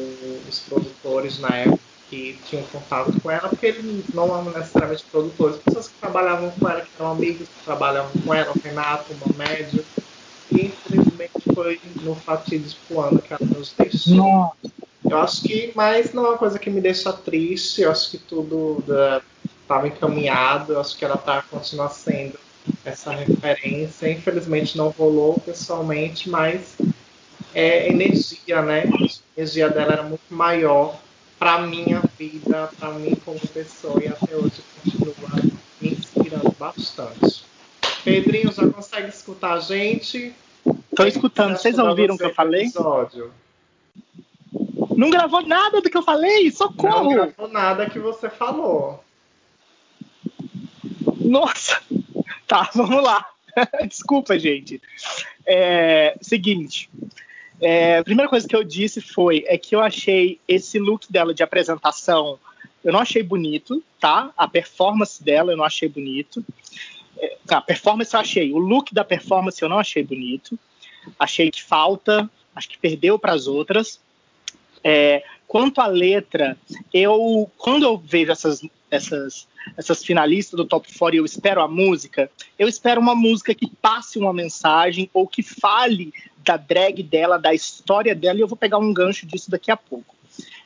os 0.47 0.59
produtores 0.59 1.39
na 1.39 1.49
época 1.49 1.79
que 2.09 2.39
tinham 2.45 2.63
contato 2.67 3.19
com 3.21 3.29
ela, 3.29 3.49
porque 3.49 3.65
eles 3.65 4.05
não 4.13 4.25
eram 4.25 4.51
necessariamente 4.51 5.03
produtores, 5.11 5.57
pessoas 5.57 5.89
que 5.89 5.99
trabalhavam 5.99 6.51
com 6.51 6.69
ela, 6.69 6.81
que 6.81 6.89
eram 6.97 7.11
amigos 7.11 7.47
que 7.49 7.65
trabalhavam 7.65 8.11
com 8.25 8.33
ela, 8.33 8.53
o 8.55 8.59
Renato, 8.59 9.13
uma 9.13 9.37
média. 9.37 9.83
E 10.49 10.67
infelizmente 10.67 11.33
foi 11.53 11.79
no 12.01 12.15
fatídico 12.15 13.01
ano 13.01 13.21
que 13.21 13.33
ela 13.33 13.45
nos 13.53 13.73
deixou. 13.77 14.53
Eu 15.03 15.17
acho 15.17 15.41
que, 15.41 15.73
mas 15.75 16.13
não 16.13 16.25
é 16.25 16.29
uma 16.29 16.37
coisa 16.37 16.57
que 16.57 16.69
me 16.69 16.79
deixa 16.79 17.11
triste, 17.11 17.81
eu 17.81 17.91
acho 17.91 18.11
que 18.11 18.17
tudo 18.17 18.77
estava 19.61 19.83
né, 19.83 19.89
encaminhado, 19.89 20.73
eu 20.73 20.79
acho 20.79 20.97
que 20.97 21.03
ela 21.03 21.15
está 21.15 21.41
continuando 21.41 21.93
sendo 21.93 22.39
essa 22.87 23.11
referência. 23.11 24.09
Infelizmente 24.09 24.77
não 24.77 24.89
rolou 24.89 25.39
pessoalmente, 25.39 26.29
mas 26.29 26.77
é 27.53 27.89
energia, 27.89 28.61
né? 28.61 28.83
A 28.83 29.39
energia 29.39 29.69
dela 29.69 29.93
era 29.93 30.03
muito 30.03 30.23
maior 30.29 30.99
para 31.37 31.61
minha 31.61 32.01
vida, 32.17 32.69
para 32.79 32.91
mim 32.93 33.15
como 33.23 33.39
pessoa 33.39 34.01
e 34.03 34.07
até 34.07 34.35
hoje 34.35 34.61
continua 34.83 35.13
me 35.79 35.89
inspirando 35.89 36.55
bastante. 36.57 37.45
Pedrinho, 38.03 38.51
já 38.51 38.67
consegue 38.69 39.09
escutar 39.09 39.53
a 39.53 39.59
gente? 39.59 40.33
Estou 40.89 41.05
escutando. 41.05 41.57
Vocês 41.57 41.77
ouviram 41.77 42.15
o 42.15 42.17
que 42.17 42.23
eu 42.23 42.33
falei? 42.33 42.63
Episódio? 42.63 43.31
Não 44.95 45.11
gravou 45.11 45.45
nada 45.45 45.79
do 45.79 45.89
que 45.89 45.97
eu 45.97 46.01
falei? 46.01 46.49
Socorro! 46.49 47.03
Não 47.03 47.09
gravou 47.09 47.47
nada 47.49 47.87
que 47.87 47.99
você 47.99 48.29
falou. 48.29 49.03
Nossa! 51.19 51.79
Tá, 52.47 52.69
vamos 52.73 53.03
lá. 53.03 53.25
Desculpa, 53.87 54.37
gente. 54.37 54.81
É, 55.45 56.15
seguinte, 56.21 56.89
é, 57.59 57.97
a 57.97 58.03
primeira 58.03 58.29
coisa 58.29 58.47
que 58.47 58.55
eu 58.55 58.63
disse 58.63 59.01
foi 59.01 59.43
é 59.47 59.57
que 59.57 59.75
eu 59.75 59.81
achei 59.81 60.39
esse 60.47 60.77
look 60.77 61.11
dela 61.11 61.33
de 61.33 61.41
apresentação, 61.41 62.39
eu 62.83 62.93
não 62.93 62.99
achei 62.99 63.23
bonito, 63.23 63.83
tá? 63.99 64.31
A 64.37 64.47
performance 64.47 65.23
dela 65.23 65.51
eu 65.51 65.57
não 65.57 65.65
achei 65.65 65.89
bonito. 65.89 66.45
É, 67.17 67.35
a 67.49 67.59
performance 67.59 68.13
eu 68.13 68.19
achei, 68.19 68.51
o 68.51 68.57
look 68.57 68.93
da 68.93 69.03
performance 69.03 69.61
eu 69.61 69.69
não 69.69 69.79
achei 69.79 70.03
bonito. 70.03 70.57
Achei 71.17 71.49
que 71.49 71.63
falta, 71.63 72.29
acho 72.55 72.69
que 72.69 72.77
perdeu 72.77 73.17
para 73.17 73.33
as 73.33 73.47
outras. 73.47 73.99
É, 74.83 75.23
quanto 75.47 75.81
à 75.81 75.87
letra, 75.87 76.57
eu 76.93 77.49
quando 77.57 77.83
eu 77.83 77.97
vejo 77.97 78.31
essas, 78.31 78.61
essas, 78.89 79.47
essas 79.75 80.03
finalistas 80.03 80.57
do 80.57 80.65
Top 80.65 80.87
4 80.87 81.15
e 81.15 81.19
eu 81.19 81.25
espero 81.25 81.61
a 81.61 81.67
música, 81.67 82.29
eu 82.57 82.67
espero 82.67 83.01
uma 83.01 83.15
música 83.15 83.53
que 83.53 83.69
passe 83.81 84.17
uma 84.17 84.33
mensagem 84.33 85.09
ou 85.13 85.27
que 85.27 85.43
fale 85.43 86.13
da 86.37 86.55
drag 86.55 87.03
dela, 87.03 87.37
da 87.37 87.53
história 87.53 88.15
dela, 88.15 88.39
e 88.39 88.41
eu 88.41 88.47
vou 88.47 88.57
pegar 88.57 88.77
um 88.77 88.93
gancho 88.93 89.25
disso 89.25 89.51
daqui 89.51 89.69
a 89.69 89.75
pouco. 89.77 90.15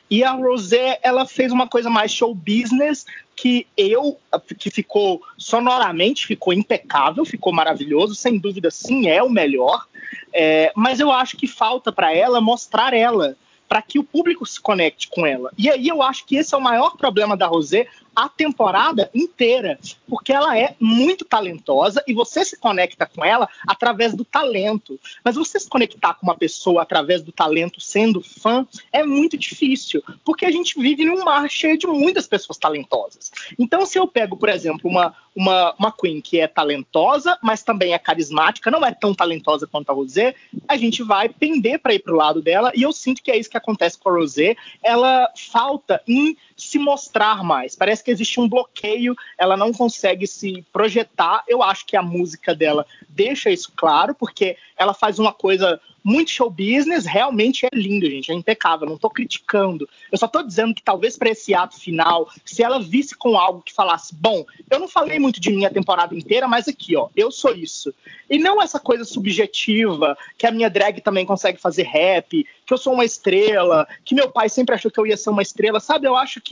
E 0.08 0.22
a 0.22 0.32
Rosé, 0.32 1.00
ela 1.02 1.26
fez 1.26 1.50
uma 1.50 1.66
coisa 1.66 1.88
mais 1.88 2.12
show 2.12 2.34
business, 2.34 3.06
que 3.34 3.66
eu, 3.76 4.18
que 4.58 4.70
ficou 4.70 5.22
sonoramente, 5.38 6.26
ficou 6.26 6.52
impecável, 6.52 7.24
ficou 7.24 7.52
maravilhoso, 7.52 8.14
sem 8.14 8.38
dúvida, 8.38 8.70
sim, 8.70 9.08
é 9.08 9.22
o 9.22 9.30
melhor. 9.30 9.86
É, 10.32 10.70
mas 10.76 11.00
eu 11.00 11.10
acho 11.10 11.36
que 11.36 11.46
falta 11.46 11.90
para 11.90 12.14
ela 12.14 12.40
mostrar 12.40 12.92
ela 12.92 13.36
para 13.72 13.80
que 13.80 13.98
o 13.98 14.04
público 14.04 14.44
se 14.44 14.60
conecte 14.60 15.08
com 15.08 15.24
ela. 15.24 15.50
E 15.56 15.70
aí 15.70 15.88
eu 15.88 16.02
acho 16.02 16.26
que 16.26 16.36
esse 16.36 16.54
é 16.54 16.58
o 16.58 16.60
maior 16.60 16.94
problema 16.94 17.34
da 17.34 17.46
Rosé 17.46 17.88
a 18.14 18.28
temporada 18.28 19.10
inteira, 19.14 19.78
porque 20.06 20.32
ela 20.32 20.56
é 20.58 20.76
muito 20.78 21.24
talentosa 21.24 22.02
e 22.06 22.12
você 22.12 22.44
se 22.44 22.58
conecta 22.58 23.06
com 23.06 23.24
ela 23.24 23.48
através 23.66 24.14
do 24.14 24.24
talento. 24.24 25.00
Mas 25.24 25.36
você 25.36 25.58
se 25.58 25.68
conectar 25.68 26.14
com 26.14 26.26
uma 26.26 26.36
pessoa 26.36 26.82
através 26.82 27.22
do 27.22 27.32
talento 27.32 27.80
sendo 27.80 28.20
fã 28.20 28.66
é 28.92 29.02
muito 29.02 29.36
difícil, 29.36 30.02
porque 30.24 30.44
a 30.44 30.50
gente 30.50 30.78
vive 30.78 31.04
num 31.04 31.24
mar 31.24 31.48
cheio 31.48 31.78
de 31.78 31.86
muitas 31.86 32.26
pessoas 32.26 32.58
talentosas. 32.58 33.32
Então, 33.58 33.86
se 33.86 33.98
eu 33.98 34.06
pego, 34.06 34.36
por 34.36 34.50
exemplo, 34.50 34.90
uma, 34.90 35.14
uma, 35.34 35.74
uma 35.78 35.92
Queen 35.92 36.20
que 36.20 36.38
é 36.38 36.46
talentosa, 36.46 37.38
mas 37.42 37.62
também 37.62 37.94
é 37.94 37.98
carismática, 37.98 38.70
não 38.70 38.84
é 38.84 38.92
tão 38.92 39.14
talentosa 39.14 39.66
quanto 39.66 39.90
a 39.90 39.94
Rosé, 39.94 40.34
a 40.68 40.76
gente 40.76 41.02
vai 41.02 41.28
pender 41.28 41.78
para 41.78 41.94
ir 41.94 42.00
para 42.00 42.12
o 42.12 42.16
lado 42.16 42.42
dela, 42.42 42.72
e 42.74 42.82
eu 42.82 42.92
sinto 42.92 43.22
que 43.22 43.30
é 43.30 43.38
isso 43.38 43.48
que 43.48 43.56
acontece 43.62 43.98
com 43.98 44.10
a 44.10 44.12
Rosé. 44.12 44.56
Ela 44.82 45.30
falta 45.36 46.02
em 46.06 46.36
se 46.68 46.78
mostrar 46.78 47.42
mais. 47.42 47.74
Parece 47.74 48.02
que 48.02 48.10
existe 48.10 48.40
um 48.40 48.48
bloqueio, 48.48 49.14
ela 49.36 49.56
não 49.56 49.72
consegue 49.72 50.26
se 50.26 50.64
projetar. 50.72 51.44
Eu 51.46 51.62
acho 51.62 51.86
que 51.86 51.96
a 51.96 52.02
música 52.02 52.54
dela 52.54 52.86
deixa 53.08 53.50
isso 53.50 53.72
claro, 53.76 54.14
porque 54.14 54.56
ela 54.76 54.94
faz 54.94 55.18
uma 55.18 55.32
coisa 55.32 55.80
muito 56.04 56.30
show 56.30 56.50
business, 56.50 57.06
realmente 57.06 57.64
é 57.64 57.68
lindo, 57.72 58.08
gente, 58.10 58.30
é 58.30 58.34
impecável, 58.34 58.88
não 58.88 58.98
tô 58.98 59.08
criticando. 59.08 59.88
Eu 60.10 60.18
só 60.18 60.26
tô 60.26 60.42
dizendo 60.42 60.74
que 60.74 60.82
talvez 60.82 61.16
para 61.16 61.30
esse 61.30 61.54
ato 61.54 61.78
final, 61.78 62.28
se 62.44 62.62
ela 62.62 62.80
visse 62.80 63.16
com 63.16 63.38
algo 63.38 63.62
que 63.62 63.72
falasse, 63.72 64.14
bom, 64.14 64.44
eu 64.68 64.80
não 64.80 64.88
falei 64.88 65.18
muito 65.18 65.40
de 65.40 65.50
mim 65.50 65.64
a 65.64 65.70
temporada 65.70 66.14
inteira, 66.14 66.48
mas 66.48 66.66
aqui, 66.66 66.96
ó, 66.96 67.08
eu 67.14 67.30
sou 67.30 67.54
isso. 67.54 67.94
E 68.28 68.38
não 68.38 68.60
essa 68.60 68.80
coisa 68.80 69.04
subjetiva, 69.04 70.16
que 70.36 70.46
a 70.46 70.50
minha 70.50 70.68
drag 70.68 71.00
também 71.00 71.24
consegue 71.24 71.60
fazer 71.60 71.84
rap, 71.84 72.46
que 72.66 72.72
eu 72.72 72.78
sou 72.78 72.94
uma 72.94 73.04
estrela, 73.04 73.86
que 74.04 74.14
meu 74.14 74.30
pai 74.30 74.48
sempre 74.48 74.74
achou 74.74 74.90
que 74.90 74.98
eu 74.98 75.06
ia 75.06 75.16
ser 75.16 75.30
uma 75.30 75.42
estrela, 75.42 75.78
sabe? 75.78 76.06
Eu 76.06 76.16
acho 76.16 76.40
que 76.40 76.51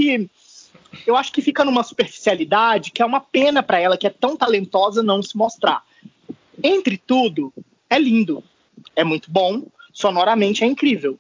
eu 1.07 1.17
acho 1.17 1.33
que 1.33 1.43
fica 1.43 1.65
numa 1.65 1.83
superficialidade 1.83 2.91
que 2.91 3.03
é 3.03 3.07
uma 3.07 3.21
pena 3.21 3.63
para 3.63 3.79
ela 3.79 3.97
que 3.97 4.07
é 4.07 4.11
tão 4.11 4.37
talentosa 4.37 5.03
não 5.03 5.23
se 5.23 5.37
mostrar. 5.37 5.85
Entre 6.63 6.97
tudo, 6.99 7.53
é 7.89 7.99
lindo 7.99 8.43
é 8.95 9.05
muito 9.05 9.31
bom, 9.31 9.65
sonoramente 9.93 10.65
é 10.65 10.67
incrível. 10.67 11.19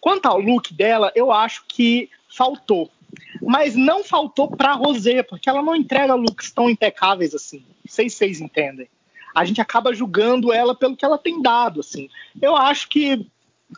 Quanto 0.00 0.26
ao 0.26 0.40
look 0.40 0.72
dela, 0.72 1.12
eu 1.14 1.32
acho 1.32 1.64
que 1.66 2.08
faltou. 2.28 2.90
Mas 3.42 3.74
não 3.74 4.04
faltou 4.04 4.48
para 4.48 4.74
Rosé, 4.74 5.22
porque 5.22 5.48
ela 5.48 5.62
não 5.62 5.74
entrega 5.74 6.14
looks 6.14 6.50
tão 6.52 6.70
impecáveis 6.70 7.34
assim. 7.34 7.64
Se 7.86 8.08
vocês 8.08 8.40
entendem. 8.40 8.88
A 9.34 9.44
gente 9.44 9.60
acaba 9.60 9.94
julgando 9.94 10.52
ela 10.52 10.74
pelo 10.74 10.96
que 10.96 11.04
ela 11.04 11.18
tem 11.18 11.40
dado, 11.40 11.80
assim. 11.80 12.08
Eu 12.40 12.56
acho 12.56 12.88
que 12.88 13.26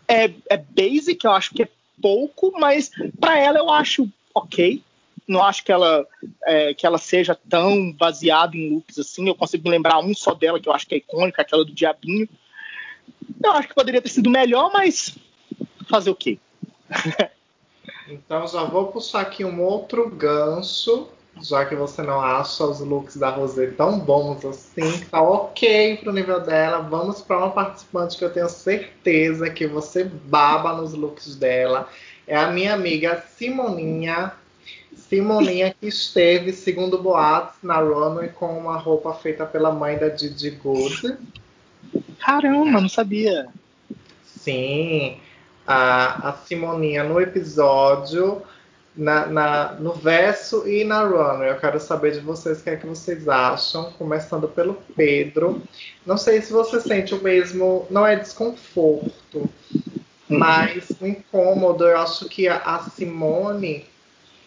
é, 0.07 0.33
é 0.49 0.57
basic, 0.57 1.25
eu 1.25 1.33
acho 1.33 1.55
que 1.55 1.63
é 1.63 1.69
pouco, 2.01 2.53
mas 2.59 2.91
para 3.19 3.39
ela 3.39 3.59
eu 3.59 3.71
acho 3.71 4.09
ok. 4.35 4.83
Não 5.27 5.43
acho 5.43 5.65
que 5.65 5.71
ela, 5.71 6.07
é, 6.45 6.75
que 6.75 6.87
ela 6.87 6.99
seja 6.99 7.39
tão 7.49 7.93
baseada 7.93 8.57
em 8.57 8.75
looks 8.75 8.99
assim. 8.99 9.29
Eu 9.29 9.35
consigo 9.35 9.69
lembrar 9.69 9.99
um 10.01 10.15
só 10.15 10.35
dela 10.35 10.59
que 10.59 10.69
eu 10.69 10.73
acho 10.73 10.87
que 10.87 10.95
é 10.95 10.99
icônica, 10.99 11.43
aquela 11.43 11.65
do 11.65 11.73
Diabinho. 11.73 12.29
Eu 13.43 13.53
acho 13.53 13.69
que 13.69 13.75
poderia 13.75 14.03
ter 14.03 14.09
sido 14.09 14.29
melhor, 14.29 14.71
mas 14.73 15.17
fazer 15.89 16.11
o 16.11 16.15
quê? 16.15 16.39
então 18.09 18.47
já 18.47 18.65
vou 18.65 18.89
puxar 18.89 19.21
aqui 19.21 19.45
um 19.45 19.63
outro 19.63 20.09
gancho, 20.11 21.09
já 21.43 21.65
que 21.65 21.75
você 21.75 22.03
não 22.03 22.21
acha 22.21 22.65
os 22.65 22.81
looks 22.81 23.17
da 23.17 23.31
Rosé 23.31 23.69
tão 23.69 23.99
bons 23.99 24.45
assim, 24.45 25.05
tá 25.07 25.23
ok 25.23 25.99
pro 25.99 26.13
nível 26.13 26.41
dela. 26.41 26.81
Vamos 26.81 27.23
para 27.23 27.39
uma 27.39 27.51
participante 27.51 28.17
que 28.19 28.25
eu 28.25 28.33
tenho 28.33 28.49
certeza 28.49 29.49
que 29.51 29.67
você 29.67 30.05
baba 30.05 30.75
nos 30.75 30.93
looks 30.93 31.37
dela. 31.37 31.89
É 32.31 32.37
a 32.37 32.49
minha 32.49 32.75
amiga 32.75 33.25
Simoninha. 33.37 34.33
Simoninha 34.95 35.75
que 35.75 35.89
esteve, 35.89 36.53
segundo 36.53 37.03
boatos, 37.03 37.57
na 37.61 37.81
runway 37.81 38.29
com 38.29 38.57
uma 38.57 38.77
roupa 38.77 39.13
feita 39.15 39.45
pela 39.45 39.73
mãe 39.73 39.99
da 39.99 40.09
Didi 40.09 40.51
Good. 40.51 41.19
Caramba, 42.21 42.81
não 42.81 42.89
sabia. 42.89 43.49
Sim, 44.25 45.19
a, 45.67 46.29
a 46.29 46.33
Simoninha 46.35 47.03
no 47.03 47.21
episódio, 47.21 48.43
na, 48.97 49.27
na, 49.27 49.73
no 49.73 49.95
verso 49.95 50.69
e 50.69 50.85
na 50.85 51.03
runway. 51.03 51.51
Eu 51.51 51.59
quero 51.59 51.81
saber 51.81 52.13
de 52.13 52.21
vocês 52.21 52.61
o 52.61 52.63
que 52.63 52.71
é 52.71 52.77
que 52.77 52.87
vocês 52.87 53.29
acham, 53.29 53.91
começando 53.99 54.47
pelo 54.47 54.75
Pedro. 54.97 55.61
Não 56.07 56.17
sei 56.17 56.41
se 56.43 56.53
você 56.53 56.81
sente 56.81 57.13
o 57.13 57.21
mesmo, 57.21 57.89
não 57.91 58.07
é 58.07 58.15
desconforto, 58.15 59.51
mas 60.31 60.91
o 61.01 61.07
incômodo. 61.07 61.85
Eu 61.85 61.99
acho 61.99 62.29
que 62.29 62.49
a, 62.49 62.57
a 62.57 62.91
Simone 62.91 63.85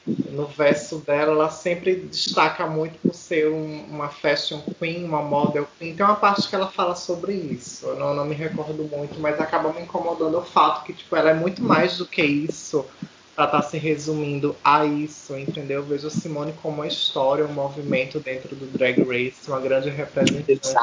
no 0.05 0.45
verso 0.45 0.97
dela, 0.97 1.31
ela 1.31 1.49
sempre 1.49 1.95
destaca 1.95 2.67
muito 2.67 2.99
por 2.99 3.13
ser 3.13 3.49
um, 3.49 3.85
uma 3.89 4.09
fashion 4.09 4.59
queen, 4.77 5.05
uma 5.05 5.21
model 5.21 5.67
queen. 5.79 5.95
Tem 5.95 6.05
uma 6.05 6.15
parte 6.15 6.47
que 6.49 6.55
ela 6.55 6.67
fala 6.67 6.95
sobre 6.95 7.33
isso. 7.33 7.85
Eu 7.85 7.95
não, 7.95 8.13
não 8.13 8.25
me 8.25 8.35
recordo 8.35 8.83
muito, 8.83 9.19
mas 9.19 9.39
acaba 9.39 9.71
me 9.71 9.81
incomodando 9.81 10.37
o 10.37 10.41
fato 10.41 10.83
que 10.83 10.93
tipo, 10.93 11.15
ela 11.15 11.29
é 11.29 11.33
muito 11.33 11.63
mais 11.63 11.97
do 11.97 12.05
que 12.05 12.21
isso 12.21 12.85
para 13.33 13.45
estar 13.45 13.61
tá 13.61 13.67
se 13.67 13.77
resumindo 13.77 14.55
a 14.63 14.85
isso, 14.85 15.37
entendeu? 15.37 15.79
Eu 15.79 15.85
vejo 15.85 16.07
a 16.07 16.11
Simone 16.11 16.53
como 16.61 16.75
uma 16.75 16.87
história, 16.87 17.45
um 17.45 17.53
movimento 17.53 18.19
dentro 18.19 18.55
do 18.55 18.65
Drag 18.77 19.01
Race, 19.03 19.47
uma 19.47 19.59
grande 19.59 19.89
representante 19.89 20.75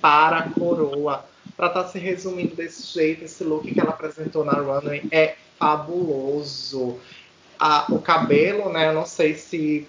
para 0.00 0.38
a 0.38 0.50
coroa. 0.50 1.24
Para 1.56 1.68
estar 1.68 1.84
tá 1.84 1.88
se 1.88 1.98
resumindo 1.98 2.54
desse 2.54 2.82
jeito, 2.92 3.24
esse 3.24 3.42
look 3.42 3.72
que 3.72 3.80
ela 3.80 3.90
apresentou 3.90 4.44
na 4.44 4.52
runway 4.52 5.02
é 5.10 5.36
fabuloso 5.58 7.00
a, 7.58 7.86
o 7.90 8.00
cabelo, 8.00 8.70
né? 8.70 8.88
Eu 8.88 8.94
não 8.94 9.06
sei 9.06 9.34
se. 9.34 9.88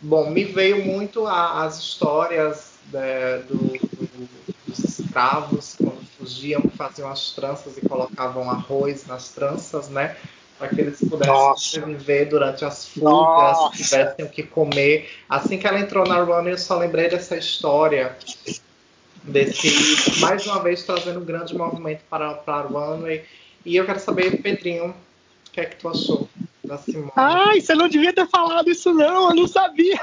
Bom, 0.00 0.30
me 0.30 0.44
veio 0.44 0.84
muito 0.84 1.26
a, 1.26 1.64
as 1.64 1.78
histórias 1.78 2.74
né, 2.92 3.38
do, 3.48 3.56
do, 3.56 4.28
dos 4.66 4.78
escravos 4.78 5.74
quando 5.76 6.06
fugiam, 6.18 6.62
faziam 6.76 7.10
as 7.10 7.32
tranças 7.32 7.76
e 7.76 7.80
colocavam 7.80 8.48
arroz 8.48 9.06
nas 9.06 9.28
tranças, 9.30 9.88
né? 9.88 10.16
Para 10.56 10.68
que 10.68 10.80
eles 10.80 11.00
pudessem 11.00 11.56
sobreviver 11.56 12.28
durante 12.28 12.64
as 12.64 12.86
fugas, 12.86 13.58
tivessem 13.72 14.24
o 14.24 14.28
que 14.28 14.44
comer. 14.44 15.10
Assim 15.28 15.58
que 15.58 15.66
ela 15.66 15.80
entrou 15.80 16.06
na 16.06 16.22
runway, 16.22 16.52
eu 16.52 16.58
só 16.58 16.78
lembrei 16.78 17.08
dessa 17.08 17.36
história 17.36 18.16
desse 19.22 20.20
mais 20.20 20.46
uma 20.46 20.62
vez 20.62 20.82
trazendo 20.82 21.20
um 21.20 21.24
grande 21.24 21.56
movimento 21.56 22.02
para, 22.08 22.34
para 22.34 22.54
a 22.54 22.62
runway. 22.62 23.24
E 23.64 23.76
eu 23.76 23.86
quero 23.86 24.00
saber, 24.00 24.42
Pedrinho, 24.42 24.86
o 24.88 25.50
que 25.52 25.60
é 25.60 25.64
que 25.66 25.76
tu 25.76 25.88
achou? 25.88 26.28
da 26.64 26.78
Simone. 26.78 27.12
Ai, 27.16 27.60
você 27.60 27.74
não 27.74 27.88
devia 27.88 28.12
ter 28.12 28.26
falado 28.28 28.70
isso, 28.70 28.92
não, 28.94 29.30
eu 29.30 29.34
não 29.34 29.46
sabia. 29.46 30.00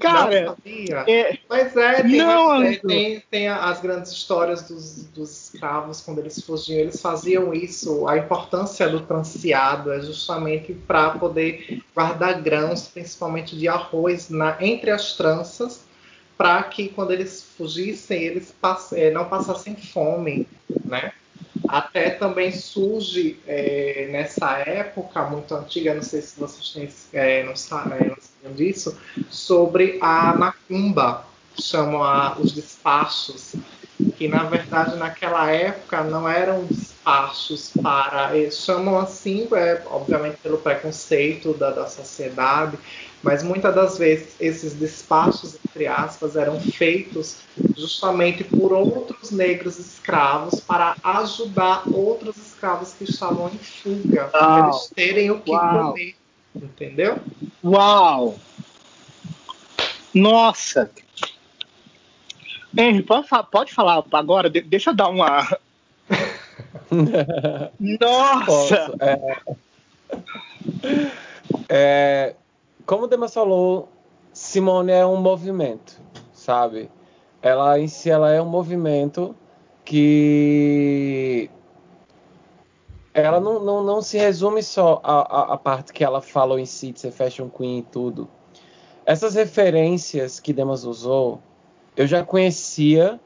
Cara, 0.00 0.40
não 0.40 0.56
sabia. 0.56 1.04
É... 1.06 1.38
Mas 1.48 1.76
é, 1.76 2.02
tem, 2.02 2.16
não, 2.16 2.62
é, 2.62 2.76
tem, 2.76 3.22
tem, 3.30 3.48
as 3.48 3.80
grandes 3.80 4.12
histórias 4.12 4.62
dos, 4.62 5.04
dos, 5.06 5.52
escravos 5.52 6.00
quando 6.00 6.18
eles 6.18 6.40
fugiam, 6.40 6.80
eles 6.80 7.00
faziam 7.00 7.52
isso. 7.52 8.06
A 8.06 8.18
importância 8.18 8.88
do 8.88 9.00
transeado 9.00 9.92
é 9.92 10.00
justamente 10.00 10.72
para 10.72 11.10
poder 11.10 11.82
guardar 11.94 12.40
grãos, 12.40 12.88
principalmente 12.88 13.56
de 13.56 13.68
arroz, 13.68 14.30
na, 14.30 14.56
entre 14.60 14.90
as 14.90 15.14
tranças, 15.14 15.84
para 16.38 16.62
que 16.62 16.88
quando 16.88 17.10
eles 17.10 17.44
fugissem, 17.56 18.22
eles 18.22 18.54
pass, 18.60 18.92
é, 18.92 19.10
não 19.10 19.28
passassem 19.28 19.74
fome, 19.74 20.46
né? 20.84 21.12
Até 21.68 22.10
também 22.10 22.52
surge 22.52 23.40
é, 23.46 24.08
nessa 24.12 24.58
época 24.58 25.24
muito 25.24 25.52
antiga, 25.54 25.92
não 25.92 26.02
sei 26.02 26.22
se 26.22 26.38
vocês 26.38 27.08
têm, 27.10 27.20
é, 27.20 27.42
não 27.42 27.56
sabem 27.56 28.16
disso, 28.54 28.96
sobre 29.28 29.98
a 30.00 30.32
macumba, 30.34 31.26
chamam 31.60 32.02
a, 32.02 32.38
os 32.38 32.52
despachos, 32.52 33.56
que 34.16 34.28
na 34.28 34.44
verdade 34.44 34.96
naquela 34.96 35.50
época 35.50 36.04
não 36.04 36.28
eram 36.28 36.64
despachos 36.64 37.72
para. 37.82 38.36
Eles 38.36 38.58
chamam 38.58 38.98
assim, 38.98 39.48
é, 39.52 39.82
obviamente 39.86 40.36
pelo 40.42 40.58
preconceito 40.58 41.52
da, 41.54 41.70
da 41.70 41.86
sociedade, 41.86 42.78
mas 43.22 43.42
muitas 43.42 43.74
das 43.74 43.98
vezes 43.98 44.36
esses 44.38 44.74
despachos, 44.74 45.56
entre 45.56 45.86
aspas, 45.86 46.36
eram 46.36 46.60
feitos 46.60 47.38
justamente 47.76 48.44
por 48.44 48.72
outros 48.72 49.30
negros 49.30 49.78
escravos 49.78 50.60
para 50.60 50.96
ajudar 51.02 51.82
outros 51.92 52.36
escravos 52.36 52.92
que 52.92 53.04
estavam 53.04 53.48
em 53.48 53.58
fuga, 53.58 54.28
para 54.28 54.64
eles 54.64 54.90
terem 54.94 55.30
o 55.30 55.40
que 55.40 55.50
Uau. 55.50 55.92
comer. 55.92 56.16
Entendeu? 56.54 57.18
Uau! 57.62 58.38
Nossa! 60.14 60.90
Henry, 62.76 63.02
pode, 63.02 63.72
falar 63.72 64.04
agora? 64.12 64.48
De 64.48 64.60
deixa 64.60 64.90
eu 64.90 64.94
dar 64.94 65.08
uma. 65.08 65.46
Nossa! 68.00 68.44
Posso, 68.46 68.74
é... 69.00 69.36
É, 71.68 72.34
como 72.88 73.04
o 73.04 73.06
Demas 73.06 73.34
falou, 73.34 73.86
Simone 74.32 74.92
é 74.92 75.04
um 75.04 75.16
movimento, 75.20 76.00
sabe? 76.32 76.90
Ela 77.42 77.78
em 77.78 77.86
si 77.86 78.08
ela 78.08 78.32
é 78.32 78.40
um 78.40 78.48
movimento 78.48 79.36
que 79.84 81.50
ela 83.12 83.40
não, 83.40 83.62
não, 83.62 83.84
não 83.84 84.00
se 84.00 84.16
resume 84.16 84.62
só 84.62 85.02
a, 85.04 85.18
a, 85.18 85.52
a, 85.52 85.56
parte 85.58 85.92
que 85.92 86.02
ela 86.02 86.22
falou 86.22 86.58
em 86.58 86.64
si 86.64 86.90
de 86.90 87.00
ser 87.00 87.10
fashion 87.10 87.50
queen 87.50 87.80
e 87.80 87.82
tudo. 87.82 88.26
Essas 89.04 89.34
referências 89.34 90.40
que 90.40 90.54
Demas 90.54 90.84
usou, 90.84 91.42
eu 91.94 92.06
já 92.06 92.24
conhecia 92.24 93.20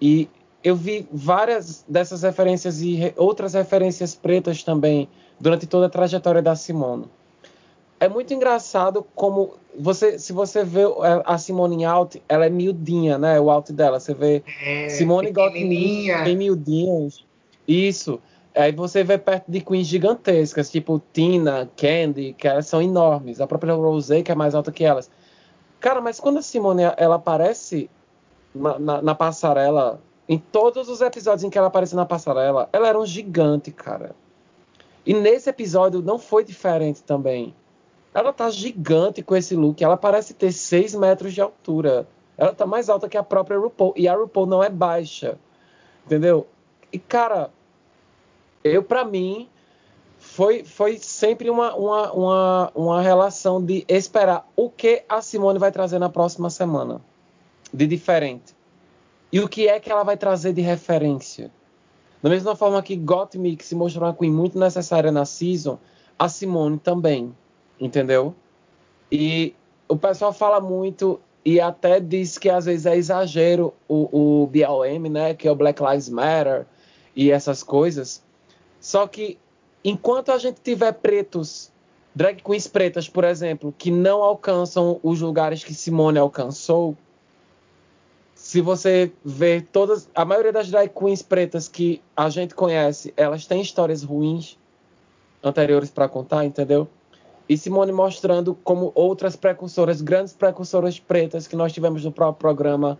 e 0.00 0.28
eu 0.64 0.74
vi 0.74 1.08
várias 1.12 1.84
dessas 1.86 2.24
referências 2.24 2.80
e 2.80 2.96
re, 2.96 3.14
outras 3.16 3.54
referências 3.54 4.12
pretas 4.12 4.64
também 4.64 5.08
durante 5.38 5.68
toda 5.68 5.86
a 5.86 5.90
trajetória 5.90 6.42
da 6.42 6.56
Simone 6.56 7.08
é 8.04 8.08
muito 8.08 8.34
engraçado 8.34 9.06
como 9.14 9.54
você, 9.78 10.18
se 10.18 10.32
você 10.32 10.62
vê 10.62 10.82
a 11.24 11.38
Simone 11.38 11.76
em 11.76 11.84
alt, 11.84 12.16
ela 12.28 12.46
é 12.46 12.50
miudinha, 12.50 13.18
né? 13.18 13.40
O 13.40 13.50
alt 13.50 13.70
dela, 13.70 13.98
você 13.98 14.14
vê 14.14 14.42
é, 14.62 14.88
Simone 14.90 15.32
Gottlieb 15.32 16.10
em 16.28 16.36
miudinhas. 16.36 17.24
Isso. 17.66 18.20
Aí 18.54 18.72
você 18.72 19.02
vê 19.02 19.18
perto 19.18 19.50
de 19.50 19.60
queens 19.60 19.86
gigantescas, 19.86 20.70
tipo 20.70 21.02
Tina, 21.12 21.68
Candy, 21.76 22.34
que 22.34 22.46
elas 22.46 22.66
são 22.66 22.80
enormes. 22.80 23.40
A 23.40 23.46
própria 23.46 23.74
Rosé, 23.74 24.22
que 24.22 24.30
é 24.30 24.34
mais 24.34 24.54
alta 24.54 24.70
que 24.70 24.84
elas. 24.84 25.10
Cara, 25.80 26.00
mas 26.00 26.20
quando 26.20 26.38
a 26.38 26.42
Simone 26.42 26.82
ela 26.96 27.16
aparece 27.16 27.90
na, 28.54 28.78
na, 28.78 29.02
na 29.02 29.14
passarela, 29.14 30.00
em 30.28 30.38
todos 30.38 30.88
os 30.88 31.00
episódios 31.00 31.42
em 31.42 31.50
que 31.50 31.58
ela 31.58 31.66
aparece 31.66 31.96
na 31.96 32.06
passarela, 32.06 32.68
ela 32.72 32.86
era 32.86 33.00
um 33.00 33.06
gigante, 33.06 33.70
cara. 33.72 34.14
E 35.04 35.12
nesse 35.12 35.50
episódio 35.50 36.00
não 36.00 36.18
foi 36.18 36.44
diferente 36.44 37.02
também. 37.02 37.54
Ela 38.14 38.32
tá 38.32 38.48
gigante 38.48 39.22
com 39.22 39.34
esse 39.34 39.56
look. 39.56 39.82
Ela 39.82 39.96
parece 39.96 40.32
ter 40.32 40.52
6 40.52 40.94
metros 40.94 41.34
de 41.34 41.40
altura. 41.40 42.06
Ela 42.38 42.54
tá 42.54 42.64
mais 42.64 42.88
alta 42.88 43.08
que 43.08 43.16
a 43.16 43.24
própria 43.24 43.58
RuPaul. 43.58 43.92
E 43.96 44.06
a 44.06 44.14
RuPaul 44.14 44.46
não 44.46 44.62
é 44.62 44.70
baixa. 44.70 45.36
Entendeu? 46.06 46.46
E, 46.92 46.98
cara, 46.98 47.50
eu, 48.62 48.84
para 48.84 49.04
mim, 49.04 49.48
foi, 50.16 50.62
foi 50.62 50.96
sempre 50.98 51.50
uma, 51.50 51.74
uma, 51.74 52.12
uma, 52.12 52.72
uma 52.72 53.02
relação 53.02 53.60
de 53.60 53.84
esperar 53.88 54.48
o 54.54 54.70
que 54.70 55.02
a 55.08 55.20
Simone 55.20 55.58
vai 55.58 55.72
trazer 55.72 55.98
na 55.98 56.08
próxima 56.08 56.48
semana. 56.50 57.00
De 57.72 57.84
diferente. 57.84 58.54
E 59.32 59.40
o 59.40 59.48
que 59.48 59.66
é 59.66 59.80
que 59.80 59.90
ela 59.90 60.04
vai 60.04 60.16
trazer 60.16 60.52
de 60.52 60.60
referência. 60.60 61.50
Da 62.22 62.30
mesma 62.30 62.54
forma 62.54 62.80
que 62.80 62.94
Gottmik 62.94 63.64
se 63.64 63.74
mostrou 63.74 64.06
uma 64.06 64.14
queen 64.14 64.30
muito 64.30 64.56
necessária 64.56 65.10
na 65.10 65.24
season, 65.24 65.78
a 66.16 66.28
Simone 66.28 66.78
também 66.78 67.34
entendeu? 67.80 68.34
E 69.10 69.54
o 69.88 69.96
pessoal 69.96 70.32
fala 70.32 70.60
muito 70.60 71.20
e 71.44 71.60
até 71.60 72.00
diz 72.00 72.38
que 72.38 72.48
às 72.48 72.64
vezes 72.64 72.86
é 72.86 72.96
exagero 72.96 73.74
o, 73.86 74.42
o 74.42 74.46
BLM, 74.46 75.10
né, 75.10 75.34
que 75.34 75.46
é 75.46 75.50
o 75.50 75.54
Black 75.54 75.82
Lives 75.82 76.08
Matter 76.08 76.66
e 77.14 77.30
essas 77.30 77.62
coisas. 77.62 78.22
Só 78.80 79.06
que 79.06 79.38
enquanto 79.84 80.32
a 80.32 80.38
gente 80.38 80.60
tiver 80.62 80.92
pretos, 80.92 81.70
drag 82.14 82.42
queens 82.42 82.66
pretas, 82.66 83.08
por 83.08 83.24
exemplo, 83.24 83.74
que 83.76 83.90
não 83.90 84.22
alcançam 84.22 84.98
os 85.02 85.20
lugares 85.20 85.62
que 85.62 85.74
Simone 85.74 86.18
alcançou, 86.18 86.96
se 88.34 88.60
você 88.60 89.12
ver 89.24 89.68
todas, 89.70 90.08
a 90.14 90.24
maioria 90.24 90.52
das 90.52 90.70
drag 90.70 90.88
queens 90.88 91.22
pretas 91.22 91.68
que 91.68 92.02
a 92.16 92.28
gente 92.30 92.54
conhece, 92.54 93.12
elas 93.16 93.46
têm 93.46 93.60
histórias 93.60 94.02
ruins 94.02 94.58
anteriores 95.42 95.90
para 95.90 96.08
contar, 96.08 96.44
entendeu? 96.44 96.88
E 97.48 97.58
Simone 97.58 97.92
mostrando 97.92 98.54
como 98.64 98.90
outras 98.94 99.36
precursoras, 99.36 100.00
grandes 100.00 100.32
precursoras 100.32 100.98
pretas 100.98 101.46
que 101.46 101.56
nós 101.56 101.72
tivemos 101.72 102.04
no 102.04 102.10
próprio 102.10 102.40
programa, 102.40 102.98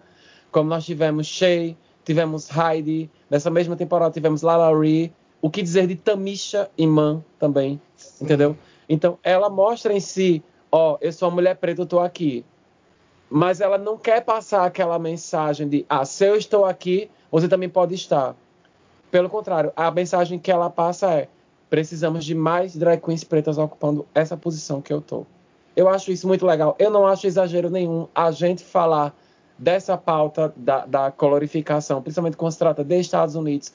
como 0.50 0.68
nós 0.68 0.84
tivemos 0.84 1.26
Shay, 1.26 1.76
tivemos 2.04 2.48
Heidi, 2.50 3.10
nessa 3.30 3.50
mesma 3.50 3.74
temporada 3.74 4.12
tivemos 4.12 4.42
Lala 4.42 4.78
Ree, 4.78 5.12
o 5.40 5.50
que 5.50 5.62
dizer 5.62 5.86
de 5.86 5.96
Tamisha 5.96 6.70
Iman 6.76 7.24
também, 7.38 7.80
Sim. 7.96 8.24
entendeu? 8.24 8.56
Então 8.88 9.18
ela 9.22 9.48
mostra 9.48 9.92
em 9.92 10.00
si, 10.00 10.42
ó, 10.70 10.98
eu 11.00 11.12
sou 11.12 11.28
uma 11.28 11.36
mulher 11.36 11.56
preta, 11.56 11.82
eu 11.82 11.86
tô 11.86 12.00
aqui. 12.00 12.44
Mas 13.30 13.60
ela 13.60 13.78
não 13.78 13.96
quer 13.96 14.22
passar 14.22 14.64
aquela 14.64 14.98
mensagem 14.98 15.68
de, 15.68 15.84
ah, 15.88 16.04
se 16.04 16.24
eu 16.24 16.36
estou 16.36 16.64
aqui, 16.64 17.10
você 17.30 17.48
também 17.48 17.68
pode 17.68 17.94
estar. 17.94 18.36
Pelo 19.10 19.28
contrário, 19.28 19.72
a 19.74 19.90
mensagem 19.90 20.38
que 20.38 20.50
ela 20.50 20.68
passa 20.68 21.10
é: 21.10 21.28
precisamos 21.74 22.24
de 22.24 22.36
mais 22.36 22.76
drag 22.76 23.00
queens 23.00 23.24
pretas 23.24 23.58
ocupando 23.58 24.06
essa 24.14 24.36
posição 24.36 24.80
que 24.80 24.92
eu 24.92 25.00
tô. 25.00 25.26
Eu 25.74 25.88
acho 25.88 26.12
isso 26.12 26.28
muito 26.28 26.46
legal. 26.46 26.76
Eu 26.78 26.88
não 26.88 27.04
acho 27.04 27.26
exagero 27.26 27.68
nenhum 27.68 28.06
a 28.14 28.30
gente 28.30 28.62
falar 28.62 29.12
dessa 29.58 29.98
pauta 29.98 30.54
da, 30.56 30.86
da 30.86 31.10
colorificação, 31.10 32.00
principalmente 32.00 32.36
quando 32.36 32.52
se 32.52 32.60
trata 32.60 32.84
de 32.84 33.00
Estados 33.00 33.34
Unidos. 33.34 33.72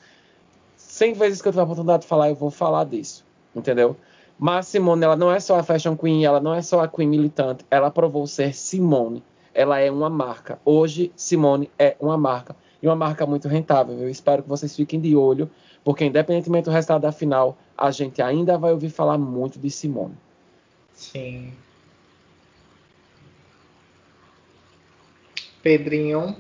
Cem 0.78 1.12
vezes 1.12 1.42
que 1.42 1.50
eu 1.50 1.52
tiver 1.52 1.60
a 1.60 1.66
oportunidade 1.66 2.04
de 2.04 2.08
falar, 2.08 2.30
eu 2.30 2.36
vou 2.36 2.50
falar 2.50 2.86
disso, 2.86 3.26
entendeu? 3.54 3.98
Mas 4.40 4.68
Simone, 4.68 5.04
ela 5.04 5.18
não 5.18 5.30
é 5.30 5.42
só 5.42 5.60
a 5.60 5.64
fashion 5.64 5.98
queen, 5.98 6.24
ela 6.24 6.40
não 6.40 6.54
é 6.54 6.62
só 6.62 6.80
a 6.80 6.88
queen 6.88 7.10
militante, 7.10 7.66
ela 7.70 7.92
provou 7.92 8.26
ser 8.26 8.56
Simone. 8.56 9.22
Ela 9.54 9.80
é 9.80 9.92
uma 9.92 10.10
marca. 10.10 10.58
Hoje, 10.64 11.12
Simone 11.18 11.70
é 11.78 11.98
uma 12.00 12.18
marca. 12.18 12.56
E 12.82 12.88
uma 12.88 12.96
marca 12.96 13.26
muito 13.26 13.50
rentável. 13.50 14.00
Eu 14.00 14.10
espero 14.10 14.42
que 14.42 14.48
vocês 14.48 14.74
fiquem 14.74 15.02
de 15.02 15.18
olho, 15.18 15.50
porque 15.84 16.06
independentemente 16.06 16.66
do 16.66 16.72
resultado 16.72 17.02
da 17.02 17.12
final, 17.12 17.58
a 17.78 17.92
gente 17.92 18.22
ainda 18.22 18.58
vai 18.58 18.72
ouvir 18.72 18.90
falar 18.90 19.18
muito 19.18 19.60
de 19.60 19.70
Simone. 19.70 20.16
Sim. 20.94 21.54
Pedrinho. 25.62 26.36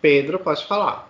Pedro, 0.00 0.38
pode 0.38 0.64
falar. 0.64 1.08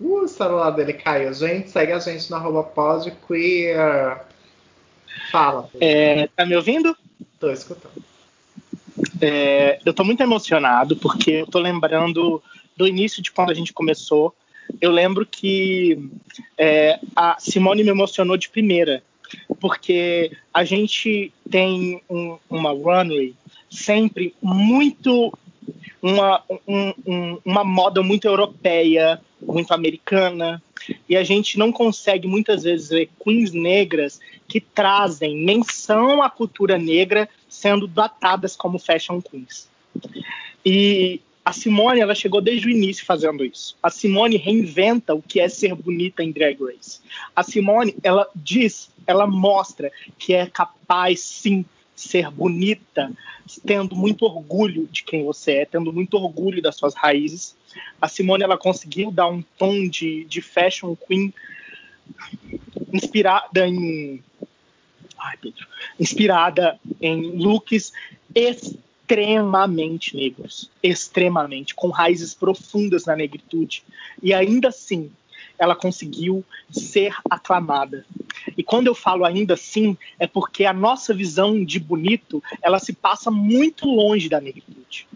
Uh, 0.00 0.24
o 0.24 0.28
celular 0.28 0.70
dele 0.70 0.92
caiu. 0.94 1.32
Gente, 1.32 1.70
segue 1.70 1.92
a 1.92 1.98
gente 1.98 2.30
no 2.30 2.36
arroba 2.36 2.64
podqueer. 2.64 4.20
Fala. 5.30 5.70
É, 5.80 6.26
tá 6.28 6.44
me 6.44 6.56
ouvindo? 6.56 6.96
Tô 7.38 7.50
escutando. 7.50 8.11
É, 9.22 9.78
eu 9.84 9.94
tô 9.94 10.02
muito 10.02 10.20
emocionado 10.20 10.96
porque 10.96 11.30
eu 11.30 11.46
tô 11.46 11.60
lembrando 11.60 12.42
do 12.76 12.88
início 12.88 13.22
de 13.22 13.30
quando 13.30 13.50
a 13.50 13.54
gente 13.54 13.72
começou. 13.72 14.34
Eu 14.80 14.90
lembro 14.90 15.24
que 15.24 16.10
é, 16.58 16.98
a 17.14 17.36
Simone 17.38 17.84
me 17.84 17.90
emocionou 17.90 18.36
de 18.36 18.48
primeira, 18.48 19.00
porque 19.60 20.32
a 20.52 20.64
gente 20.64 21.32
tem 21.48 22.02
um, 22.10 22.36
uma 22.50 22.70
runway 22.70 23.34
sempre 23.70 24.34
muito 24.42 25.32
uma, 26.02 26.42
um, 26.66 26.92
um, 27.06 27.38
uma 27.44 27.62
moda 27.62 28.02
muito 28.02 28.26
europeia, 28.26 29.20
muito 29.40 29.72
americana, 29.72 30.60
e 31.08 31.16
a 31.16 31.22
gente 31.22 31.58
não 31.58 31.72
consegue 31.72 32.26
muitas 32.26 32.64
vezes 32.64 32.88
ver 32.88 33.10
queens 33.22 33.52
negras 33.52 34.20
que 34.48 34.60
trazem 34.60 35.36
menção 35.36 36.22
à 36.22 36.30
cultura 36.30 36.78
negra 36.78 37.28
sendo 37.48 37.86
datadas 37.86 38.56
como 38.56 38.78
fashion 38.78 39.20
queens. 39.20 39.68
E 40.64 41.20
a 41.44 41.52
Simone 41.52 42.00
ela 42.00 42.14
chegou 42.14 42.40
desde 42.40 42.68
o 42.68 42.70
início 42.70 43.04
fazendo 43.04 43.44
isso. 43.44 43.76
A 43.82 43.90
Simone 43.90 44.36
reinventa 44.36 45.14
o 45.14 45.22
que 45.22 45.40
é 45.40 45.48
ser 45.48 45.74
bonita 45.74 46.22
em 46.22 46.30
Drag 46.30 46.56
Race. 46.62 47.00
A 47.34 47.42
Simone 47.42 47.94
ela 48.02 48.28
diz, 48.34 48.90
ela 49.06 49.26
mostra 49.26 49.90
que 50.18 50.34
é 50.34 50.46
capaz 50.46 51.20
sim 51.20 51.64
ser 51.94 52.30
bonita, 52.30 53.12
tendo 53.64 53.94
muito 53.94 54.24
orgulho 54.24 54.88
de 54.90 55.02
quem 55.02 55.24
você 55.24 55.52
é, 55.58 55.64
tendo 55.64 55.92
muito 55.92 56.16
orgulho 56.16 56.62
das 56.62 56.76
suas 56.76 56.94
raízes. 56.94 57.56
A 58.00 58.08
Simone 58.08 58.42
ela 58.44 58.58
conseguiu 58.58 59.10
dar 59.10 59.28
um 59.28 59.42
tom 59.58 59.88
de, 59.88 60.24
de 60.24 60.40
fashion 60.40 60.94
queen 60.94 61.32
inspirada 62.92 63.66
em 63.66 64.22
ai, 65.18 65.36
Pedro, 65.40 65.66
inspirada 65.98 66.78
em 67.00 67.36
looks 67.36 67.92
extremamente 68.34 70.16
negros, 70.16 70.70
extremamente, 70.82 71.74
com 71.74 71.88
raízes 71.88 72.34
profundas 72.34 73.04
na 73.04 73.14
negritude. 73.14 73.84
E 74.22 74.34
ainda 74.34 74.68
assim, 74.68 75.10
ela 75.62 75.76
conseguiu 75.76 76.44
ser 76.70 77.14
aclamada. 77.30 78.04
E 78.56 78.62
quando 78.62 78.86
eu 78.88 78.94
falo 78.94 79.24
ainda 79.24 79.54
assim, 79.54 79.96
é 80.18 80.26
porque 80.26 80.64
a 80.64 80.72
nossa 80.72 81.14
visão 81.14 81.64
de 81.64 81.78
bonito, 81.78 82.42
ela 82.60 82.78
se 82.78 82.92
passa 82.92 83.30
muito 83.30 83.86
longe 83.86 84.28
da 84.28 84.40
negritude. 84.40 85.06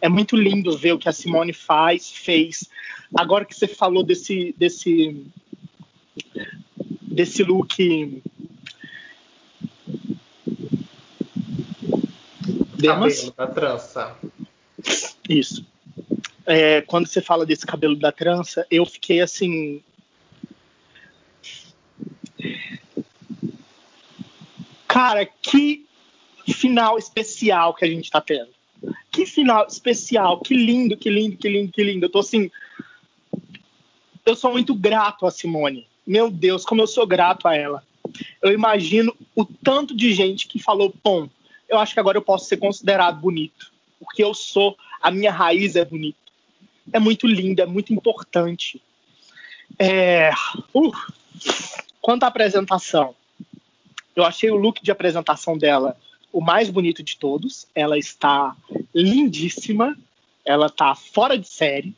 É 0.00 0.08
muito 0.08 0.36
lindo 0.36 0.76
ver 0.76 0.92
o 0.92 0.98
que 0.98 1.08
a 1.08 1.12
Simone 1.12 1.52
faz, 1.52 2.10
fez. 2.10 2.68
Agora 3.16 3.44
que 3.44 3.54
você 3.54 3.68
falou 3.68 4.02
desse 4.02 4.54
desse 4.58 5.24
desse 7.02 7.42
look 7.42 8.22
Cabelo 12.84 13.34
da 13.36 13.46
trança. 13.46 14.16
Isso. 15.28 15.64
É, 16.46 16.82
quando 16.82 17.06
você 17.06 17.20
fala 17.20 17.46
desse 17.46 17.66
cabelo 17.66 17.96
da 17.96 18.12
trança, 18.12 18.66
eu 18.70 18.84
fiquei 18.84 19.20
assim. 19.20 19.82
Cara, 24.86 25.24
que 25.26 25.86
final 26.52 26.98
especial 26.98 27.74
que 27.74 27.84
a 27.84 27.88
gente 27.88 28.10
tá 28.10 28.20
tendo. 28.20 28.50
Que 29.10 29.24
final 29.24 29.66
especial, 29.66 30.40
que 30.40 30.54
lindo, 30.54 30.96
que 30.96 31.08
lindo, 31.08 31.36
que 31.36 31.48
lindo, 31.48 31.72
que 31.72 31.82
lindo. 31.82 32.06
Eu 32.06 32.10
tô 32.10 32.18
assim. 32.18 32.50
Eu 34.26 34.36
sou 34.36 34.52
muito 34.52 34.74
grato 34.74 35.26
a 35.26 35.30
Simone. 35.30 35.86
Meu 36.06 36.30
Deus, 36.30 36.64
como 36.64 36.82
eu 36.82 36.86
sou 36.86 37.06
grato 37.06 37.48
a 37.48 37.54
ela. 37.54 37.82
Eu 38.42 38.52
imagino 38.52 39.16
o 39.34 39.44
tanto 39.44 39.96
de 39.96 40.12
gente 40.12 40.46
que 40.46 40.58
falou, 40.58 40.92
pom, 41.02 41.28
eu 41.68 41.78
acho 41.78 41.94
que 41.94 42.00
agora 42.00 42.18
eu 42.18 42.22
posso 42.22 42.46
ser 42.46 42.58
considerado 42.58 43.18
bonito, 43.18 43.72
porque 43.98 44.22
eu 44.22 44.34
sou, 44.34 44.76
a 45.00 45.10
minha 45.10 45.32
raiz 45.32 45.74
é 45.76 45.84
bonita. 45.84 46.23
É 46.92 46.98
muito 46.98 47.26
linda, 47.26 47.62
é 47.62 47.66
muito 47.66 47.92
importante. 47.92 48.80
É, 49.78 50.30
uh, 50.74 50.92
quanto 52.00 52.24
à 52.24 52.26
apresentação, 52.26 53.14
eu 54.14 54.24
achei 54.24 54.50
o 54.50 54.56
look 54.56 54.82
de 54.82 54.90
apresentação 54.90 55.58
dela 55.58 55.96
o 56.32 56.40
mais 56.40 56.68
bonito 56.68 57.02
de 57.02 57.16
todos. 57.16 57.66
Ela 57.74 57.98
está 57.98 58.56
lindíssima, 58.94 59.96
ela 60.44 60.66
está 60.66 60.94
fora 60.94 61.38
de 61.38 61.48
série. 61.48 61.94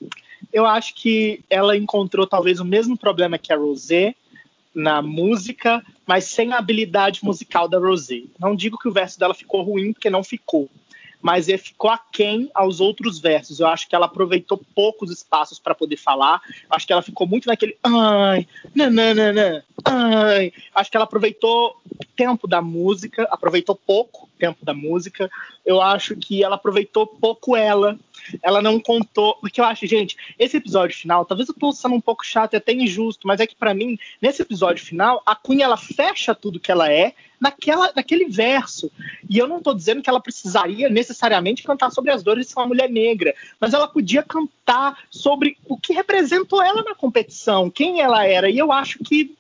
Eu 0.53 0.67
acho 0.67 0.95
que 0.95 1.41
ela 1.51 1.77
encontrou 1.77 2.27
talvez 2.27 2.61
o 2.61 2.65
mesmo 2.65 2.97
problema 2.97 3.39
que 3.39 3.53
a 3.53 3.57
Rosé 3.57 4.15
na 4.75 5.01
música, 5.01 5.83
mas 6.07 6.25
sem 6.25 6.53
a 6.53 6.59
habilidade 6.59 7.25
musical 7.25 7.67
da 7.67 7.79
Rosé. 7.79 8.25
Não 8.39 8.55
digo 8.55 8.79
que 8.79 8.89
o 8.89 8.93
verso 8.93 9.19
dela 9.19 9.33
ficou 9.33 9.63
ruim, 9.63 9.95
porque 9.95 10.11
não 10.11 10.23
ficou, 10.23 10.69
mas 11.27 11.49
ele 11.49 11.59
ficou 11.59 11.91
aquém 11.91 12.49
aos 12.55 12.79
outros 12.79 13.19
versos. 13.19 13.59
Eu 13.59 13.67
acho 13.67 13.89
que 13.89 13.97
ela 13.97 14.07
aproveitou 14.07 14.63
poucos 14.77 15.11
espaços 15.11 15.59
para 15.59 15.75
poder 15.75 15.97
falar. 15.97 16.41
Acho 16.71 16.87
que 16.87 16.93
ela 16.93 17.03
ficou 17.03 17.27
muito 17.27 17.49
naquele 17.49 17.77
ai, 17.83 18.47
nananana, 18.73 19.65
ai. 19.85 20.53
Acho 20.73 20.89
que 20.89 20.97
ela 20.97 21.03
aproveitou 21.03 21.83
tempo 22.15 22.47
da 22.47 22.63
música, 22.63 23.27
aproveitou 23.29 23.75
pouco 23.75 24.29
tempo 24.39 24.65
da 24.65 24.73
música. 24.73 25.29
Eu 25.65 25.83
acho 25.83 26.15
que 26.15 26.45
ela 26.45 26.55
aproveitou 26.55 27.05
pouco 27.09 27.57
ela 27.57 27.99
ela 28.43 28.63
não 28.63 28.81
contou. 28.81 29.35
Porque 29.37 29.61
eu 29.61 29.65
acho, 29.65 29.87
gente, 29.87 30.17
esse 30.39 30.57
episódio 30.57 30.97
final, 30.97 31.25
talvez 31.25 31.49
eu 31.49 31.55
tô 31.55 31.73
sendo 31.73 31.95
um 31.95 32.01
pouco 32.01 32.25
chato 32.25 32.55
e 32.55 32.57
até 32.57 32.73
injusto, 32.73 33.27
mas 33.27 33.41
é 33.41 33.47
que 33.47 33.57
para 33.57 33.75
mim, 33.75 33.99
nesse 34.21 34.43
episódio 34.43 34.85
final, 34.85 35.23
a 35.25 35.35
Queen 35.35 35.63
ela 35.63 35.77
fecha 35.77 36.35
tudo 36.35 36.61
que 36.61 36.71
ela 36.71 36.91
é 36.91 37.15
naquela, 37.41 37.93
naquele 37.95 38.27
verso. 38.27 38.91
E 39.29 39.39
eu 39.39 39.47
não 39.47 39.61
tô 39.61 39.75
dizendo 39.75 40.03
que 40.03 40.11
ela 40.11 40.21
precisaria 40.21 40.89
necessariamente 40.89 41.63
cantar 41.63 41.91
sobre 41.91 42.11
as 42.11 42.23
dores 42.23 42.47
de 42.47 42.53
ser 42.53 42.59
uma 42.59 42.69
mulher 42.69 42.91
negra, 42.91 43.35
mas 43.61 43.73
ela 43.73 43.89
podia 43.89 44.23
cantar 44.23 44.99
sobre 45.11 45.57
o 45.67 45.77
que 45.79 45.93
representou 45.93 46.63
ela 46.63 46.83
na 46.83 46.95
competição, 46.95 47.71
quem 47.71 48.01
ela 48.01 48.27
era. 48.27 48.51
E 48.51 48.59
eu 48.59 48.73
acho 48.73 48.99
que 49.01 49.35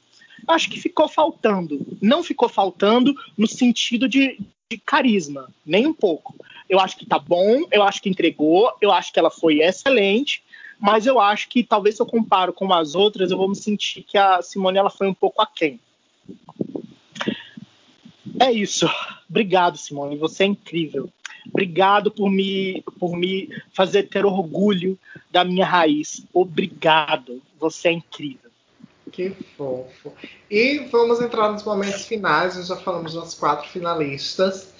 acho 0.47 0.70
que 0.70 0.81
ficou 0.81 1.09
faltando. 1.09 1.85
Não 2.01 2.22
ficou 2.22 2.49
faltando 2.49 3.14
no 3.37 3.49
sentido 3.49 4.09
de, 4.09 4.39
de 4.70 4.79
carisma, 4.79 5.49
nem 5.64 5.87
um 5.87 5.95
pouco. 5.95 6.37
Eu 6.69 6.81
acho 6.81 6.97
que 6.97 7.07
tá 7.07 7.19
bom, 7.19 7.64
eu 7.71 7.83
acho 7.83 8.03
que 8.03 8.09
entregou, 8.09 8.73
eu 8.81 8.93
acho 8.93 9.12
que 9.12 9.19
ela 9.19 9.31
foi 9.31 9.61
excelente, 9.61 10.43
mas 10.79 11.07
eu 11.07 11.21
acho 11.21 11.49
que 11.49 11.62
talvez 11.62 11.97
se 11.97 12.03
eu 12.03 12.07
comparo 12.07 12.53
com 12.53 12.73
as 12.73 12.95
outras, 12.95 13.31
eu 13.31 13.37
vou 13.37 13.49
me 13.49 13.57
sentir 13.57 14.03
que 14.03 14.19
a 14.19 14.43
Simone 14.43 14.79
ela 14.79 14.91
foi 14.91 15.07
um 15.07 15.14
pouco 15.14 15.41
aquém. 15.41 15.81
É 18.39 18.53
isso. 18.53 18.87
Obrigado, 19.29 19.79
Simone. 19.79 20.17
Você 20.19 20.45
é 20.45 20.47
incrível. 20.47 21.09
Obrigado 21.49 22.11
por 22.11 22.31
me, 22.31 22.83
por 22.99 23.17
me 23.17 23.49
fazer 23.73 24.05
ter 24.05 24.27
orgulho 24.27 24.99
da 25.31 25.45
minha 25.45 25.64
raiz. 25.64 26.25
Obrigado. 26.35 27.41
Você 27.59 27.89
é 27.89 27.93
incrível. 27.93 28.51
Que 29.12 29.31
fofo. 29.57 30.12
E 30.51 30.81
vamos 30.91 31.21
entrar 31.21 31.53
nos 31.53 31.62
momentos 31.62 32.05
finais. 32.07 32.57
Nós 32.57 32.67
já 32.67 32.77
falamos 32.77 33.14
das 33.14 33.35
quatro 33.35 33.69
finalistas. 33.69 34.75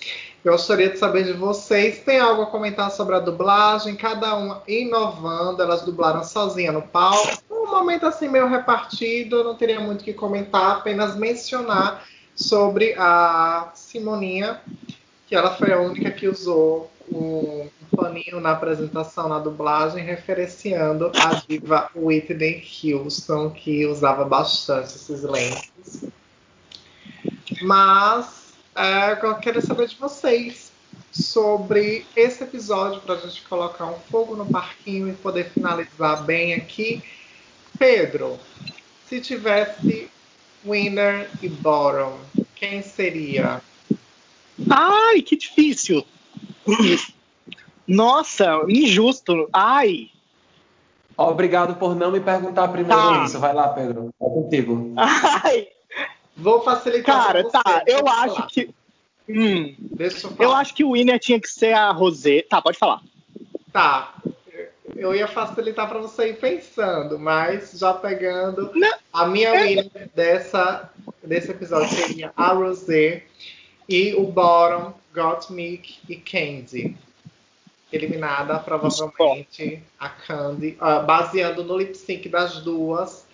Eu 0.47 0.53
gostaria 0.53 0.88
de 0.88 0.97
saber 0.97 1.24
de 1.24 1.32
vocês. 1.32 1.99
Tem 2.05 2.20
algo 2.20 2.42
a 2.42 2.47
comentar 2.47 2.88
sobre 2.92 3.16
a 3.16 3.18
dublagem? 3.18 3.97
Cada 3.97 4.36
uma 4.36 4.62
inovando. 4.68 5.61
Elas 5.61 5.82
dublaram 5.82 6.22
sozinha 6.22 6.70
no 6.70 6.82
palco. 6.82 7.42
Um 7.51 7.66
momento 7.66 8.07
assim 8.07 8.28
meio 8.28 8.47
repartido. 8.47 9.42
Não 9.42 9.57
teria 9.57 9.80
muito 9.80 10.03
o 10.03 10.05
que 10.05 10.12
comentar. 10.12 10.76
Apenas 10.76 11.16
mencionar 11.16 12.07
sobre 12.32 12.94
a 12.97 13.72
Simoninha, 13.74 14.61
que 15.26 15.34
ela 15.34 15.57
foi 15.57 15.72
a 15.72 15.80
única 15.80 16.12
que 16.12 16.28
usou 16.28 16.92
um, 17.11 17.68
paninho 17.97 18.38
na 18.40 18.53
apresentação, 18.53 19.28
na 19.28 19.40
dublagem, 19.40 20.05
referenciando 20.05 21.11
a 21.24 21.42
diva 21.49 21.90
Whitney 21.92 22.62
Houston, 22.84 23.51
que 23.51 23.84
usava 23.84 24.24
bastante 24.24 24.94
esses 24.94 25.24
lentes. 25.24 26.05
Mas 27.62 28.45
é, 28.77 29.18
eu 29.22 29.35
quero 29.37 29.61
saber 29.61 29.89
de 29.89 29.97
vocês 29.97 30.72
sobre 31.11 32.05
esse 32.14 32.45
episódio 32.45 33.01
para 33.01 33.14
a 33.14 33.18
gente 33.18 33.43
colocar 33.43 33.87
um 33.87 33.99
fogo 34.11 34.37
no 34.37 34.47
parquinho 34.47 35.09
e 35.09 35.12
poder 35.14 35.51
finalizar 35.51 36.22
bem 36.24 36.55
aqui. 36.55 37.03
Pedro, 37.79 38.39
se 39.09 39.20
tivesse 39.20 40.11
winner 40.64 41.29
e 41.43 41.49
bottom, 41.49 42.18
quem 42.55 42.83
seria? 42.83 43.62
Ai, 44.70 45.22
que 45.22 45.37
difícil! 45.37 46.05
Nossa, 47.87 48.64
injusto. 48.68 49.49
Ai. 49.53 50.11
Obrigado 51.16 51.77
por 51.77 51.95
não 51.95 52.11
me 52.11 52.20
perguntar 52.20 52.68
primeiro 52.68 53.01
tá. 53.01 53.24
isso. 53.24 53.39
Vai 53.39 53.55
lá, 53.55 53.68
Pedro. 53.68 54.11
É 54.20 54.24
contigo. 54.24 54.93
Ai. 54.99 55.68
Vou 56.37 56.62
facilitar. 56.62 57.26
Cara, 57.26 57.49
tá. 57.49 57.82
Eu 57.87 58.07
acho 58.07 58.34
falar. 58.34 58.47
que. 58.49 58.70
Hum, 59.28 59.74
Deixa 59.78 60.26
eu, 60.26 60.30
falar. 60.30 60.45
eu 60.45 60.55
acho 60.55 60.74
que 60.74 60.84
o 60.84 60.93
winner 60.93 61.18
tinha 61.18 61.41
que 61.41 61.49
ser 61.49 61.72
a 61.72 61.91
Rosé. 61.91 62.43
Tá, 62.43 62.61
pode 62.61 62.78
falar. 62.78 63.01
Tá. 63.72 64.14
Eu 64.95 65.14
ia 65.14 65.26
facilitar 65.26 65.89
para 65.89 65.99
você 65.99 66.30
ir 66.30 66.39
pensando, 66.39 67.18
mas 67.18 67.72
já 67.72 67.93
pegando 67.93 68.70
não. 68.74 68.99
a 69.12 69.26
minha 69.26 69.49
é... 69.49 69.62
winner 69.62 70.11
dessa, 70.14 70.91
desse 71.22 71.51
episódio 71.51 71.89
seria 71.89 72.32
a 72.37 72.53
Rosé 72.53 73.24
e 73.89 74.14
o 74.14 74.24
bottom 74.24 74.95
Gottmik 75.12 75.99
e 76.09 76.16
Candy. 76.16 76.97
Eliminada, 77.93 78.59
provavelmente, 78.59 79.82
a 79.99 80.09
Candy. 80.09 80.76
Uh, 80.80 81.05
baseando 81.07 81.64
no 81.64 81.78
lip 81.78 81.95
sync 81.97 82.28
das 82.28 82.61
duas, 82.61 83.26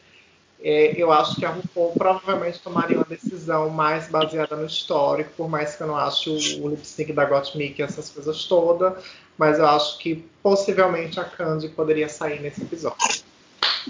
é, 0.62 0.94
eu 0.96 1.10
acho 1.10 1.36
que 1.36 1.44
a 1.44 1.50
RuPaul 1.50 1.92
provavelmente 1.92 2.60
tomaria 2.60 2.96
uma 2.96 3.04
decisão 3.04 3.68
mais 3.68 4.08
baseada 4.08 4.54
no 4.54 4.66
histórico, 4.66 5.30
por 5.36 5.48
mais 5.48 5.74
que 5.74 5.82
eu 5.82 5.88
não 5.88 5.96
ache 5.96 6.30
o, 6.30 6.68
lip 6.68 6.86
sync 6.86 7.12
da 7.12 7.24
Gottmik 7.24 7.82
essas 7.82 8.08
coisas 8.08 8.44
todas, 8.44 9.02
mas 9.36 9.58
eu 9.58 9.66
acho 9.66 9.98
que 9.98 10.24
possivelmente 10.42 11.18
a 11.18 11.24
Candy 11.24 11.68
poderia 11.68 12.08
sair 12.08 12.40
nesse 12.40 12.62
episódio. 12.62 13.24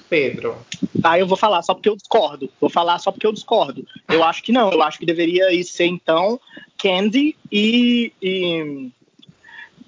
Pedro. 0.08 0.56
Tá, 1.02 1.18
eu 1.18 1.26
vou 1.26 1.36
falar 1.36 1.62
só 1.62 1.74
porque 1.74 1.88
eu 1.88 1.96
discordo. 1.96 2.48
Vou 2.58 2.70
falar 2.70 2.98
só 2.98 3.12
porque 3.12 3.26
eu 3.26 3.32
discordo. 3.32 3.86
Eu 4.08 4.24
acho 4.24 4.42
que 4.42 4.52
não. 4.52 4.70
Eu 4.70 4.82
acho 4.82 4.98
que 4.98 5.04
deveria 5.04 5.52
ir 5.52 5.64
ser, 5.64 5.86
então, 5.86 6.40
Candy 6.78 7.36
e, 7.50 8.12
e, 8.22 8.90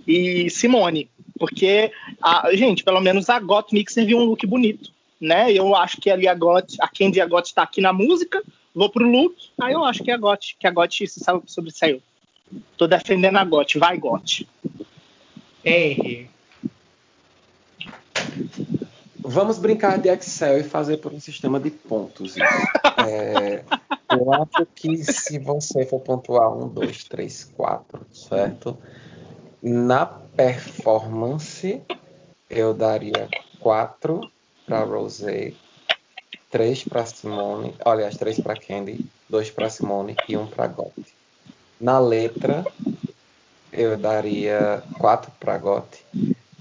e 0.07 0.51
Simone. 0.51 1.09
Porque, 1.39 1.91
a, 2.23 2.55
gente, 2.55 2.85
pelo 2.85 3.01
menos 3.01 3.31
a 3.31 3.39
Got 3.41 3.73
Mixer 3.73 4.05
viu 4.05 4.19
um 4.19 4.25
look 4.25 4.47
bonito. 4.47 4.94
Né? 5.25 5.51
Eu 5.55 5.75
acho 5.75 5.99
que 6.03 6.11
ali 6.11 6.29
a 6.29 6.35
Got, 6.35 6.77
a 6.79 6.87
Candy 6.87 7.17
e 7.19 7.21
a 7.23 7.27
Got 7.27 7.47
está 7.47 7.63
aqui 7.63 7.81
na 7.81 7.95
música. 7.95 8.43
Vou 8.75 8.91
pro 8.91 9.11
look. 9.11 9.35
Aí 9.59 9.73
eu 9.73 9.83
acho 9.83 10.05
que 10.05 10.11
a 10.11 10.19
Got, 10.19 10.55
que 10.61 10.67
a 10.67 10.71
Got 10.71 10.93
se 10.93 11.25
sobressaiu. 11.47 12.03
Tô 12.77 12.87
defendendo 12.87 13.39
a 13.39 13.45
Got. 13.45 13.79
Vai, 13.79 13.97
Got. 13.97 14.47
Henry. 15.65 16.29
Vamos 19.19 19.59
brincar 19.59 19.99
de 19.99 20.11
Excel 20.11 20.61
e 20.61 20.63
fazer 20.63 20.99
por 20.99 21.11
um 21.11 21.21
sistema 21.21 21.59
de 21.59 21.71
pontos. 21.71 22.35
É, 23.07 23.65
eu 24.11 24.33
acho 24.33 24.67
que 24.75 25.05
se 25.05 25.39
você 25.39 25.85
for 25.85 26.01
pontuar 26.01 26.51
um, 26.57 26.69
dois, 26.69 27.05
três, 27.05 27.45
quatro, 27.45 28.07
certo? 28.11 28.79
Na 29.61 30.07
performance, 30.07 31.83
eu 32.49 32.73
daria 32.73 33.29
quatro 33.59 34.23
para 34.67 34.81
Rosé, 34.85 35.53
três 36.51 36.85
para 36.85 37.05
Simone, 37.07 37.75
aliás, 37.85 38.17
três 38.17 38.39
para 38.41 38.55
Candy, 38.55 39.05
dois 39.29 39.51
para 39.51 39.69
Simone 39.69 40.17
e 40.29 40.37
um 40.37 40.47
para 40.47 40.67
Gotti. 40.67 41.13
Na 41.81 41.99
letra, 41.99 42.65
eu 43.73 43.97
daria 43.97 44.83
quatro 44.99 45.31
para 45.41 45.59
Gotti, 45.59 46.05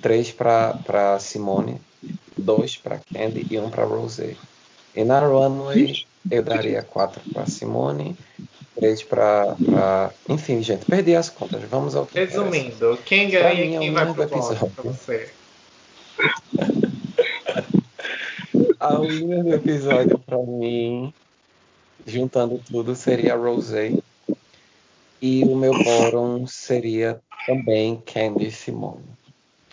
três 0.02 0.32
para 0.32 1.18
Simone, 1.20 1.80
dois 2.38 2.76
para 2.76 3.00
Candy 3.14 3.46
e 3.50 3.60
um 3.60 3.70
para 3.70 3.86
Rosé. 3.86 4.36
E 4.96 5.04
na 5.04 5.20
runway 5.20 6.06
eu 6.30 6.44
daria 6.44 6.82
quatro 6.82 7.22
para 7.32 7.46
Simone, 7.46 8.18
três 8.76 9.04
para. 9.04 9.56
Enfim, 10.28 10.62
gente, 10.62 10.86
perdi 10.86 11.16
as 11.16 11.30
contas. 11.30 11.62
Vamos 11.70 11.96
ao 11.96 12.06
que 12.06 12.20
Resumindo, 12.20 12.76
interessa. 12.76 13.04
quem 13.06 13.30
ganha 13.30 13.64
e 13.64 13.78
quem 13.78 13.92
vai 13.92 14.12
pro 14.12 14.24
episódio 14.24 14.70
para 14.70 14.84
você? 14.84 15.30
a 18.84 19.00
winner 19.00 19.44
do 19.44 19.54
episódio 19.54 20.20
para 20.20 20.38
mim, 20.38 21.14
juntando 22.06 22.60
tudo, 22.70 22.94
seria 22.96 23.36
Rosé. 23.36 23.94
E 25.22 25.46
o 25.46 25.56
meu 25.56 25.72
bottom 25.72 26.46
seria 26.46 27.22
também 27.48 28.02
Candy 28.06 28.48
e 28.48 28.52
Simone. 28.52 29.06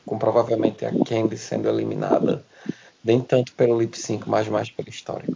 Com 0.07 0.17
provavelmente 0.17 0.85
a 0.85 0.93
Candy 1.05 1.37
sendo 1.37 1.69
eliminada 1.69 2.45
nem 3.03 3.21
tanto 3.21 3.53
pelo 3.55 3.81
lip 3.81 3.99
sync, 3.99 4.29
mas 4.29 4.47
mais 4.47 4.71
pela 4.71 4.89
história. 4.89 5.29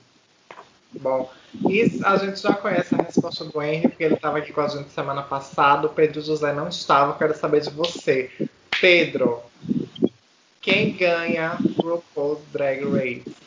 Bom, 0.93 1.29
isso 1.69 2.07
a 2.07 2.17
gente 2.17 2.41
já 2.41 2.53
conhece 2.53 2.95
a 2.95 2.99
resposta 3.03 3.45
do 3.45 3.61
Henry, 3.61 3.89
porque 3.89 4.05
ele 4.05 4.15
estava 4.15 4.39
aqui 4.39 4.53
com 4.53 4.61
a 4.61 4.69
gente 4.69 4.91
semana 4.91 5.23
passada. 5.23 5.89
O 5.89 5.91
Pedro 5.91 6.23
José 6.23 6.53
não 6.53 6.69
estava. 6.69 7.19
Quero 7.19 7.37
saber 7.37 7.63
de 7.63 7.71
você. 7.71 8.31
Pedro, 8.81 9.41
quem 10.61 10.93
ganha 10.93 11.59
RuPaul's 11.83 12.41
Drag 12.53 12.85
Race? 12.85 13.44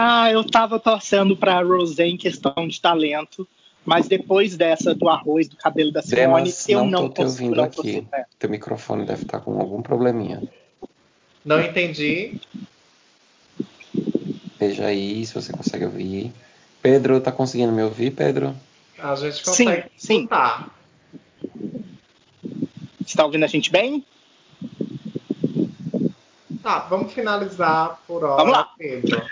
Ah, 0.00 0.30
eu 0.30 0.42
estava 0.42 0.78
torcendo 0.78 1.36
para 1.36 1.60
Rosé 1.60 2.06
em 2.06 2.16
questão 2.16 2.68
de 2.68 2.80
talento, 2.80 3.48
mas 3.84 4.06
depois 4.06 4.56
dessa 4.56 4.94
do 4.94 5.08
arroz, 5.08 5.48
do 5.48 5.56
cabelo 5.56 5.90
da 5.90 6.00
Simone, 6.00 6.54
eu 6.68 6.84
não, 6.84 7.02
não 7.02 7.08
tô 7.08 7.24
te 7.24 7.26
ouvindo 7.26 7.60
aqui. 7.60 8.06
Teu 8.38 8.48
microfone 8.48 9.04
deve 9.04 9.22
estar 9.22 9.40
com 9.40 9.58
algum 9.60 9.82
probleminha. 9.82 10.40
Não 11.44 11.60
entendi. 11.60 12.40
Veja 14.56 14.86
aí 14.86 15.26
se 15.26 15.34
você 15.34 15.52
consegue 15.52 15.86
ouvir. 15.86 16.32
Pedro, 16.80 17.20
tá 17.20 17.32
conseguindo 17.32 17.72
me 17.72 17.82
ouvir, 17.82 18.12
Pedro? 18.12 18.54
A 19.00 19.16
gente 19.16 19.42
consegue 19.42 19.84
sim, 19.96 20.18
escutar. 20.18 20.70
Sim. 21.56 21.80
Está 23.04 23.24
ouvindo 23.24 23.42
a 23.42 23.48
gente 23.48 23.72
bem? 23.72 24.06
Tá, 26.62 26.78
vamos 26.88 27.12
finalizar 27.12 28.00
por 28.06 28.22
hora, 28.22 28.36
vamos 28.36 28.52
lá. 28.52 28.72
Pedro. 28.78 29.26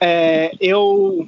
É, 0.00 0.52
eu 0.60 1.26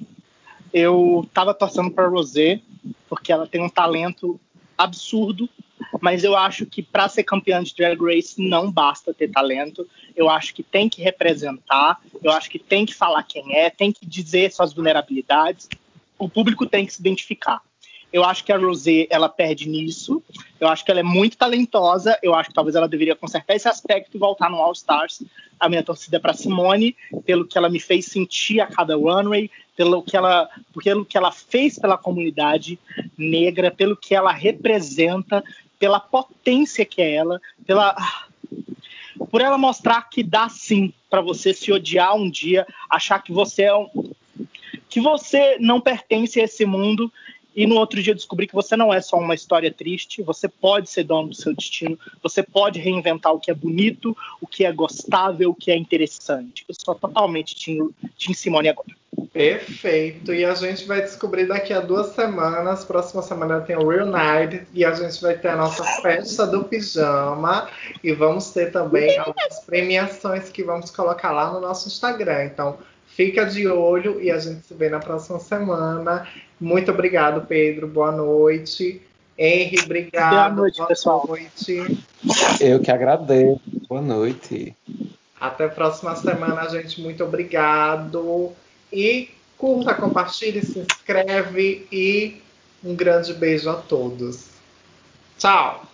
eu 0.73 1.29
tava 1.35 1.53
torcendo 1.53 1.91
para 1.91 2.07
Rosé 2.07 2.61
porque 3.09 3.33
ela 3.33 3.47
tem 3.47 3.61
um 3.61 3.69
talento 3.69 4.41
absurdo 4.79 5.49
mas 6.01 6.25
eu 6.25 6.37
acho 6.37 6.67
que 6.67 6.83
para 6.83 7.09
ser 7.09 7.25
campeã 7.25 7.63
de 7.63 7.75
Drag 7.75 7.99
Race 8.01 8.41
não 8.41 8.71
basta 8.71 9.15
ter 9.15 9.29
talento. 9.31 9.89
Eu 10.15 10.29
acho 10.29 10.55
que 10.55 10.63
tem 10.63 10.89
que 10.89 11.03
representar, 11.03 12.01
eu 12.23 12.31
acho 12.33 12.51
que 12.51 12.59
tem 12.59 12.85
que 12.85 12.95
falar 12.95 13.23
quem 13.23 13.57
é, 13.57 13.71
tem 13.71 13.93
que 13.93 14.07
dizer 14.07 14.53
suas 14.53 14.73
vulnerabilidades. 14.73 15.69
O 16.19 16.29
público 16.29 16.67
tem 16.67 16.85
que 16.85 16.93
se 16.93 17.01
identificar. 17.01 17.63
Eu 18.13 18.25
acho 18.25 18.45
que 18.45 18.53
a 18.53 18.59
Rosé 18.59 19.07
ela 19.09 19.29
perde 19.29 19.69
nisso. 19.69 20.23
Eu 20.59 20.69
acho 20.69 20.85
que 20.85 20.91
ela 20.91 21.01
é 21.01 21.05
muito 21.05 21.37
talentosa. 21.37 22.19
Eu 22.23 22.35
acho 22.35 22.49
que 22.49 22.55
talvez 22.55 22.75
ela 22.75 22.89
deveria 22.89 23.15
consertar 23.15 23.55
esse 23.55 23.69
aspecto 23.69 24.17
e 24.17 24.19
voltar 24.19 24.51
no 24.51 24.57
All 24.57 24.73
Stars. 24.73 25.23
A 25.59 25.69
minha 25.69 25.83
torcida 25.83 26.17
é 26.17 26.21
para 26.21 26.33
Simone, 26.33 26.97
pelo 27.25 27.47
que 27.47 27.57
ela 27.57 27.69
me 27.69 27.79
fez 27.79 28.07
sentir 28.07 28.61
a 28.61 28.67
cada 28.67 28.97
runway, 28.97 29.51
pelo 29.77 30.03
que 30.03 30.17
ela, 30.17 30.49
pelo 30.83 31.05
que 31.05 31.17
ela 31.17 31.31
fez 31.31 31.79
pela 31.79 31.97
comunidade 31.97 32.79
negra, 33.17 33.71
pelo 33.71 33.97
que 33.97 34.15
ela 34.15 34.33
representa, 34.33 35.45
pela 35.79 36.01
potência 36.01 36.85
que 36.85 37.01
é 37.01 37.15
ela, 37.15 37.41
pela 37.67 37.97
por 39.31 39.41
ela 39.41 39.59
mostrar 39.59 40.09
que 40.09 40.23
dá 40.23 40.49
sim 40.49 40.93
para 41.09 41.21
você 41.21 41.53
se 41.53 41.71
odiar 41.71 42.17
um 42.17 42.29
dia, 42.29 42.67
achar 42.89 43.23
que 43.23 43.33
você 43.33 43.65
é 43.65 43.75
um, 43.75 43.89
que 44.89 45.01
você 45.01 45.57
não 45.61 45.81
pertence 45.81 46.41
a 46.41 46.45
esse 46.45 46.65
mundo 46.65 47.13
e 47.55 47.67
no 47.67 47.77
outro 47.77 48.03
dia 48.03 48.15
descobrir 48.15 48.47
que 48.47 48.55
você 48.55 48.77
não 48.77 48.93
é 48.93 49.01
só 49.01 49.17
uma 49.17 49.35
história 49.35 49.73
triste, 49.73 50.23
você 50.23 50.49
pode 50.49 50.89
ser 50.89 51.05
dono 51.05 51.29
do 51.29 51.35
seu 51.35 51.55
destino, 51.55 51.99
você 52.23 52.43
pode 52.43 52.79
reinventar 52.79 53.33
o 53.33 53.41
que 53.41 53.51
é 53.51 53.55
bonito, 53.55 54.17
o 54.41 54.47
que 54.47 54.65
é 54.65 54.73
gostável, 54.73 55.51
o 55.51 55.55
que 55.55 55.71
é 55.71 55.77
interessante. 55.77 56.65
Eu 56.69 56.75
sou 56.79 56.95
totalmente 56.95 57.55
Tim, 57.55 57.91
Tim 58.17 58.33
Simone 58.33 58.69
agora. 58.69 59.01
Perfeito. 59.33 60.33
E 60.33 60.45
a 60.45 60.55
gente 60.55 60.87
vai 60.87 61.03
descobrir 61.03 61.47
daqui 61.47 61.73
a 61.73 61.81
duas 61.81 62.15
semanas. 62.15 62.85
Próxima 62.85 63.23
semana 63.23 63.61
tem 63.61 63.77
o 63.77 63.89
Real 63.89 64.07
Night 64.07 64.67
e 64.73 64.85
a 64.85 64.93
gente 64.93 65.21
vai 65.21 65.37
ter 65.37 65.49
a 65.49 65.57
nossa 65.57 65.85
festa 66.01 66.47
do 66.47 66.65
pijama 66.65 67.69
e 68.03 68.13
vamos 68.13 68.51
ter 68.51 68.71
também 68.71 69.19
algumas 69.19 69.61
premiações 69.67 70.49
que 70.49 70.63
vamos 70.63 70.91
colocar 70.91 71.33
lá 71.33 71.53
no 71.53 71.61
nosso 71.61 71.89
Instagram. 71.89 72.45
Então, 72.45 72.79
fica 73.07 73.45
de 73.45 73.67
olho 73.69 74.21
e 74.21 74.31
a 74.31 74.39
gente 74.39 74.67
se 74.67 74.75
vê 74.75 74.89
na 74.89 75.01
próxima 75.01 75.39
semana. 75.39 76.27
Muito 76.61 76.91
obrigado, 76.91 77.47
Pedro. 77.47 77.89
Boa 77.89 78.13
noite. 78.13 79.01
Henry, 79.39 79.81
obrigado. 79.83 80.55
Boa 80.55 80.63
noite, 80.63 80.77
Boa 80.77 80.89
pessoal. 80.89 81.27
Noite. 81.27 82.05
Eu 82.61 82.81
que 82.81 82.91
agradeço. 82.91 83.61
Boa 83.89 84.03
noite. 84.03 84.77
Até 85.41 85.65
a 85.65 85.69
próxima 85.71 86.15
semana, 86.15 86.69
gente. 86.69 87.01
Muito 87.01 87.25
obrigado. 87.25 88.53
E 88.93 89.31
curta, 89.57 89.95
compartilhe, 89.95 90.63
se 90.63 90.81
inscreve 90.81 91.87
e 91.91 92.43
um 92.85 92.95
grande 92.95 93.33
beijo 93.33 93.71
a 93.71 93.75
todos. 93.75 94.51
Tchau. 95.39 95.87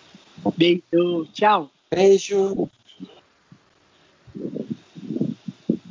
Beijo. 0.57 1.27
Tchau. 1.33 1.71
Beijo. 1.89 2.69